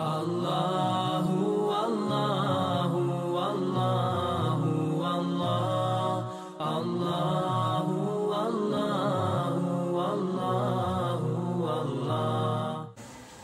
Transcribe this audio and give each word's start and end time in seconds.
Allahu, 0.00 1.68
Allahu, 1.68 3.00
Allahu, 3.36 4.96
Allah, 5.04 6.24
Allahu, 6.56 7.98
Allahu, 8.32 10.00
Allahu, 10.00 11.60
Allah. 11.68 12.88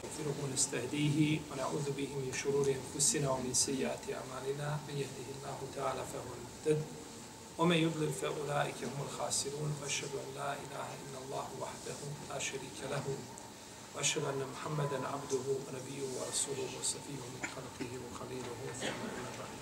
نستغفره 0.01 0.37
ونستهديه 0.45 1.19
ونعوذ 1.53 1.87
به 1.93 2.11
من 2.25 2.33
شرور 2.33 2.67
أنفسنا 2.73 3.29
ومن 3.31 3.53
سيئات 3.53 4.05
أعمالنا. 4.09 4.69
من 4.89 4.97
يهده 4.97 5.29
الله 5.37 5.59
تعالى 5.77 6.03
فهو 6.13 6.31
المهتد 6.41 6.81
ومن 7.59 7.77
يضلل 7.77 8.13
فأولئك 8.13 8.81
هم 8.85 8.99
الخاسرون. 9.05 9.71
وأشهد 9.83 10.13
أن 10.25 10.29
لا 10.41 10.51
إله 10.57 10.89
إلا 11.05 11.19
الله 11.25 11.49
وحده 11.61 11.99
لا 12.33 12.39
شريك 12.41 12.81
له. 12.89 13.05
وأشهد 13.97 14.25
أن 14.25 14.47
محمدا 14.53 15.09
عبده 15.09 15.45
ونبيه 15.49 16.03
ورسوله 16.17 16.69
وصفيه 16.81 17.23
من 17.35 17.43
خلقه 17.57 17.91
وخليله 18.05 18.59
ثم 18.81 18.87
أما 18.87 19.31
بعد 19.39 19.57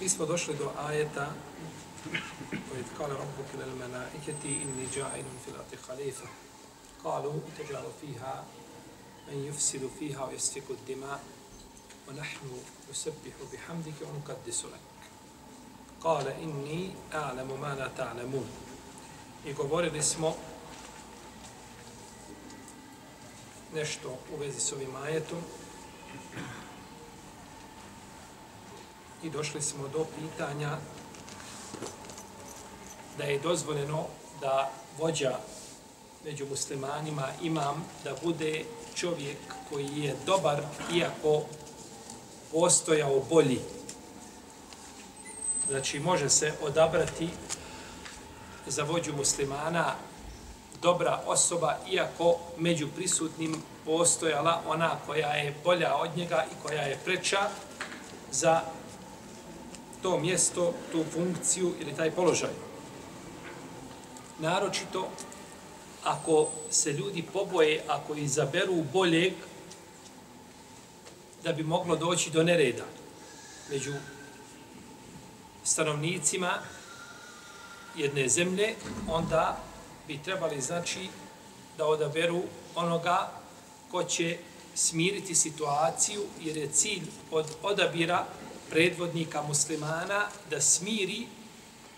Mi 0.00 0.08
smo 0.08 0.26
došli 0.26 0.54
do 0.54 0.70
ajeta 0.78 1.32
koji 2.68 2.84
kale 2.98 3.14
Rabbuk 3.14 3.46
ilal 3.54 3.76
melaiketi 3.78 4.48
inni 4.48 4.88
ja'ilun 4.96 5.38
fil 5.44 5.54
ardi 5.58 5.76
khalifa. 5.86 6.28
Kalu 7.02 7.32
teđalu 7.56 7.92
fiha 8.00 8.44
men 9.26 9.44
yufsidu 9.44 9.90
fiha 9.98 10.24
wa 10.24 10.32
yasfiku 10.32 10.76
dima 10.86 11.18
wa 12.06 12.12
nahnu 12.12 12.58
nusabbihu 12.88 13.46
bihamdike 13.50 14.04
wa 14.04 14.12
nukaddisu 14.12 14.66
lak. 14.68 14.80
Kale 16.02 16.36
inni 16.42 16.94
a'lamu 17.12 17.56
ma 17.56 17.74
la 17.74 17.88
ta'lamun. 17.88 18.46
Ta 18.46 18.75
I 19.46 19.52
govorili 19.52 20.02
smo 20.02 20.34
nešto 23.74 24.08
u 24.34 24.36
vezi 24.40 24.60
s 24.60 24.72
ovim 24.72 24.96
ajetom 24.96 25.38
i 29.22 29.30
došli 29.30 29.62
smo 29.62 29.88
do 29.88 30.06
pitanja 30.20 30.78
da 33.18 33.24
je 33.24 33.38
dozvoljeno 33.38 34.06
da 34.40 34.70
vođa 34.98 35.38
među 36.24 36.46
muslimanima 36.46 37.28
imam 37.42 37.84
da 38.04 38.14
bude 38.22 38.64
čovjek 38.94 39.38
koji 39.70 39.88
je 39.96 40.16
dobar 40.26 40.62
iako 40.94 41.42
postojao 42.52 43.22
bolji. 43.30 43.60
Znači 45.68 46.00
može 46.00 46.30
se 46.30 46.52
odabrati 46.62 47.28
za 48.66 48.82
vođu 48.82 49.12
muslimana 49.16 49.94
dobra 50.82 51.22
osoba 51.26 51.76
iako 51.90 52.38
među 52.58 52.88
prisutnim 52.96 53.62
postojala 53.84 54.62
ona 54.66 54.90
koja 55.06 55.28
je 55.28 55.54
bolja 55.64 55.94
od 55.94 56.16
njega 56.16 56.44
i 56.52 56.62
koja 56.62 56.82
je 56.82 56.98
preča 57.04 57.48
za 58.30 58.60
to 60.02 60.18
mjesto, 60.18 60.74
tu 60.92 61.04
funkciju 61.12 61.74
ili 61.80 61.96
taj 61.96 62.10
položaj. 62.10 62.50
Naročito 64.38 65.08
ako 66.04 66.48
se 66.70 66.92
ljudi 66.92 67.24
poboje, 67.32 67.82
ako 67.88 68.14
izaberu 68.14 68.84
boljeg, 68.92 69.32
da 71.44 71.52
bi 71.52 71.62
moglo 71.62 71.96
doći 71.96 72.30
do 72.30 72.42
nereda 72.42 72.84
među 73.70 73.92
stanovnicima 75.64 76.58
jedne 77.96 78.28
zemlje, 78.28 78.74
onda 79.08 79.60
bi 80.08 80.18
trebali 80.24 80.60
znači 80.60 81.08
da 81.78 81.86
odaberu 81.86 82.42
onoga 82.74 83.30
ko 83.90 84.04
će 84.04 84.38
smiriti 84.74 85.34
situaciju, 85.34 86.22
jer 86.40 86.56
je 86.56 86.68
cilj 86.68 87.02
od 87.30 87.46
odabira 87.62 88.26
predvodnika 88.70 89.42
muslimana 89.42 90.28
da 90.50 90.60
smiri 90.60 91.26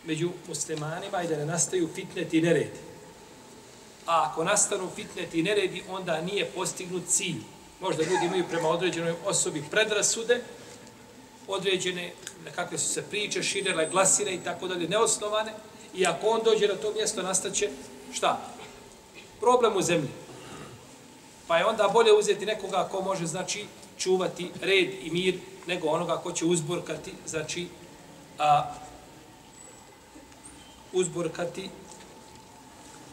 među 0.04 0.30
muslimanima 0.48 1.22
i 1.22 1.28
da 1.28 1.36
ne 1.36 1.46
nastaju 1.46 1.88
fitneti 1.94 2.38
i 2.38 2.42
neredi. 2.42 2.78
A 4.06 4.28
ako 4.30 4.44
nastanu 4.44 4.90
fitneti 4.96 5.40
i 5.40 5.42
neredi, 5.42 5.82
onda 5.88 6.20
nije 6.20 6.50
postignut 6.54 7.02
cilj. 7.08 7.42
Možda 7.80 8.02
ljudi 8.02 8.26
imaju 8.26 8.44
prema 8.50 8.68
određenoj 8.68 9.14
osobi 9.24 9.64
predrasude, 9.70 10.42
određene 11.48 12.12
kakve 12.54 12.78
su 12.78 12.88
se 12.88 13.02
priče, 13.02 13.42
širele, 13.42 13.90
glasine 13.90 14.34
i 14.34 14.44
tako 14.44 14.68
dalje, 14.68 14.88
neosnovane, 14.88 15.52
i 15.98 16.06
ako 16.06 16.26
on 16.26 16.40
dođe 16.44 16.68
na 16.68 16.74
to 16.74 16.92
mjesto, 16.92 17.22
nastaće 17.22 17.68
šta? 18.12 18.38
Problem 19.40 19.76
u 19.76 19.82
zemlji. 19.82 20.10
Pa 21.46 21.58
je 21.58 21.66
onda 21.66 21.90
bolje 21.92 22.12
uzeti 22.12 22.46
nekoga 22.46 22.88
ko 22.90 23.02
može, 23.02 23.26
znači, 23.26 23.66
čuvati 23.98 24.50
red 24.60 24.94
i 25.02 25.10
mir, 25.10 25.38
nego 25.66 25.88
onoga 25.88 26.16
ko 26.16 26.32
će 26.32 26.44
uzburkati, 26.44 27.12
znači, 27.26 27.68
a, 28.38 28.74
uzburkati 30.92 31.70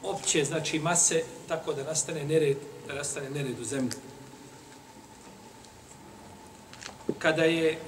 opće, 0.04 0.46
znači 0.46 0.80
mase, 0.80 1.24
tako 1.48 1.74
da 1.74 1.84
nastane 1.84 2.24
nered, 2.24 2.58
da 2.88 2.94
nastane 2.94 3.30
nered 3.30 3.60
u 3.60 3.64
zemlji. 3.64 3.98
Kada 7.20 7.44
je 7.44 7.80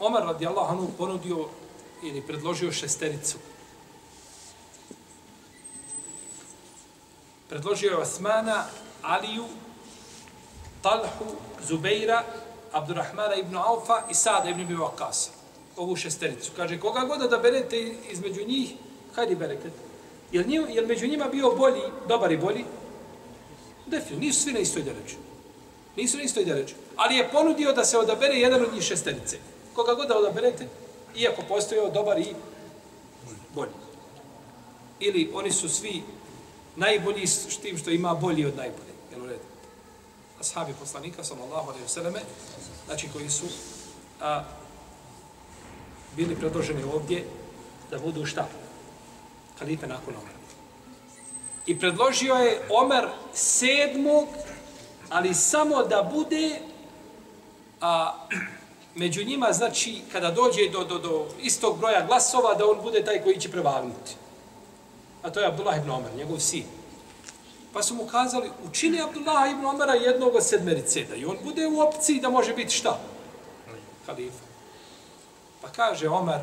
Omar 0.00 0.22
radijallahu 0.22 0.72
anhu 0.72 0.88
ponudio 0.98 1.48
ili 2.02 2.22
predložio 2.22 2.72
šestericu, 2.72 3.38
predložio 7.48 7.90
je 7.90 7.96
Osmana, 7.96 8.64
Aliju, 9.02 9.46
Talhu, 10.82 11.36
Zubeira, 11.66 12.24
Abdurrahmana 12.72 13.34
ibn 13.34 13.56
Aufa 13.56 14.02
i 14.10 14.14
Sada 14.14 14.50
ibn 14.50 14.66
Bivakasa. 14.66 15.30
Ovu 15.76 15.96
šestericu. 15.96 16.52
Kaže, 16.56 16.80
koga 16.80 17.00
god 17.00 17.30
da 17.30 17.38
berete 17.38 17.94
između 18.10 18.44
njih, 18.46 18.74
hajdi 19.14 19.34
bereket. 19.34 19.72
Jel, 20.32 20.44
njim, 20.46 20.66
jel 20.68 20.86
među 20.86 21.06
njima 21.06 21.24
bio 21.24 21.50
bolji, 21.50 21.82
dobar 22.08 22.32
i 22.32 22.36
bolji? 22.36 22.64
Definitivno, 23.86 24.20
nisu 24.20 24.42
svi 24.42 24.52
na 24.52 24.58
istoj 24.58 24.82
deređu. 24.82 25.16
Nisu 25.96 26.16
na 26.16 26.22
istoj 26.22 26.44
deređu. 26.44 26.74
Ali 26.96 27.16
je 27.16 27.28
ponudio 27.28 27.72
da 27.72 27.84
se 27.84 27.98
odabere 27.98 28.34
jedan 28.34 28.62
od 28.62 28.74
njih 28.74 28.82
šesterice. 28.82 29.38
Koga 29.74 29.94
god 29.94 30.08
da 30.08 30.18
odaberete, 30.18 30.68
iako 31.16 31.42
postoje 31.48 31.90
dobar 31.90 32.18
i 32.18 32.34
bolji. 33.54 33.72
Ili 35.00 35.30
oni 35.34 35.52
su 35.52 35.68
svi 35.68 36.02
najbolji 36.76 37.26
s 37.26 37.58
tim 37.58 37.78
što 37.78 37.90
ima 37.90 38.14
bolji 38.14 38.46
od 38.46 38.56
najbolji. 38.56 38.92
Jel 39.10 39.22
u 39.22 39.26
redu? 39.26 39.44
Ashabi 40.40 40.74
poslanika, 40.80 41.24
sallallahu 41.24 41.68
alaihi 41.68 41.84
vseleme, 41.84 42.20
znači 42.86 43.08
koji 43.12 43.30
su 43.30 43.46
a, 44.20 44.44
bili 46.16 46.36
predloženi 46.36 46.82
ovdje 46.82 47.24
da 47.90 47.98
budu 47.98 48.26
šta? 48.26 48.48
Halife 49.58 49.86
nakon 49.86 50.14
Omera. 50.16 50.38
I 51.66 51.78
predložio 51.78 52.34
je 52.34 52.60
Omer 52.70 53.08
sedmog, 53.34 54.28
ali 55.08 55.34
samo 55.34 55.82
da 55.82 56.10
bude 56.12 56.60
a, 57.80 58.26
među 58.94 59.24
njima, 59.24 59.52
znači, 59.52 60.02
kada 60.12 60.30
dođe 60.30 60.68
do, 60.72 60.84
do, 60.84 60.98
do 60.98 61.26
istog 61.42 61.78
broja 61.78 62.06
glasova, 62.06 62.54
da 62.54 62.70
on 62.70 62.82
bude 62.82 63.04
taj 63.04 63.22
koji 63.22 63.40
će 63.40 63.50
prevagnuti. 63.50 64.16
A 65.22 65.30
to 65.30 65.40
je 65.40 65.46
Abdullah 65.46 65.78
ibn 65.78 65.90
Omer, 65.90 66.14
njegov 66.16 66.38
sin. 66.38 66.64
Pa 67.72 67.82
su 67.82 67.94
mu 67.94 68.06
kazali, 68.06 68.50
učini 68.68 69.02
Abdullah 69.02 69.50
ibn 69.50 69.66
Omera 69.66 69.94
jednog 69.94 70.34
od 70.34 70.46
sedmerice, 70.46 71.04
da 71.04 71.14
i 71.14 71.24
on 71.24 71.38
bude 71.44 71.66
u 71.66 71.80
opciji 71.80 72.20
da 72.20 72.30
može 72.30 72.54
biti 72.54 72.74
šta? 72.74 72.98
Halifa. 74.06 74.44
Pa 75.60 75.68
kaže 75.68 76.08
Omer, 76.08 76.40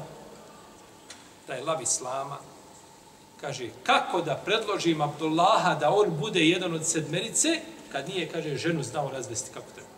da 1.47 1.53
je 1.53 1.63
lav 1.63 1.81
Islama, 1.81 2.37
kaže, 3.41 3.69
kako 3.83 4.21
da 4.21 4.41
predložim 4.45 5.01
Abdullaha 5.01 5.75
da 5.75 5.91
on 5.91 6.17
bude 6.19 6.39
jedan 6.39 6.73
od 6.73 6.85
sedmerice, 6.85 7.59
kad 7.91 8.09
nije, 8.09 8.29
kaže, 8.29 8.57
ženu 8.57 8.83
znao 8.83 9.11
razvesti 9.11 9.51
kako 9.53 9.67
treba. 9.75 9.89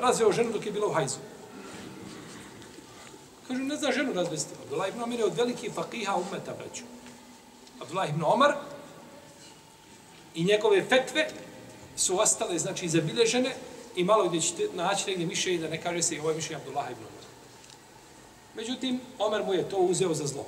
Razveo 0.00 0.32
ženu 0.32 0.52
dok 0.52 0.66
je 0.66 0.72
bila 0.72 0.86
u 0.86 0.92
hajzu. 0.92 1.16
Kažu, 3.48 3.62
ne 3.62 3.76
zna 3.76 3.92
ženu 3.92 4.12
razvesti. 4.12 4.54
Abdullah 4.62 4.88
ibn 4.88 5.02
Omer 5.02 5.18
je 5.18 5.24
od 5.24 5.36
velikih 5.36 5.72
fakiha 5.74 6.16
umeta, 6.16 6.54
braću. 6.58 6.84
Abdullah 7.80 8.08
ibn 8.08 8.22
Omar 8.24 8.54
i 10.34 10.44
njegove 10.44 10.82
fetve 10.82 11.28
su 11.96 12.20
ostale, 12.20 12.58
znači, 12.58 12.88
zabilježene 12.88 13.54
i 13.96 14.04
malo 14.04 14.28
gdje 14.28 14.40
ćete 14.40 14.68
naći 14.74 15.10
negdje 15.10 15.26
mišljenje 15.26 15.58
da 15.58 15.68
ne 15.68 15.82
kaže 15.82 16.02
se 16.02 16.14
i 16.14 16.18
ovo 16.18 16.30
je 16.30 16.36
mišljenje 16.36 16.62
Abdullah 16.62 16.90
ibn 16.90 17.00
Omar. 17.00 17.24
Međutim, 18.54 19.00
Omer 19.18 19.42
mu 19.44 19.54
je 19.54 19.68
to 19.68 19.76
uzeo 19.76 20.14
za 20.14 20.26
zlo. 20.26 20.46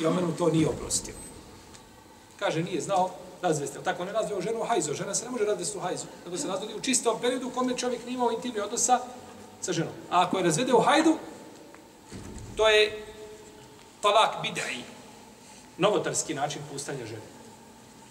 I 0.00 0.06
Omer 0.06 0.24
mu 0.24 0.32
to 0.32 0.48
nije 0.48 0.68
oprostio. 0.68 1.14
Kaže, 2.38 2.62
nije 2.62 2.80
znao 2.80 3.10
razvesti. 3.42 3.78
Tako 3.84 4.04
ne 4.04 4.12
razveo 4.12 4.40
ženu 4.40 4.64
hajzo. 4.64 4.94
Žena 4.94 5.14
se 5.14 5.24
ne 5.24 5.30
može 5.30 5.44
razvesti 5.44 5.78
u 5.78 5.80
hajzu. 5.80 6.06
Nego 6.24 6.38
se 6.38 6.48
razvodi 6.48 6.74
u 6.74 6.80
čistom 6.80 7.20
periodu 7.20 7.48
u 7.48 7.50
kome 7.50 7.76
čovjek 7.76 8.04
nije 8.04 8.14
imao 8.14 8.32
intimni 8.32 8.60
odnosa 8.60 9.00
sa 9.60 9.72
ženom. 9.72 9.92
A 10.10 10.22
ako 10.22 10.38
je 10.38 10.44
razvede 10.44 10.72
u 10.72 10.80
hajdu, 10.80 11.16
to 12.56 12.68
je 12.68 13.04
talak 14.00 14.44
bid'i. 14.44 14.82
novotarski 15.78 16.34
način 16.34 16.62
pustanja 16.72 17.06
žene. 17.06 17.22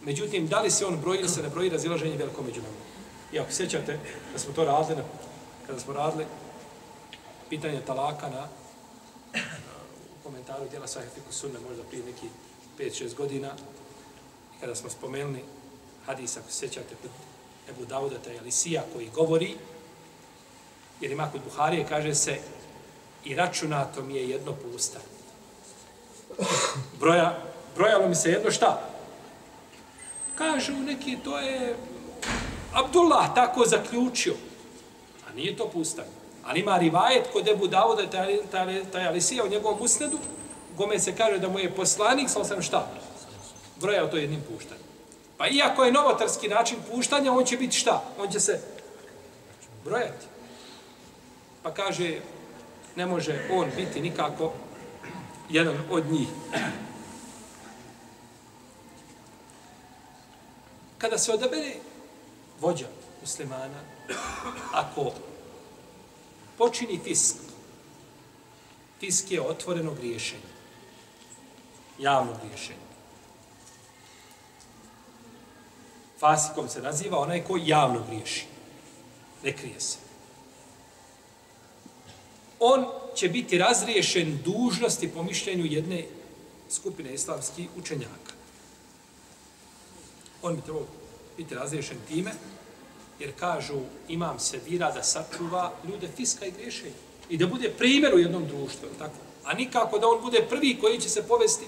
Međutim, 0.02 0.48
da 0.48 0.62
li 0.62 0.72
se 0.72 0.86
on 0.86 0.98
broji 1.02 1.20
ili 1.20 1.30
se 1.30 1.44
ne 1.44 1.50
broji, 1.50 1.70
razilaženje 1.70 2.18
veliko 2.18 2.42
među 2.42 2.62
nama. 2.62 2.76
I 3.32 3.40
ako 3.40 3.52
sjećate 3.52 4.00
da 4.34 4.40
smo 4.40 4.54
to 4.54 4.64
radili, 4.64 4.96
na, 4.96 5.04
kada 5.68 5.80
smo 5.80 5.94
radili 5.94 6.26
pitanje 7.50 7.82
talaka 7.82 8.30
na 8.30 8.48
u 10.14 10.24
komentaru 10.24 10.70
djela 10.70 10.88
Sahifiku 10.88 11.34
Sunne, 11.34 11.60
možda 11.70 11.84
prije 11.84 12.06
neki 12.06 12.28
5-6 12.80 13.16
godina, 13.16 13.52
kada 14.60 14.76
smo 14.76 14.90
spomenuli 14.90 15.44
hadis, 16.06 16.38
ako 16.38 16.52
se 16.52 16.60
sjećate, 16.60 16.96
kod 17.02 17.12
Ebu 17.70 17.86
Dauda, 17.86 18.18
taj 18.18 18.40
koji 18.94 19.10
govori, 19.10 19.56
jer 21.02 21.12
ima 21.12 21.30
kod 21.32 21.42
Buharije, 21.44 21.86
kaže 21.90 22.16
se, 22.16 22.40
i 23.26 23.36
računato 23.36 24.04
mi 24.04 24.16
je 24.16 24.30
jedno 24.30 24.54
pusta. 24.54 25.00
Broja, 27.00 27.38
brojalo 27.76 28.08
mi 28.08 28.16
se 28.16 28.32
jedno 28.32 28.52
šta? 28.52 28.82
Kažu 30.36 30.74
neki, 30.74 31.18
to 31.24 31.40
je 31.40 31.76
Abdullah 32.74 33.36
tako 33.36 33.66
zaključio. 33.66 34.34
A 35.30 35.34
nije 35.34 35.58
to 35.58 35.70
pustan. 35.70 36.06
Ali 36.46 36.60
ima 36.60 36.78
rivajet 36.78 37.28
kod 37.34 37.48
Ebu 37.48 37.68
Dauda, 37.68 38.10
taj, 38.10 38.38
taj, 38.52 38.84
taj 38.92 39.08
u 39.46 39.50
njegovom 39.50 39.82
usnedu, 39.82 40.20
gome 40.78 41.00
se 41.00 41.16
kaže 41.16 41.40
da 41.40 41.50
mu 41.50 41.60
je 41.60 41.76
poslanik, 41.76 42.30
sam 42.30 42.46
sam 42.46 42.62
šta? 42.62 42.88
Brojao 43.82 44.08
to 44.08 44.18
jednim 44.18 44.42
puštanjem. 44.42 44.88
Pa 45.38 45.48
iako 45.48 45.84
je 45.84 45.92
novotarski 45.92 46.48
način 46.48 46.78
puštanja, 46.92 47.32
on 47.34 47.46
će 47.46 47.58
biti 47.58 47.78
šta? 47.78 48.04
On 48.20 48.32
će 48.32 48.40
se 48.40 48.62
brojati. 49.84 50.26
Pa 51.64 51.74
kaže, 51.74 52.20
ne 52.96 53.06
može 53.06 53.50
on 53.52 53.70
biti 53.76 54.02
nikako 54.02 54.54
jedan 55.50 55.78
od 55.92 56.12
njih. 56.12 56.28
Kada 60.98 61.18
se 61.18 61.32
odabere 61.32 61.74
vođa 62.60 62.88
muslimana, 63.22 63.80
ako 64.74 65.12
počini 66.58 67.00
fisk, 67.04 67.36
fisk 69.00 69.32
je 69.32 69.42
otvoreno 69.42 69.94
griješenje, 69.94 70.42
javno 72.00 72.34
griješenje. 72.44 72.87
Fasikom 76.20 76.70
se 76.70 76.82
naziva 76.82 77.20
onaj 77.20 77.44
ko 77.44 77.58
javno 77.66 78.04
griješi. 78.10 78.46
Ne 79.44 79.54
krije 79.54 79.80
se. 79.80 79.98
On 82.60 82.86
će 83.16 83.30
biti 83.30 83.58
razriješen 83.58 84.40
dužnosti 84.46 85.08
po 85.08 85.24
mišljenju 85.24 85.66
jedne 85.66 86.06
skupine 86.70 87.14
islamskih 87.14 87.68
učenjaka. 87.78 88.34
On 90.42 90.56
bi 90.56 90.62
trebao 90.62 90.86
biti 91.38 91.56
razriješen 91.56 91.98
time, 92.08 92.32
jer 93.20 93.32
kažu 93.40 93.80
imam 94.08 94.40
se 94.40 94.60
vira 94.70 94.92
da 94.92 95.04
sačuva 95.04 95.74
ljude 95.88 96.08
fiska 96.16 96.46
i 96.46 96.52
griješenja. 96.52 96.96
I 97.30 97.38
da 97.38 97.48
bude 97.48 97.70
primjer 97.70 98.16
u 98.16 98.20
jednom 98.20 98.48
društvu, 98.48 98.90
tako? 99.00 99.16
A 99.44 99.54
nikako 99.54 100.00
da 100.00 100.08
on 100.08 100.22
bude 100.22 100.46
prvi 100.50 100.78
koji 100.82 101.00
će 101.00 101.10
se 101.10 101.28
povesti, 101.28 101.66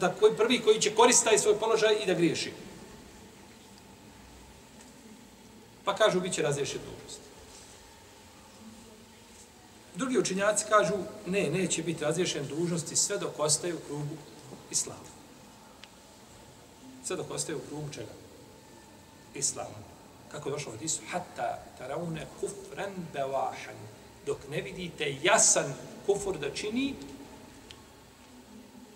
da 0.00 0.14
koji 0.20 0.36
prvi 0.36 0.60
koji 0.60 0.80
će 0.80 0.94
koristiti 0.94 1.38
svoj 1.38 1.58
položaj 1.58 1.96
i 2.02 2.06
da 2.06 2.14
griješi. 2.14 2.52
Pa 5.84 5.94
kažu, 5.94 6.20
bit 6.20 6.32
će 6.34 6.42
razriješen 6.42 6.80
dužnosti. 6.80 7.22
Drugi 9.94 10.18
učinjaci 10.18 10.64
kažu, 10.68 10.94
ne, 11.26 11.50
neće 11.50 11.82
biti 11.82 12.04
razriješen 12.04 12.46
dužnosti 12.46 12.96
sve 12.96 13.18
dok 13.18 13.38
ostaju 13.38 13.76
u 13.76 13.86
krugu 13.86 14.16
islama. 14.70 15.12
Sve 17.04 17.16
dok 17.16 17.30
ostaje 17.30 17.56
u 17.56 17.60
krugu 17.68 17.88
čega? 17.92 18.12
Islama. 19.34 19.92
Kako 20.32 20.48
je 20.48 20.52
došlo 20.52 20.72
od 20.72 20.82
Isu? 20.82 21.00
Hatta 21.10 21.64
taraune 21.78 22.26
kufran 22.40 22.92
bevahan. 23.12 23.76
Dok 24.26 24.38
ne 24.50 24.60
vidite 24.60 25.16
jasan 25.22 25.74
kufur 26.06 26.38
da 26.38 26.54
čini, 26.54 26.94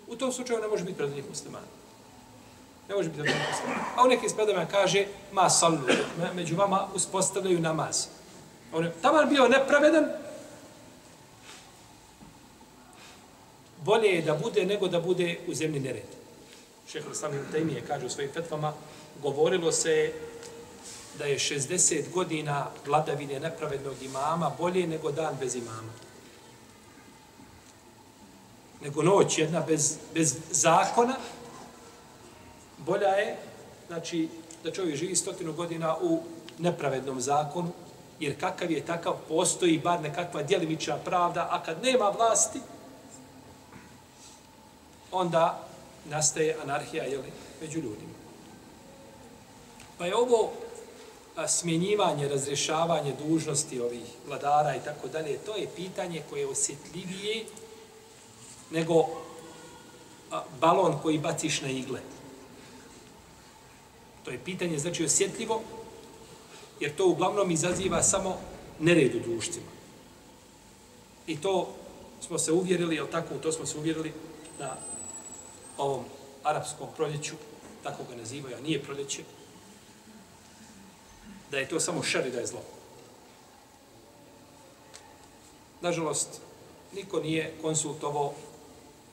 u 0.07 0.15
tom 0.15 0.31
slučaju 0.31 0.61
ne 0.61 0.67
može 0.67 0.83
biti 0.83 0.97
predvodnik 0.97 1.29
muslimana. 1.29 1.76
Ne 2.89 2.95
može 2.95 3.09
biti 3.09 3.21
predvodnik 3.21 3.47
muslimana. 3.51 3.83
A 3.95 4.03
u 4.03 4.07
nekim 4.07 4.29
spredama 4.29 4.65
kaže, 4.65 5.05
ma 5.31 5.49
sallu, 5.49 5.79
među 6.35 6.55
vama 6.55 6.87
uspostavljaju 6.95 7.59
namaz. 7.59 8.05
On 8.73 8.83
je 8.83 8.93
taman 9.01 9.29
bio 9.29 9.47
nepravedan, 9.47 10.05
bolje 13.83 14.07
je 14.07 14.21
da 14.21 14.33
bude 14.33 14.65
nego 14.65 14.87
da 14.87 14.99
bude 14.99 15.39
u 15.47 15.53
zemlji 15.53 15.79
nered. 15.79 16.17
Šehr 16.87 17.11
Islam 17.11 17.33
ibn 17.33 17.75
kaže 17.87 18.05
u 18.05 18.09
svojim 18.09 18.31
fetvama, 18.31 18.73
govorilo 19.21 19.71
se 19.71 20.13
da 21.17 21.25
je 21.25 21.39
60 21.39 22.11
godina 22.13 22.67
vladavine 22.85 23.39
nepravednog 23.39 23.95
imama 24.01 24.51
bolje 24.57 24.87
nego 24.87 25.11
dan 25.11 25.35
bez 25.39 25.55
imama. 25.55 25.93
Nego 28.81 29.03
noć 29.03 29.37
jedna 29.37 29.61
bez, 29.67 29.97
bez 30.13 30.35
zakona, 30.51 31.15
bolja 32.87 33.07
je, 33.07 33.37
znači, 33.87 34.29
da 34.63 34.71
čovjek 34.71 34.95
živi 34.95 35.15
stotinu 35.15 35.53
godina 35.53 35.95
u 36.01 36.19
nepravednom 36.57 37.21
zakonu, 37.21 37.71
jer 38.19 38.39
kakav 38.39 38.71
je 38.71 38.85
takav, 38.85 39.13
postoji 39.27 39.79
bar 39.79 40.01
nekakva 40.01 40.43
djelimična 40.43 40.97
pravda, 40.97 41.47
a 41.51 41.63
kad 41.63 41.83
nema 41.83 42.09
vlasti, 42.09 42.59
onda 45.11 45.67
nastaje 46.05 46.57
anarhija 46.63 47.03
jeli, 47.03 47.31
među 47.61 47.79
ljudima. 47.79 48.17
Pa 49.97 50.05
je 50.05 50.15
ovo 50.15 50.51
a, 51.35 51.47
smjenjivanje, 51.47 52.27
razrješavanje 52.27 53.13
dužnosti 53.27 53.79
ovih 53.79 54.05
vladara 54.27 54.75
i 54.75 54.79
tako 54.79 55.07
dalje, 55.07 55.37
to 55.37 55.55
je 55.55 55.67
pitanje 55.75 56.23
koje 56.29 56.39
je 56.39 56.47
osjetljivije 56.47 57.45
nego 58.71 59.05
a, 60.31 60.43
balon 60.59 60.99
koji 61.01 61.19
baciš 61.19 61.61
na 61.61 61.69
igle. 61.69 61.99
To 64.27 64.31
je 64.31 64.43
pitanje, 64.45 64.79
znači, 64.79 65.05
osjetljivo, 65.05 65.61
jer 66.79 66.95
to 66.95 67.07
uglavnom 67.07 67.51
izaziva 67.51 68.03
samo 68.03 68.37
nered 68.79 69.15
u 69.15 69.19
društvima. 69.19 69.71
I 71.27 71.41
to 71.41 71.75
smo 72.27 72.39
se 72.39 72.51
uvjerili, 72.51 72.95
jel 72.95 73.07
tako, 73.11 73.37
to 73.37 73.51
smo 73.51 73.65
se 73.65 73.77
uvjerili 73.77 74.13
na 74.59 74.75
ovom 75.77 76.03
arapskom 76.43 76.87
proljeću, 76.95 77.35
tako 77.83 78.03
ga 78.09 78.15
nazivaju, 78.15 78.55
a 78.57 78.61
nije 78.61 78.83
proljeće, 78.83 79.23
da 81.51 81.57
je 81.57 81.69
to 81.69 81.79
samo 81.79 82.03
šar 82.03 82.27
i 82.27 82.31
da 82.31 82.39
je 82.39 82.47
zlo. 82.47 82.61
Nažalost, 85.81 86.41
niko 86.93 87.19
nije 87.19 87.53
konsultovao 87.61 88.33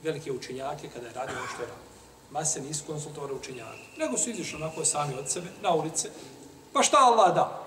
velike 0.02 0.32
učenjake 0.32 0.88
kada 0.94 1.06
je 1.06 1.14
radio 1.14 1.36
ono 1.36 1.46
što 1.46 1.62
je 1.62 1.68
radio. 1.68 1.93
Mase 2.30 2.60
nisu 2.60 2.84
konsultovali 2.86 3.34
učenjake. 3.34 3.82
Nego 3.96 4.18
su 4.18 4.30
izišli 4.30 4.56
onako 4.62 4.84
sami 4.84 5.14
od 5.14 5.30
sebe, 5.30 5.46
na 5.62 5.74
ulice. 5.74 6.10
Pa 6.72 6.82
šta 6.82 6.96
Allah 7.00 7.34
da? 7.34 7.64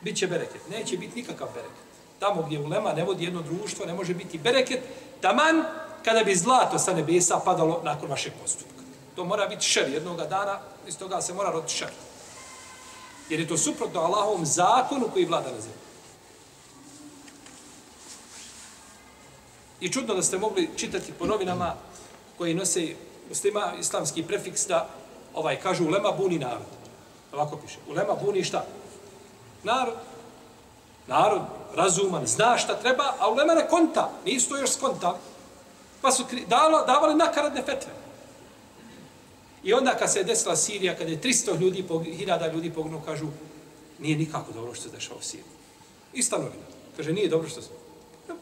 Biće 0.00 0.26
bereket. 0.26 0.68
Neće 0.70 0.96
biti 0.96 1.16
nikakav 1.16 1.48
bereket. 1.54 1.86
Tamo 2.18 2.42
gdje 2.42 2.60
ulema 2.60 2.92
ne 2.92 3.04
vodi 3.04 3.24
jedno 3.24 3.42
društvo, 3.42 3.86
ne 3.86 3.94
može 3.94 4.14
biti 4.14 4.38
bereket. 4.38 4.80
Taman 5.20 5.64
kada 6.04 6.24
bi 6.24 6.36
zlato 6.36 6.78
sa 6.78 6.92
nebesa 6.94 7.40
padalo 7.44 7.80
nakon 7.84 8.10
vašeg 8.10 8.32
postupka. 8.42 8.82
To 9.16 9.24
mora 9.24 9.46
biti 9.46 9.64
šer 9.64 9.88
jednog 9.92 10.16
dana, 10.16 10.60
iz 10.88 10.98
toga 10.98 11.22
se 11.22 11.34
mora 11.34 11.50
roditi 11.50 11.74
šer. 11.74 11.90
Jer 13.28 13.40
je 13.40 13.48
to 13.48 13.56
suprotno 13.56 14.00
Allahovom 14.00 14.46
zakonu 14.46 15.08
koji 15.12 15.24
vlada 15.24 15.50
na 15.50 15.60
zemlji. 15.60 15.86
I 19.80 19.92
čudno 19.92 20.14
da 20.14 20.22
ste 20.22 20.38
mogli 20.38 20.70
čitati 20.76 21.12
po 21.12 21.26
novinama 21.26 21.74
koji 22.38 22.54
nose 22.54 22.94
muslima 23.28 23.72
islamski 23.80 24.22
prefiks 24.22 24.66
da 24.66 24.88
ovaj 25.34 25.60
kažu 25.60 25.84
ulema 25.84 26.12
buni 26.12 26.38
narod. 26.38 26.66
Ovako 27.32 27.56
piše. 27.56 27.78
Ulema 27.88 28.14
buni 28.24 28.44
šta? 28.44 28.64
Narod. 29.64 29.94
Narod 31.06 31.42
razuman, 31.74 32.26
zna 32.26 32.58
šta 32.58 32.74
treba, 32.74 33.14
a 33.18 33.30
ulema 33.30 33.54
ne 33.54 33.68
konta. 33.68 34.10
Nisu 34.24 34.48
to 34.48 34.56
još 34.56 34.70
skonta. 34.70 35.18
Pa 36.02 36.10
su 36.12 36.24
dalo, 36.46 36.84
davali 36.86 37.14
nakaradne 37.14 37.62
fetve. 37.62 37.92
I 39.64 39.72
onda 39.72 39.96
kad 39.96 40.12
se 40.12 40.18
je 40.18 40.24
desila 40.24 40.56
Sirija, 40.56 40.96
kad 40.96 41.08
je 41.08 41.20
300 41.20 41.60
ljudi, 41.60 41.84
1000 41.88 42.52
ljudi 42.52 42.72
poginuo, 42.72 43.00
kažu, 43.06 43.26
nije 43.98 44.16
nikako 44.16 44.52
dobro 44.52 44.74
što 44.74 44.82
se 44.82 44.96
dešava 44.96 45.18
u 45.18 45.22
Siriji. 45.22 45.50
Ista. 46.12 46.38
Kaže, 46.96 47.12
nije 47.12 47.28
dobro 47.28 47.48
što 47.48 47.62
se... 47.62 47.68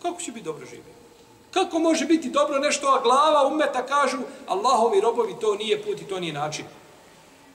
Kako 0.02 0.20
će 0.20 0.32
biti 0.32 0.44
dobro 0.44 0.66
živjeti? 0.66 1.03
Kako 1.54 1.78
može 1.78 2.06
biti 2.06 2.30
dobro 2.30 2.58
nešto, 2.58 2.87
a 2.87 3.02
glava 3.02 3.46
umeta 3.46 3.87
kažu, 3.87 4.18
Allahovi 4.46 5.00
robovi, 5.00 5.34
to 5.40 5.54
nije 5.54 5.82
put 5.82 6.00
i 6.00 6.04
to 6.04 6.20
nije 6.20 6.32
način. 6.32 6.64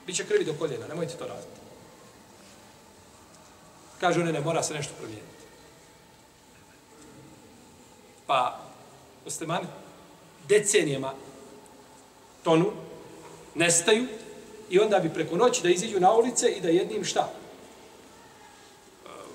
Biće 0.06 0.26
krvi 0.26 0.44
do 0.44 0.54
koljena, 0.58 0.86
nemojte 0.86 1.14
to 1.14 1.26
raditi. 1.26 1.60
Kažu, 4.00 4.20
ne, 4.20 4.32
ne, 4.32 4.40
mora 4.40 4.62
se 4.62 4.74
nešto 4.74 4.92
promijeniti. 4.98 5.44
Pa, 8.26 8.58
muslimani 9.24 9.66
decenijama 10.48 11.12
tonu, 12.44 12.72
nestaju 13.54 14.06
i 14.70 14.80
onda 14.80 14.98
bi 14.98 15.14
preko 15.14 15.36
noći 15.36 15.62
da 15.62 15.68
iziđu 15.68 16.00
na 16.00 16.12
ulice 16.12 16.48
i 16.48 16.60
da 16.60 16.68
jednim 16.68 17.04
šta? 17.04 17.32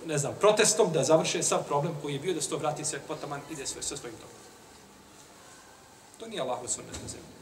Ne 0.06 0.18
znam, 0.18 0.36
protestom 0.40 0.92
da 0.94 1.04
završe 1.04 1.44
sav 1.44 1.64
problem 1.64 1.94
koji 2.02 2.14
je 2.14 2.20
bio 2.20 2.34
da 2.34 2.42
se 2.42 2.50
to 2.50 2.58
vrati 2.58 2.86
sve 2.86 3.00
potaman 3.08 3.42
ide 3.52 3.66
sve 3.66 3.82
sa 3.82 3.98
svojim 3.98 4.18
tokom. 4.18 4.45
To 6.20 6.28
nije 6.28 6.42
Allahov 6.42 6.68
sunnet 6.68 7.02
na 7.02 7.08
zemlji. 7.08 7.36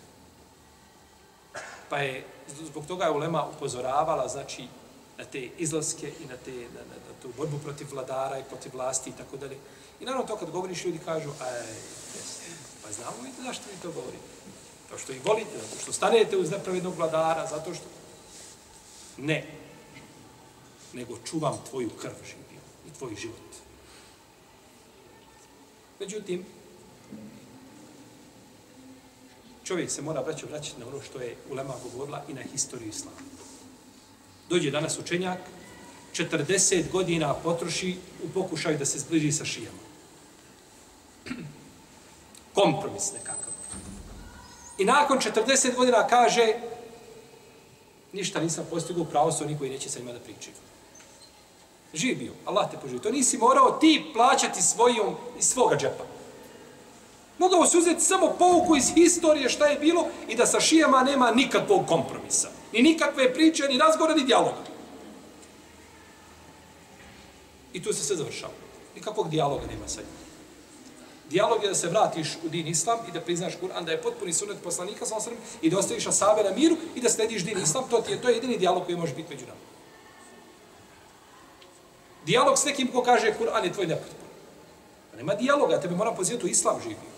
Pa 1.90 1.98
je, 1.98 2.26
zbog 2.62 2.86
toga 2.86 3.06
je 3.06 3.12
Ulema 3.12 3.46
upozoravala, 3.56 4.28
znači, 4.28 4.68
na 5.18 5.26
te 5.26 5.50
izlaske 5.58 6.14
i 6.20 6.26
na, 6.26 6.38
te, 6.46 6.52
na, 6.52 6.82
na, 6.90 6.96
na 7.08 7.14
tu 7.22 7.30
borbu 7.38 7.60
protiv 7.64 7.88
vladara 7.92 8.40
i 8.40 8.44
protiv 8.44 8.72
vlasti 8.74 9.10
i 9.10 9.14
tako 9.14 9.38
dalje. 9.38 9.58
I 10.00 10.06
naravno 10.06 10.28
to 10.28 10.38
kad 10.38 10.52
govoriš, 10.52 10.86
ljudi 10.86 11.00
kažu, 11.06 11.30
e, 11.30 11.44
aj, 11.44 11.60
jes, 12.16 12.40
pa 12.84 12.92
znamo 12.92 13.18
vidite 13.22 13.42
zašto 13.44 13.64
vi 13.72 13.82
to 13.82 13.92
govorite. 13.92 14.34
To 14.90 14.98
što 14.98 15.12
ih 15.12 15.26
volite, 15.26 15.58
zato 15.58 15.82
što 15.82 15.94
stanete 15.94 16.38
uz 16.38 16.52
nepravednog 16.52 16.96
vladara, 16.96 17.48
zato 17.48 17.74
što... 17.74 17.86
Ne. 19.18 19.48
Nego 20.94 21.18
čuvam 21.26 21.62
tvoju 21.70 21.90
krv 21.90 22.16
živio 22.26 22.62
i 22.88 22.98
tvoj 22.98 23.16
život. 23.16 23.54
Međutim, 26.00 26.46
čovjek 29.74 29.92
se 29.92 30.02
mora 30.02 30.22
vraćati, 30.22 30.52
vraćati 30.52 30.80
na 30.80 30.88
ono 30.88 31.02
što 31.02 31.20
je 31.20 31.36
Ulema 31.52 31.74
govorila 31.84 32.24
i 32.30 32.34
na 32.34 32.42
historiju 32.42 32.90
islama. 32.90 33.18
Dođe 34.50 34.72
danas 34.72 35.00
učenjak, 35.00 35.40
40 36.14 36.92
godina 36.92 37.34
potroši 37.34 37.98
u 38.24 38.30
pokušaju 38.34 38.78
da 38.78 38.86
se 38.86 39.00
zbliži 39.00 39.32
sa 39.32 39.46
šijama. 39.46 39.84
Kompromis 42.60 43.14
nekakav. 43.14 43.54
I 44.78 44.86
nakon 44.86 45.18
40 45.18 45.76
godina 45.76 46.08
kaže 46.08 46.54
ništa 48.14 48.42
nisam 48.42 48.68
postigao 48.70 49.06
pravo 49.06 49.32
su 49.32 49.44
oni 49.44 49.58
koji 49.58 49.72
neće 49.72 49.90
sa 49.90 50.00
njima 50.00 50.14
da 50.14 50.20
pričaju. 50.20 50.56
Živ 51.94 52.18
bio, 52.18 52.34
Allah 52.46 52.72
te 52.72 52.78
poživi. 52.78 53.02
To 53.02 53.12
nisi 53.12 53.38
morao 53.38 53.72
ti 53.72 54.06
plaćati 54.14 54.62
svojom 54.62 55.16
iz 55.40 55.46
svoga 55.46 55.78
džepa. 55.78 56.13
Mogao 57.38 57.66
se 57.66 57.78
uzeti 57.78 58.02
samo 58.02 58.36
pouku 58.40 58.76
iz 58.76 58.94
historije 58.94 59.50
šta 59.50 59.66
je 59.66 59.80
bilo 59.80 60.08
i 60.28 60.36
da 60.36 60.46
sa 60.46 60.60
šijama 60.60 61.04
nema 61.04 61.32
nikakvog 61.32 61.88
kompromisa. 61.88 62.50
Ni 62.74 62.82
nikakve 62.82 63.34
priče, 63.34 63.68
ni 63.68 63.78
razgovora, 63.78 64.16
ni 64.16 64.24
dijaloga. 64.24 64.64
I 67.74 67.84
tu 67.84 67.94
se 67.94 68.04
sve 68.04 68.16
završava. 68.16 68.54
Nikakvog 68.96 69.30
dijaloga 69.30 69.66
nema 69.68 69.88
sa 69.88 70.02
njim. 70.02 70.24
Dijalog 71.30 71.64
je 71.64 71.70
da 71.70 71.76
se 71.76 71.88
vratiš 71.88 72.28
u 72.46 72.50
din 72.50 72.68
islam 72.68 73.00
i 73.10 73.12
da 73.12 73.22
priznaš 73.22 73.54
Kur'an, 73.62 73.86
da 73.86 73.92
je 73.92 74.02
potpuni 74.02 74.34
sunet 74.34 74.58
poslanika 74.64 75.06
sa 75.06 75.16
osrem 75.16 75.38
i 75.62 75.70
da 75.70 75.78
ostaviš 75.78 76.08
asabe 76.08 76.44
na 76.44 76.52
miru 76.56 76.78
i 76.96 77.02
da 77.02 77.10
slediš 77.10 77.44
din 77.44 77.58
islam, 77.58 77.90
to, 77.90 78.02
ti 78.02 78.12
je, 78.12 78.22
to 78.22 78.30
je 78.30 78.36
jedini 78.36 78.58
dijalog 78.58 78.86
koji 78.86 78.98
može 78.98 79.16
biti 79.16 79.34
među 79.34 79.46
nama. 79.46 79.60
Dijalog 82.26 82.58
s 82.58 82.66
nekim 82.66 82.92
ko 82.92 83.04
kaže 83.04 83.34
Kur'an 83.40 83.64
je 83.64 83.74
tvoj 83.74 83.88
nepotpun. 83.88 84.28
Pa 85.12 85.18
nema 85.18 85.36
dijaloga, 85.36 85.82
tebe 85.82 85.96
mora 85.96 86.12
pozivati 86.12 86.46
u 86.46 86.50
islam 86.50 86.82
živio. 86.84 87.13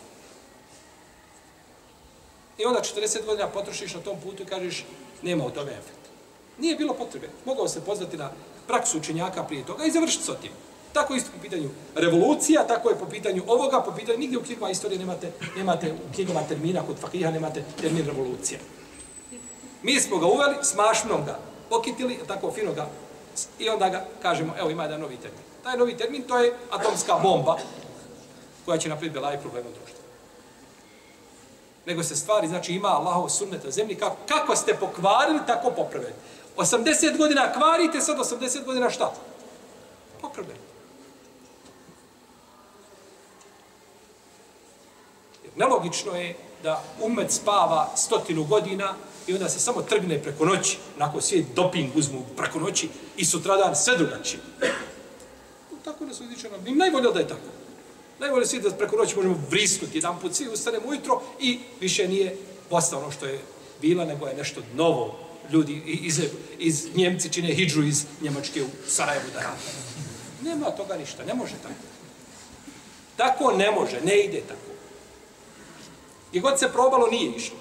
I 2.58 2.66
onda 2.66 2.80
40 2.80 3.26
godina 3.26 3.48
potrošiš 3.48 3.94
na 3.94 4.02
tom 4.02 4.18
putu 4.24 4.44
i 4.44 4.46
kažeš 4.46 4.86
nema 5.22 5.46
u 5.46 5.50
tome 5.50 5.72
efekta. 5.72 6.10
Nije 6.58 6.76
bilo 6.76 6.94
potrebe. 6.94 7.30
Mogao 7.46 7.68
se 7.68 7.86
pozvati 7.86 8.18
na 8.18 8.32
praksu 8.68 8.98
učenjaka 8.98 9.44
prije 9.44 9.66
toga 9.66 9.86
i 9.86 9.92
završiti 9.92 10.24
s 10.24 10.42
tim. 10.42 10.52
Tako 10.94 11.16
isto 11.16 11.32
po 11.36 11.42
pitanju 11.42 11.70
revolucija, 11.96 12.68
tako 12.68 12.90
je 12.90 13.00
po 13.00 13.06
pitanju 13.06 13.44
ovoga, 13.48 13.82
po 13.82 13.92
pitanju, 13.92 14.18
nigdje 14.18 14.38
u 14.38 14.44
knjigama 14.44 14.70
istorije 14.70 15.00
nemate, 15.00 15.32
nemate 15.58 15.94
u 15.94 16.14
knjigama 16.14 16.42
termina, 16.48 16.84
kod 16.88 16.98
fakiha 17.00 17.32
nemate 17.32 17.64
termin 17.82 18.06
revolucija. 18.06 18.60
Mi 19.84 20.00
smo 20.00 20.18
ga 20.18 20.26
uveli, 20.26 20.56
smašnom 20.62 21.26
ga 21.26 21.40
pokitili, 21.70 22.20
tako 22.28 22.52
fino 22.52 22.74
ga, 22.74 22.88
i 23.60 23.70
onda 23.70 23.90
ga 23.90 24.06
kažemo, 24.22 24.54
evo 24.60 24.70
ima 24.70 24.84
jedan 24.84 25.00
novi 25.00 25.18
termin. 25.18 25.42
Taj 25.64 25.78
novi 25.78 25.98
termin, 25.98 26.24
to 26.24 26.38
je 26.38 26.54
atomska 26.72 27.20
bomba, 27.24 27.58
koja 28.66 28.78
će 28.78 28.90
napraviti 28.90 29.14
belaj 29.14 29.42
problema 29.42 29.70
društva. 29.70 29.95
Nego 31.86 32.04
se 32.04 32.16
stvari, 32.16 32.48
znači 32.48 32.74
ima 32.74 32.88
Allahov 32.88 33.30
sunnet 33.30 33.64
na 33.64 33.72
zemlji, 33.72 33.96
kako, 33.96 34.16
kako 34.28 34.56
ste 34.56 34.76
pokvarili, 34.76 35.40
tako 35.48 35.72
popravili. 35.72 36.14
80 36.58 37.18
godina 37.18 37.54
kvarite, 37.54 38.02
sad 38.02 38.18
80 38.18 38.66
godina 38.66 38.90
šta? 38.90 39.14
Popravljaju. 40.22 40.60
Nelogično 45.56 46.16
je 46.16 46.36
da 46.64 46.84
umet 47.02 47.32
spava 47.32 47.92
stotinu 47.96 48.44
godina 48.44 48.94
i 49.28 49.34
onda 49.34 49.50
se 49.50 49.60
samo 49.60 49.82
trgne 49.82 50.24
preko 50.24 50.46
noći, 50.46 50.78
nakon 50.98 51.22
svijet 51.22 51.46
doping 51.56 51.96
uzmu 51.96 52.26
preko 52.38 52.60
noći 52.60 52.90
i 53.18 53.26
sutradan 53.26 53.76
sve 53.76 53.98
drugačije. 53.98 54.42
Tako 55.84 56.06
ne 56.06 56.14
su 56.14 56.24
izličeno. 56.24 56.56
Im 56.66 56.78
najbolje 56.78 57.12
da 57.12 57.20
je 57.20 57.28
tako. 57.28 57.65
Najbolje 58.20 58.46
svi 58.46 58.60
da 58.60 58.72
preko 58.72 58.96
noći 58.96 59.16
možemo 59.16 59.42
vrisnuti 59.50 59.98
jedan 59.98 60.20
put, 60.20 60.36
svi 60.36 60.48
ustanemo 60.48 60.88
ujutro 60.88 61.22
i 61.40 61.60
više 61.82 62.08
nije 62.08 62.38
posta 62.70 62.98
ono 62.98 63.12
što 63.12 63.26
je 63.26 63.40
bila, 63.82 64.06
nego 64.06 64.28
je 64.28 64.36
nešto 64.36 64.62
novo. 64.76 65.20
Ljudi 65.52 65.82
iz, 65.86 66.22
iz 66.60 66.88
Njemci 66.96 67.34
čine 67.34 67.54
hidžu 67.54 67.84
iz 67.84 68.06
Njemačke 68.22 68.64
u 68.64 68.68
Sarajevu 68.88 69.26
da 69.34 69.40
rade. 69.40 69.62
Nema 70.42 70.72
toga 70.72 70.96
ništa, 70.96 71.26
ne 71.26 71.34
može 71.34 71.54
tako. 71.64 71.74
Tako 73.18 73.52
ne 73.52 73.72
može, 73.72 74.02
ne 74.02 74.20
ide 74.20 74.42
tako. 74.42 74.72
I 76.34 76.40
god 76.40 76.60
se 76.60 76.70
probalo, 76.72 77.08
nije 77.08 77.32
išlo. 77.36 77.58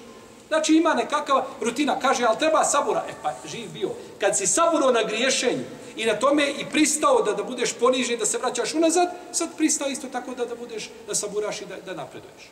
Znači 0.47 0.73
ima 0.73 0.93
nekakva 0.93 1.47
rutina, 1.61 1.99
kaže, 1.99 2.25
ali 2.25 2.39
treba 2.39 2.63
sabura. 2.63 3.05
E 3.09 3.13
pa, 3.23 3.33
živ 3.47 3.69
bio. 3.73 3.89
Kad 4.19 4.37
si 4.37 4.47
saburo 4.47 4.91
na 4.91 5.03
griješenju 5.03 5.63
i 5.95 6.05
na 6.05 6.19
tome 6.19 6.51
i 6.51 6.65
pristao 6.71 7.21
da, 7.21 7.33
da 7.33 7.43
budeš 7.43 7.73
ponižen, 7.73 8.19
da 8.19 8.25
se 8.25 8.37
vraćaš 8.37 8.73
unazad, 8.73 9.09
sad 9.31 9.57
pristao 9.57 9.87
isto 9.87 10.07
tako 10.07 10.35
da, 10.35 10.45
da 10.45 10.55
budeš, 10.55 10.89
da 11.07 11.15
saburaš 11.15 11.61
i 11.61 11.65
da, 11.65 11.75
da 11.75 11.93
napreduješ. 11.93 12.51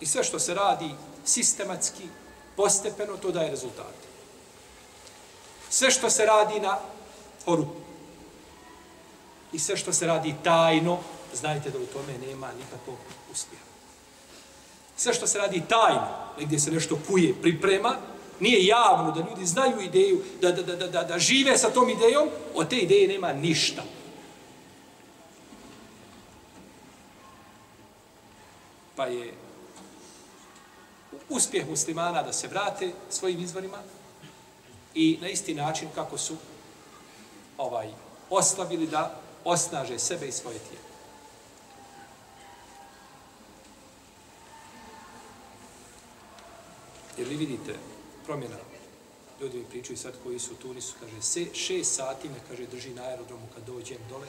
I 0.00 0.06
sve 0.06 0.24
što 0.24 0.38
se 0.38 0.54
radi 0.54 0.90
sistematski, 1.24 2.08
postepeno, 2.56 3.16
to 3.16 3.30
daje 3.30 3.50
rezultate. 3.50 4.08
Sve 5.70 5.90
što 5.90 6.10
se 6.10 6.26
radi 6.26 6.60
na 6.60 6.78
horu, 7.44 7.66
i 9.52 9.58
sve 9.58 9.76
što 9.76 9.92
se 9.92 10.06
radi 10.06 10.34
tajno, 10.44 10.98
znajte 11.34 11.70
da 11.70 11.78
u 11.78 11.86
tome 11.86 12.18
nema 12.18 12.48
nikakvog 12.52 12.96
uspjeha. 13.32 13.69
Sve 15.00 15.14
što 15.14 15.26
se 15.26 15.38
radi 15.38 15.62
tajno, 15.68 16.08
gdje 16.40 16.58
se 16.58 16.70
nešto 16.70 16.98
kuje, 17.08 17.34
priprema, 17.42 17.96
nije 18.40 18.66
javno 18.66 19.10
da 19.10 19.20
ljudi 19.30 19.46
znaju 19.46 19.80
ideju, 19.80 20.22
da, 20.40 20.52
da, 20.52 20.76
da, 20.76 20.86
da, 20.86 21.02
da 21.02 21.18
žive 21.18 21.58
sa 21.58 21.70
tom 21.70 21.88
idejom, 21.88 22.28
od 22.54 22.68
te 22.68 22.76
ideje 22.76 23.08
nema 23.08 23.32
ništa. 23.32 23.82
Pa 28.96 29.06
je 29.06 29.34
uspjeh 31.28 31.68
muslimana 31.68 32.22
da 32.22 32.32
se 32.32 32.48
vrate 32.48 32.92
svojim 33.10 33.40
izvorima 33.40 33.78
i 34.94 35.18
na 35.20 35.28
isti 35.28 35.54
način 35.54 35.88
kako 35.94 36.18
su 36.18 36.36
ovaj 37.58 37.88
oslabili 38.30 38.86
da 38.86 39.20
osnaže 39.44 39.98
sebe 39.98 40.28
i 40.28 40.32
svoje 40.32 40.58
tijelo. 40.58 40.89
Jer 47.20 47.28
vi 47.28 47.36
vidite 47.36 47.74
promjena, 48.26 48.56
ljudi 49.40 49.58
mi 49.58 49.64
pričaju 49.64 49.96
sad 49.96 50.14
koji 50.22 50.38
su 50.38 50.54
tu, 50.54 50.74
nisu, 50.74 50.94
kaže, 51.00 51.22
se, 51.22 51.46
šest 51.54 51.94
sati 51.94 52.28
me, 52.28 52.34
kaže, 52.48 52.66
drži 52.66 52.90
na 52.90 53.02
aerodromu 53.02 53.46
kad 53.54 53.64
dođem 53.66 53.98
dole 54.08 54.26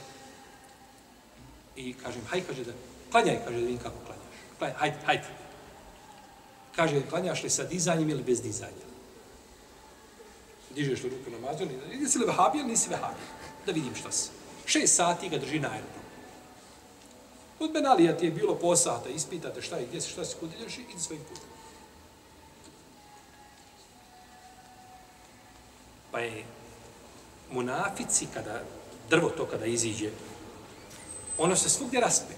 i 1.76 1.94
kažem, 1.94 2.22
haj, 2.28 2.40
kaže, 2.40 2.64
da, 2.64 2.72
klanjaj, 3.10 3.38
kaže, 3.44 3.60
da 3.60 3.66
vidim 3.66 3.78
kako 3.78 3.96
klanjaš. 4.06 4.36
Klanjaj, 4.58 4.76
hajde, 4.78 4.96
hajde. 5.04 5.24
Kaže, 6.76 7.02
klanjaš 7.08 7.42
li 7.42 7.50
sa 7.50 7.64
dizanjem 7.64 8.10
ili 8.10 8.22
bez 8.22 8.42
dizanja? 8.42 8.86
Dižeš 10.74 11.02
li 11.02 11.10
ruku 11.10 11.30
na 11.30 11.38
mazu, 11.38 11.64
nisi 11.92 12.12
si 12.12 12.18
li 12.18 12.26
vehabija, 12.26 12.64
nisi 12.64 12.90
vehabija. 12.90 13.28
Da 13.66 13.72
vidim 13.72 13.94
šta 13.94 14.12
si. 14.12 14.30
Šest 14.66 14.96
sati 14.96 15.28
ga 15.28 15.38
drži 15.38 15.60
na 15.60 15.68
aerodromu. 15.68 16.08
Od 17.58 17.72
Benalija 17.72 18.16
ti 18.16 18.26
je 18.26 18.30
bilo 18.30 18.54
posata, 18.54 19.08
ispitate 19.08 19.62
šta 19.62 19.76
je, 19.76 19.86
gdje 19.86 20.00
si, 20.00 20.10
šta 20.10 20.24
si, 20.24 20.36
kod 20.40 20.50
ideš, 20.60 20.78
idi 20.78 21.00
svojim 21.00 21.24
putem. 21.28 21.51
Pa 26.12 26.20
je 26.20 26.44
munafici, 27.50 28.26
kada 28.34 28.62
drvo 29.10 29.30
to 29.30 29.46
kada 29.46 29.66
iziđe, 29.66 30.10
ono 31.38 31.56
se 31.56 31.68
svugdje 31.68 32.00
raspe. 32.00 32.34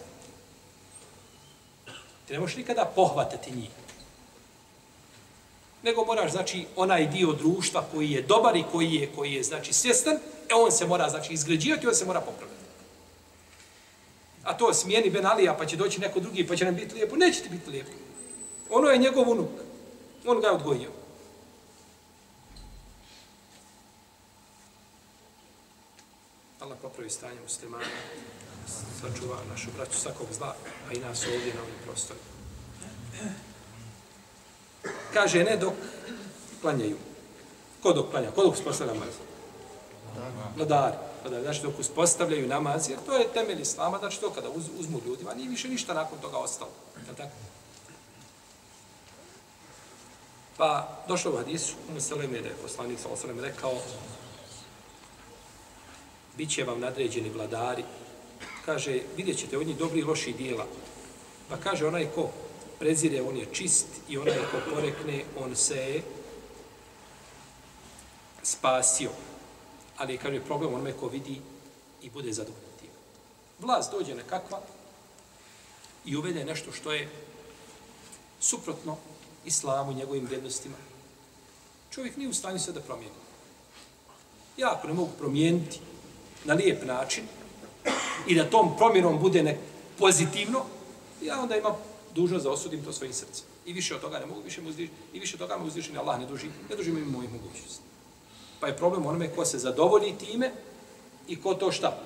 Ti 2.26 2.33
ne 2.33 2.40
možeš 2.40 2.57
nikada 2.57 2.85
pohvatati 2.85 3.57
njih. 3.57 3.71
Nego 5.83 6.04
moraš, 6.04 6.33
znači, 6.33 6.66
onaj 6.76 7.07
dio 7.07 7.33
društva 7.33 7.85
koji 7.93 8.11
je 8.11 8.23
dobar 8.23 8.57
i 8.57 8.64
koji 8.73 8.95
je, 8.95 9.11
koji 9.16 9.33
je 9.33 9.43
znači, 9.43 9.73
svjestan, 9.73 10.14
e 10.50 10.54
on 10.54 10.73
se 10.73 10.87
mora, 10.87 11.09
znači, 11.09 11.33
izgrađivati, 11.33 11.87
on 11.87 11.95
se 11.95 12.04
mora 12.04 12.21
popraviti. 12.21 12.64
A 14.45 14.57
to 14.57 14.75
smijeni 14.75 15.11
Ben 15.11 15.26
Alija, 15.26 15.57
pa 15.57 15.66
će 15.66 15.76
doći 15.76 16.00
neko 16.00 16.21
drugi, 16.21 16.47
pa 16.47 16.57
će 16.57 16.64
nam 16.64 16.75
biti 16.75 16.95
lijepo. 16.95 17.16
Neće 17.16 17.43
ti 17.43 17.49
biti 17.49 17.71
lijepo. 17.71 17.90
Ono 18.71 18.88
je 18.88 18.99
njegov 18.99 19.31
unuk. 19.31 19.50
On 20.26 20.40
ga 20.40 20.47
je 20.47 20.52
odgojio. 20.52 20.90
Allah 27.04 27.11
popravi 27.11 27.11
stanje 27.11 27.40
muslimana, 27.42 27.84
sačuva 29.00 29.37
našu 29.50 29.70
braću 29.76 29.99
svakog 29.99 30.26
zla, 30.32 30.54
a 30.88 30.92
i 30.92 30.99
nas 30.99 31.26
ovdje 31.26 31.54
na 31.54 31.62
ovim 31.62 31.75
prostorima. 31.84 32.25
Kaže, 35.12 35.44
ne 35.44 35.56
dok 35.56 35.73
klanjaju. 36.61 36.96
Ko 37.82 37.92
dok 37.92 38.11
klanja? 38.11 38.30
Ko 38.30 38.44
dok 38.44 38.52
uspostavlja 38.52 38.94
namaz? 38.94 39.14
Vladari. 40.56 40.96
Vladari. 41.23 41.42
Znači, 41.42 41.62
dok 41.62 41.78
uspostavljaju 41.78 42.49
namaz, 42.49 42.88
jer 42.88 42.99
to 43.06 43.16
je 43.16 43.32
temelj 43.32 43.61
islama, 43.61 43.99
znači 43.99 44.20
to 44.20 44.30
kada 44.30 44.49
uz, 44.50 44.64
uzmu 44.78 45.00
ljudima, 45.06 45.34
nije 45.34 45.49
više 45.49 45.68
ništa 45.68 45.94
nakon 45.94 46.18
toga 46.18 46.38
ostalo. 46.38 46.70
Je 47.08 47.16
tako? 47.16 47.37
Pa, 50.56 50.88
došlo 51.08 51.32
u 51.32 51.37
hadisu, 51.37 51.75
u 51.96 52.00
Seleme, 52.00 52.40
da 52.40 52.49
je 52.49 52.62
poslanik 52.62 53.00
sa 53.00 53.08
Osaleme 53.08 53.42
rekao, 53.42 53.73
bit 56.37 56.50
će 56.50 56.64
vam 56.64 56.81
nadređeni 56.81 57.31
vladari. 57.31 57.85
Kaže, 58.64 59.00
vidjet 59.17 59.38
ćete 59.38 59.59
od 59.59 59.67
njih 59.67 59.76
dobri 59.76 60.00
i 60.00 60.05
loši 60.05 60.33
dijela. 60.33 60.67
Pa 61.49 61.57
kaže, 61.57 61.87
onaj 61.87 62.07
ko 62.14 62.31
prezire, 62.79 63.23
on 63.23 63.37
je 63.37 63.47
čist 63.53 63.87
i 64.09 64.19
onaj 64.19 64.38
ko 64.50 64.75
porekne, 64.75 65.25
on 65.38 65.57
se 65.57 65.76
je 65.76 66.03
spasio. 68.43 69.11
Ali 69.97 70.19
kaže, 70.19 70.41
problem 70.41 70.75
onome 70.75 70.93
ko 70.93 71.09
vidi 71.09 71.41
i 72.03 72.11
bude 72.11 72.33
zadovoljan 72.33 72.71
tim. 72.81 72.91
Vlast 73.59 73.93
dođe 73.93 74.14
nekakva 74.14 74.61
i 76.05 76.17
uvede 76.17 76.45
nešto 76.45 76.73
što 76.73 76.93
je 76.93 77.09
suprotno 78.41 78.97
islamu 79.45 79.93
i 79.93 79.95
njegovim 79.95 80.26
vrijednostima. 80.26 80.76
Čovjek 81.91 82.17
nije 82.17 82.29
u 82.29 82.35
stanju 82.35 82.59
sve 82.59 82.73
da 82.73 82.81
promijeni. 82.81 83.14
Ja 84.57 84.73
ako 84.73 84.88
ne 84.88 84.95
mogu 84.95 85.11
promijeniti 85.19 85.81
na 86.44 86.54
lijep 86.54 86.84
način 86.84 87.24
i 88.26 88.34
da 88.34 88.50
tom 88.50 88.76
promjenom 88.76 89.18
bude 89.18 89.42
ne 89.42 89.58
pozitivno, 89.98 90.64
ja 91.22 91.40
onda 91.40 91.56
imam 91.56 91.76
dužnost 92.14 92.44
da 92.44 92.50
osudim 92.50 92.84
to 92.84 92.92
svojim 92.92 93.14
srcem. 93.14 93.46
I 93.66 93.72
više 93.72 93.94
od 93.94 94.00
toga 94.00 94.18
ne 94.18 94.26
mogu, 94.26 94.40
više 94.40 94.60
uzdiš, 94.60 94.88
i 95.12 95.20
više 95.20 95.34
od 95.34 95.40
toga 95.40 95.58
me 95.58 95.64
uzdišeni 95.64 95.98
Allah 95.98 96.20
ne 96.20 96.26
duži, 96.26 96.46
ne 96.70 96.76
duži 96.76 96.92
mi 96.92 97.00
mojih 97.00 97.32
mogućnosti. 97.32 97.82
Pa 98.60 98.66
je 98.66 98.76
problem 98.76 99.06
onome 99.06 99.34
ko 99.34 99.44
se 99.44 99.58
zadovolji 99.58 100.18
time 100.18 100.50
i 101.28 101.42
ko 101.42 101.54
to 101.54 101.72
šta? 101.72 101.98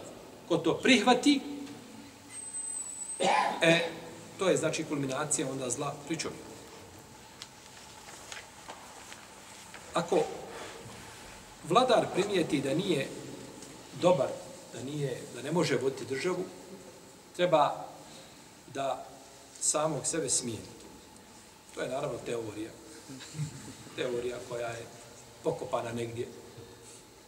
Ko 0.49 0.57
to 0.57 0.75
prihvati, 0.75 1.41
e, 3.61 3.89
to 4.39 4.49
je 4.49 4.57
znači 4.57 4.85
kulminacija 4.85 5.51
onda 5.51 5.71
zla 5.71 5.95
pri 6.07 6.17
čovjeku. 6.17 6.49
Ako 9.95 10.19
vladar 11.69 12.07
primijeti 12.15 12.61
da 12.61 12.75
nije 12.75 13.09
dobar, 14.01 14.29
da 14.73 14.83
nije, 14.83 15.21
da 15.35 15.43
ne 15.43 15.53
može 15.53 15.77
voditi 15.77 16.05
državu, 16.05 16.45
treba 17.37 17.85
da 18.75 19.07
samog 19.61 20.07
sebe 20.07 20.29
smijeni. 20.29 20.79
To 21.75 21.81
je 21.81 21.89
naravno 21.89 22.19
teorija. 22.27 22.71
Teorija 23.97 24.37
koja 24.49 24.69
je 24.69 24.87
pokopana 25.43 25.93
negdje. 25.93 26.29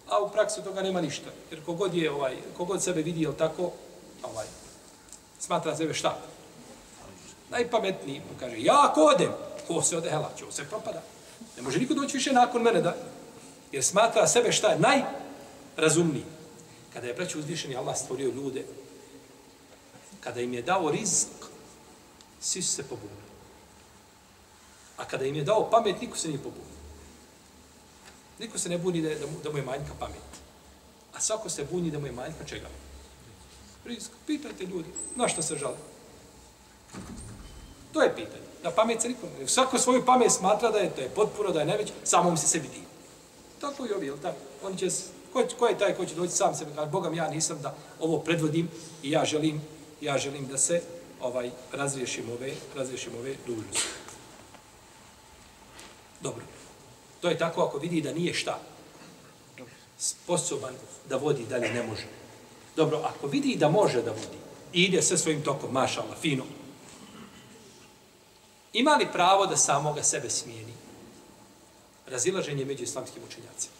A 0.08 0.22
u 0.22 0.30
praksi 0.30 0.64
toga 0.64 0.82
nema 0.82 1.00
ništa. 1.00 1.30
Jer 1.50 1.64
kogod 1.64 1.94
je 1.94 2.10
ovaj, 2.10 2.36
kogod 2.56 2.82
sebe 2.82 3.02
vidi, 3.02 3.22
jel 3.22 3.32
tako, 3.32 3.72
ovaj, 4.22 4.46
smatra 5.38 5.76
sebe 5.76 5.94
šta? 5.94 6.18
Najpametniji, 7.50 8.22
kaže, 8.40 8.62
ja 8.62 8.86
ako 8.90 9.00
odem, 9.00 9.32
ko 9.66 9.82
se 9.82 9.96
ode, 9.96 10.10
hela, 10.10 10.30
će 10.38 10.44
se 10.50 10.64
propada. 10.64 11.02
Ne 11.56 11.62
može 11.62 11.78
niko 11.78 11.94
doći 11.94 12.16
više 12.16 12.32
nakon 12.32 12.62
mene 12.62 12.82
da, 12.82 12.96
jer 13.72 13.84
smatra 13.84 14.26
sebe 14.26 14.52
šta 14.52 14.68
je 14.68 14.78
najrazumniji. 14.78 16.24
Kada 16.92 17.06
je 17.06 17.16
preći 17.16 17.38
uzvišeni 17.38 17.76
Allah 17.76 17.96
stvorio 17.96 18.30
ljude, 18.30 18.64
kada 20.20 20.40
im 20.40 20.54
je 20.54 20.62
dao 20.62 20.90
rizk, 20.90 21.28
svi 22.40 22.62
su 22.62 22.72
se 22.72 22.82
pobunili. 22.82 23.30
A 24.96 25.04
kada 25.04 25.24
im 25.24 25.34
je 25.34 25.44
dao 25.44 25.70
pamet, 25.70 26.00
niko 26.00 26.16
se 26.16 26.28
nije 26.28 26.42
pobunio. 26.42 26.80
Niko 28.38 28.58
se 28.58 28.68
ne 28.68 28.78
buni 28.78 29.02
da, 29.02 29.14
da, 29.14 29.26
mu, 29.26 29.40
da 29.44 29.50
mu 29.50 29.58
je 29.58 29.64
manjka 29.64 29.92
pamet. 29.98 30.30
A 31.14 31.20
svako 31.20 31.48
se 31.48 31.64
buni 31.70 31.90
da 31.90 31.98
mu 31.98 32.06
je 32.06 32.12
manjka 32.12 32.44
čega? 32.44 32.68
Rizk. 33.84 34.10
Pitajte 34.26 34.64
ljudi, 34.64 34.88
na 35.16 35.28
što 35.28 35.42
se 35.42 35.56
žali? 35.56 35.76
To 37.92 38.02
je 38.02 38.16
pitanje. 38.16 38.50
Da 38.62 38.70
pamet 38.70 39.02
se 39.02 39.08
niko 39.08 39.26
ne... 39.38 39.48
Svako 39.48 39.78
svoju 39.78 40.04
pamet 40.06 40.32
smatra 40.32 40.70
da 40.70 40.78
je, 40.78 40.94
to 40.94 41.00
je 41.00 41.08
potpuno, 41.08 41.50
da 41.50 41.60
je 41.60 41.66
neveć, 41.66 41.92
samo 42.04 42.30
mi 42.30 42.36
se 42.36 42.46
sebi 42.46 42.68
divi. 42.68 42.86
Tako 43.60 43.86
i 43.86 43.92
ovi, 43.92 44.06
jel 44.06 44.18
tako? 44.22 44.38
Oni 44.62 44.78
će, 44.78 44.88
ko, 45.32 45.44
ko 45.58 45.66
je 45.66 45.78
taj 45.78 45.94
ko 45.94 46.04
će 46.04 46.14
doći 46.14 46.32
sam 46.32 46.54
sebi, 46.54 46.70
kaže, 46.74 46.90
Bogam, 46.90 47.14
ja 47.14 47.28
nisam 47.28 47.62
da 47.62 47.74
ovo 48.00 48.18
predvodim 48.18 48.68
i 49.02 49.10
ja 49.10 49.24
želim, 49.24 49.62
ja 50.00 50.18
želim 50.18 50.46
da 50.46 50.58
se 50.58 50.82
ovaj 51.20 51.50
razriješim 51.72 52.30
ove, 52.30 52.52
razriješim 52.76 53.12
ove 53.18 53.34
dužnosti. 53.46 53.88
Dobro. 56.20 56.44
To 57.20 57.28
je 57.28 57.38
tako 57.38 57.62
ako 57.62 57.78
vidi 57.78 58.00
da 58.00 58.12
nije 58.12 58.34
šta 58.34 58.58
sposoban 59.98 60.74
da 61.08 61.16
vodi 61.16 61.46
dalje 61.46 61.72
ne 61.72 61.82
može. 61.82 62.06
Dobro, 62.76 62.98
ako 62.98 63.26
vidi 63.26 63.56
da 63.56 63.68
može 63.68 64.02
da 64.02 64.10
vodi 64.10 64.38
i 64.72 64.84
ide 64.84 65.02
sve 65.02 65.18
svojim 65.18 65.42
tokom, 65.42 65.72
mašala, 65.72 66.16
fino, 66.20 66.44
ima 68.72 68.96
li 68.96 69.12
pravo 69.12 69.46
da 69.46 69.56
samoga 69.56 70.02
sebe 70.02 70.30
smijeni? 70.30 70.72
Razilaženje 72.06 72.64
među 72.64 72.82
islamskim 72.82 73.22
učenjacima. 73.28 73.79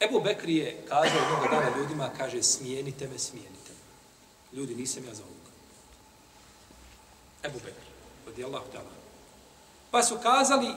Ebu 0.00 0.20
Bekri 0.20 0.56
je 0.56 0.84
kazao 0.88 1.20
jednog 1.20 1.50
dana 1.50 1.76
ljudima, 1.78 2.10
kaže, 2.18 2.42
smijenite 2.42 3.08
me, 3.08 3.18
smijenite 3.18 3.70
me. 3.70 4.58
Ljudi, 4.58 4.74
nisam 4.74 5.04
ja 5.04 5.14
za 5.14 5.22
ovoga. 5.22 5.50
Ebu 7.42 7.58
Bekri, 7.64 7.88
od 8.26 8.44
Allah 8.44 8.62
dala. 8.72 8.90
Pa 9.90 10.02
su 10.02 10.18
kazali, 10.22 10.68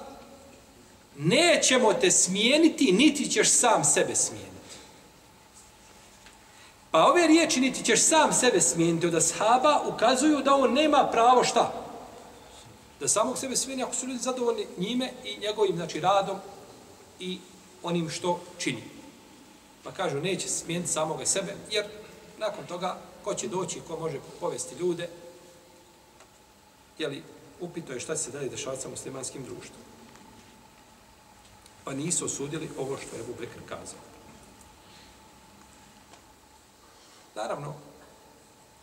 nećemo 1.17 1.93
te 1.93 2.11
smijeniti, 2.11 2.91
niti 2.91 3.31
ćeš 3.31 3.49
sam 3.49 3.83
sebe 3.83 4.15
smijeniti. 4.15 4.51
Pa 6.91 7.05
ove 7.05 7.27
riječi, 7.27 7.59
niti 7.59 7.83
ćeš 7.83 8.01
sam 8.01 8.33
sebe 8.33 8.61
smijeniti 8.61 9.07
od 9.07 9.15
ashaba, 9.15 9.81
ukazuju 9.87 10.41
da 10.41 10.55
on 10.55 10.73
nema 10.73 11.09
pravo 11.11 11.43
šta? 11.43 11.73
Da 12.99 13.07
samog 13.07 13.37
sebe 13.37 13.55
smijeni 13.55 13.83
ako 13.83 13.95
su 13.95 14.07
ljudi 14.07 14.19
zadovoljni 14.19 14.67
njime 14.77 15.11
i 15.25 15.37
njegovim 15.37 15.75
znači, 15.75 15.99
radom 15.99 16.37
i 17.19 17.39
onim 17.83 18.09
što 18.09 18.41
čini. 18.57 18.90
Pa 19.83 19.91
kažu, 19.91 20.19
neće 20.19 20.49
smijeniti 20.49 20.91
samoga 20.91 21.25
sebe, 21.25 21.55
jer 21.71 21.85
nakon 22.37 22.65
toga, 22.67 22.97
ko 23.23 23.33
će 23.33 23.47
doći, 23.47 23.81
ko 23.87 23.97
može 23.99 24.19
povesti 24.39 24.75
ljude, 24.75 25.09
jeli, 26.97 27.23
upito 27.59 27.93
je 27.93 27.99
šta 27.99 28.17
se 28.17 28.31
dalje 28.31 28.49
dešavati 28.49 28.81
sa 28.81 28.89
muslimanskim 28.89 29.43
društvom. 29.43 29.81
Pa 31.83 31.93
nisu 31.93 32.25
osudili 32.25 32.69
ovo 32.77 32.97
što 32.97 33.15
je 33.15 33.19
Ebu 33.19 33.33
Bekr 33.39 33.59
kazao. 33.69 33.99
Naravno, 37.35 37.73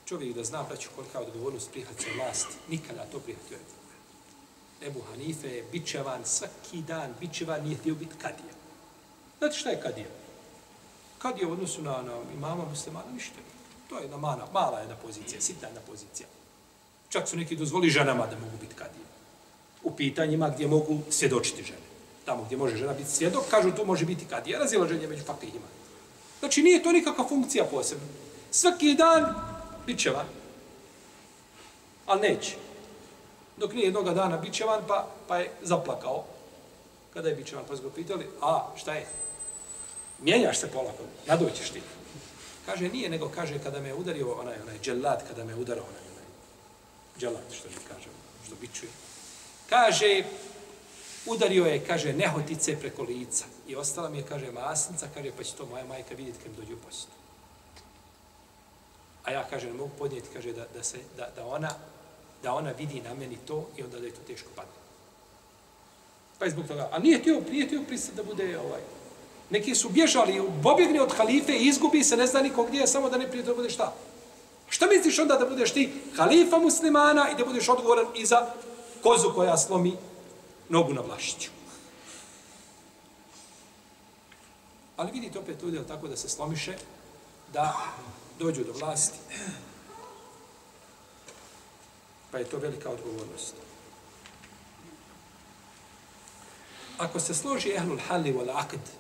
čovjek 0.07 0.35
da 0.35 0.45
zna 0.45 0.63
braću 0.63 0.89
kolika 0.97 1.19
je 1.19 1.27
odgovornost 1.27 1.71
prihvaća 1.71 2.09
vlast, 2.17 2.47
nikada 2.69 3.05
to 3.13 3.19
prihvatio 3.19 3.55
je. 3.55 3.79
Ebu 4.89 5.01
Hanife 5.11 5.49
je 5.49 5.65
bičevan 5.73 6.25
svaki 6.25 6.83
dan, 6.83 7.15
bičevan, 7.21 7.65
nije 7.65 7.77
htio 7.77 7.95
biti 7.95 8.15
kadija. 8.23 8.55
Znate 9.39 9.57
šta 9.57 9.71
je 9.71 9.81
kadija? 9.81 10.07
Kadija 11.19 11.49
u 11.49 11.53
odnosu 11.53 11.83
na, 11.83 12.03
na 12.03 12.13
imama 12.35 12.65
muslimana 12.65 13.11
ništa. 13.13 13.39
To 13.89 13.99
je 13.99 14.03
jedna 14.03 14.17
mala, 14.17 14.49
mala 14.53 14.79
jedna 14.79 14.97
pozicija, 14.97 15.41
sitna 15.41 15.69
jedna 15.69 15.81
pozicija. 15.87 16.29
Čak 17.09 17.29
su 17.29 17.37
neki 17.37 17.57
dozvoli 17.57 17.91
ženama 17.91 18.27
da 18.27 18.39
mogu 18.39 18.57
biti 18.61 18.75
kadije. 18.75 19.05
U 19.83 19.97
pitanjima 19.97 20.49
gdje 20.49 20.67
mogu 20.67 20.99
svjedočiti 21.11 21.63
žene. 21.63 21.89
Tamo 22.25 22.43
gdje 22.45 22.57
može 22.57 22.77
žena 22.77 22.93
biti 22.93 23.11
svjedok, 23.11 23.45
kažu 23.51 23.71
tu 23.73 23.85
može 23.87 24.05
biti 24.05 24.25
kadija. 24.25 24.59
Razilaženje 24.59 25.07
među 25.07 25.25
fakihima. 25.25 25.67
Znači 26.39 26.63
nije 26.63 26.83
to 26.83 26.93
nikakva 26.93 27.29
funkcija 27.29 27.65
posebna. 27.65 28.07
Svaki 28.51 28.95
dan 28.95 29.35
bit 29.87 29.99
će 29.99 30.11
van. 30.11 30.27
Ali 32.07 32.21
neće. 32.21 32.57
Dok 33.57 33.73
nije 33.73 33.85
jednoga 33.85 34.15
dana 34.15 34.37
bit 34.37 34.53
će 34.53 34.65
van, 34.65 34.83
pa, 34.89 35.09
pa 35.29 35.39
je 35.39 35.51
zaplakao. 35.63 36.25
Kada 37.15 37.29
je 37.29 37.35
bit 37.35 37.47
će 37.47 37.57
van, 37.57 37.65
pa 37.69 37.77
su 37.77 37.83
ga 37.83 37.91
pitali, 37.91 38.27
a 38.43 38.67
šta 38.77 38.95
je? 38.95 39.07
Mijenjaš 40.21 40.59
se 40.59 40.71
polako, 40.71 41.03
nadoćeš 41.27 41.71
ti. 41.71 41.83
Kaže, 42.67 42.89
nije, 42.89 43.09
nego 43.11 43.29
kaže, 43.29 43.59
kada 43.59 43.81
me 43.81 43.89
je 43.89 43.95
udario 43.95 44.33
onaj, 44.33 44.61
onaj 44.63 44.79
dželat, 44.79 45.23
kada 45.29 45.45
me 45.45 45.53
je 45.53 45.57
udarao 45.57 45.85
onaj, 45.85 46.03
onaj 46.13 46.25
dželat, 47.19 47.53
što 47.53 47.69
mi 47.69 47.75
kaže, 47.89 48.09
što 48.47 48.55
bičuje. 48.61 48.91
Kaže, 49.69 50.25
udario 51.27 51.65
je, 51.67 51.85
kaže, 51.87 52.13
nehotice 52.13 52.77
preko 52.81 53.03
lica. 53.03 53.45
I 53.69 53.77
ostala 53.77 54.09
mi 54.09 54.19
je, 54.19 54.27
kaže, 54.29 54.53
masnica, 54.53 55.09
kaže, 55.15 55.33
pa 55.37 55.43
će 55.45 55.55
to 55.55 55.67
moja 55.67 55.85
majka 55.85 56.15
vidjeti 56.15 56.39
kad 56.43 56.51
mi 56.51 56.57
dođe 56.57 56.75
u 56.75 56.79
posjetu. 56.79 57.13
ja, 59.31 59.47
kaže, 59.51 59.67
ne 59.67 59.73
mogu 59.73 59.91
podnijeti, 59.99 60.29
kaže, 60.35 60.53
da, 60.53 60.67
da, 60.75 60.83
se, 60.83 60.99
da, 61.17 61.31
da, 61.37 61.47
ona, 61.47 61.71
da 62.43 62.55
ona 62.55 62.71
vidi 62.71 63.01
na 63.01 63.15
meni 63.15 63.39
to 63.47 63.69
i 63.77 63.83
onda 63.83 63.99
da 63.99 64.07
je 64.07 64.13
to 64.13 64.21
teško 64.27 64.49
padne. 64.57 64.79
Pa 66.39 66.45
je 66.45 66.51
zbog 66.51 66.67
toga. 66.67 66.89
A 66.93 66.99
nije 66.99 67.23
tio, 67.23 67.43
nije 67.51 67.69
tio 67.69 67.83
pristat 67.89 68.15
da 68.15 68.23
bude 68.23 68.59
ovaj. 68.59 68.81
Neki 69.51 69.75
su 69.75 69.89
bježali, 69.89 70.43
pobjegni 70.63 70.99
od 70.99 71.17
halife 71.17 71.53
i 71.53 71.69
izgubi 71.69 72.05
se, 72.05 72.17
ne 72.17 72.27
zna 72.27 72.41
niko 72.41 72.65
gdje, 72.65 72.87
samo 72.87 73.11
da 73.11 73.19
ne 73.19 73.31
prije 73.31 73.45
to 73.45 73.55
bude 73.55 73.71
šta? 73.71 73.95
Šta 74.69 74.87
misliš 74.87 75.19
onda 75.19 75.37
da 75.37 75.47
budeš 75.47 75.73
ti 75.73 75.93
halifa 76.17 76.59
muslimana 76.59 77.31
i 77.31 77.37
da 77.37 77.45
budeš 77.45 77.69
odgovoran 77.69 78.07
i 78.15 78.27
za 78.27 78.47
kozu 79.03 79.33
koja 79.35 79.57
slomi 79.57 79.97
nogu 80.69 80.93
na 80.93 81.01
vlašiću? 81.01 81.51
Ali 84.97 85.13
vidite 85.13 85.39
opet 85.39 85.63
ljudi, 85.63 85.79
tako 85.89 86.09
da 86.09 86.17
se 86.17 86.29
slomiše, 86.29 86.77
da 87.53 87.77
dođu 88.39 88.65
do 88.65 88.73
vlasti. 88.73 89.19
Pa 92.31 92.39
je 92.39 92.45
to 92.45 92.59
velika 92.59 92.91
odgovornost. 92.91 93.55
Ako 96.99 97.21
se 97.21 97.35
složi 97.35 97.71
ehlul 97.71 97.99
hali 98.09 98.33
wal 98.33 98.51
akd, 98.55 98.98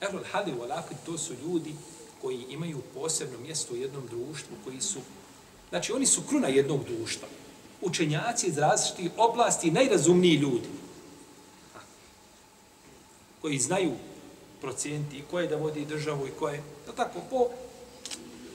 ehlul 0.00 0.24
hadi 0.32 0.52
u 0.52 0.64
to 1.06 1.18
su 1.18 1.34
ljudi 1.34 1.74
koji 2.22 2.44
imaju 2.48 2.78
posebno 2.94 3.38
mjesto 3.38 3.74
u 3.74 3.76
jednom 3.76 4.06
društvu, 4.06 4.56
koji 4.64 4.80
su, 4.80 4.98
znači 5.68 5.92
oni 5.92 6.06
su 6.06 6.22
kruna 6.28 6.48
jednog 6.48 6.84
društva. 6.84 7.28
Učenjaci 7.80 8.46
iz 8.46 8.58
različitih 8.58 9.10
oblasti, 9.16 9.70
najrazumniji 9.70 10.34
ljudi, 10.34 10.68
koji 13.42 13.58
znaju 13.58 13.92
procijenti 14.60 15.18
i 15.18 15.22
koje 15.30 15.46
da 15.46 15.56
vodi 15.56 15.84
državu 15.84 16.26
i 16.26 16.30
koje, 16.38 16.62
da 16.86 16.92
tako, 16.92 17.20
po 17.30 17.46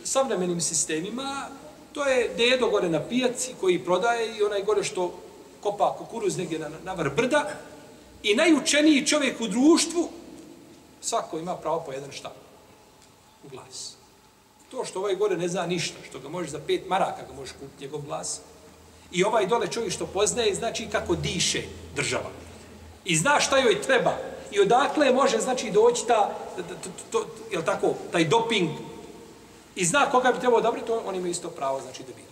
savremenim 0.04 0.62
sistemima, 0.62 1.48
to 1.94 2.06
je 2.06 2.30
dedo 2.38 2.70
gore 2.70 2.90
na 2.90 3.00
pijaci 3.00 3.54
koji 3.60 3.80
prodaje 3.80 4.38
i 4.38 4.44
onaj 4.44 4.64
gore 4.64 4.84
što 4.84 5.20
kopa 5.62 5.96
kukuruz 5.98 6.38
negdje 6.38 6.60
na, 6.60 6.70
na 6.84 6.94
vrh 6.94 7.16
brda 7.16 7.50
i 8.24 8.36
najučeniji 8.36 9.06
čovjek 9.06 9.42
u 9.42 9.48
društvu, 9.48 10.10
svako 11.04 11.38
ima 11.38 11.56
pravo 11.56 11.84
po 11.86 11.92
jedan 11.92 12.12
šta? 12.12 12.32
u 13.44 13.50
glas. 13.50 13.94
To 14.72 14.86
što 14.86 15.00
ovaj 15.00 15.16
gore 15.16 15.38
ne 15.38 15.48
zna 15.48 15.66
ništa, 15.66 15.98
što 16.10 16.20
ga 16.20 16.30
možeš 16.30 16.52
za 16.52 16.60
pet 16.68 16.88
maraka 16.88 17.22
ga 17.28 17.34
možeš 17.34 17.54
kupiti 17.60 17.84
njegov 17.84 18.02
glas, 18.02 18.40
i 19.12 19.24
ovaj 19.24 19.48
dole 19.48 19.68
čovjek 19.68 19.94
što 19.94 20.06
poznaje, 20.06 20.56
znači 20.56 20.88
kako 20.92 21.16
diše 21.16 21.64
država. 21.96 22.30
I 23.06 23.16
zna 23.16 23.40
šta 23.40 23.58
joj 23.58 23.82
treba. 23.82 24.18
I 24.52 24.60
odakle 24.60 25.14
može, 25.14 25.40
znači, 25.40 25.72
doći 25.72 26.08
ta, 26.08 26.36
to, 26.58 26.64
to, 26.84 26.90
to, 27.12 27.28
je 27.52 27.66
tako, 27.66 27.94
taj 28.12 28.26
doping 28.26 28.70
i 29.76 29.86
zna 29.86 30.10
koga 30.12 30.32
bi 30.32 30.40
trebao 30.40 30.60
odabrati, 30.60 30.88
to 30.88 31.04
on 31.06 31.16
ima 31.16 31.28
isto 31.28 31.50
pravo, 31.50 31.82
znači, 31.82 32.04
da 32.04 32.14
bira. 32.14 32.28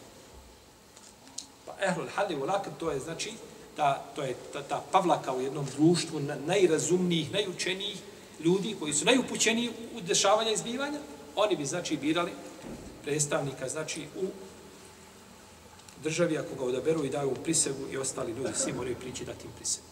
Pa 1.66 1.74
ehlul 1.86 2.08
hali 2.16 2.36
u 2.36 2.46
lakad, 2.46 2.78
to 2.78 2.92
je, 2.92 3.00
znači, 3.00 3.34
ta, 3.76 4.02
to 4.16 4.24
je 4.24 4.36
ta, 4.54 4.62
ta 4.62 4.84
pavlaka 4.92 5.34
u 5.34 5.42
jednom 5.42 5.66
društvu 5.66 6.20
na, 6.20 6.36
najrazumnijih, 6.46 7.34
najučenijih 7.34 7.98
ljudi 8.44 8.76
koji 8.80 8.94
su 8.94 9.06
najupućeniji 9.06 9.70
u 9.96 10.02
dešavanja 10.02 10.52
i 10.52 10.58
zbivanja, 10.58 11.00
oni 11.36 11.56
bi, 11.56 11.66
znači, 11.66 11.98
birali 11.98 12.32
predstavnika, 13.04 13.70
znači, 13.70 14.02
u 14.16 14.26
državi, 16.04 16.38
ako 16.38 16.56
ga 16.56 16.64
odaberu 16.64 17.06
i 17.06 17.10
daju 17.10 17.30
u 17.30 17.44
prisegu 17.44 17.88
i 17.92 17.98
ostali 17.98 18.32
ljudi, 18.32 18.54
svi 18.56 18.74
moraju 18.74 18.96
prići 18.96 19.26
dati 19.26 19.46
im 19.46 19.52
prisegu. 19.58 19.86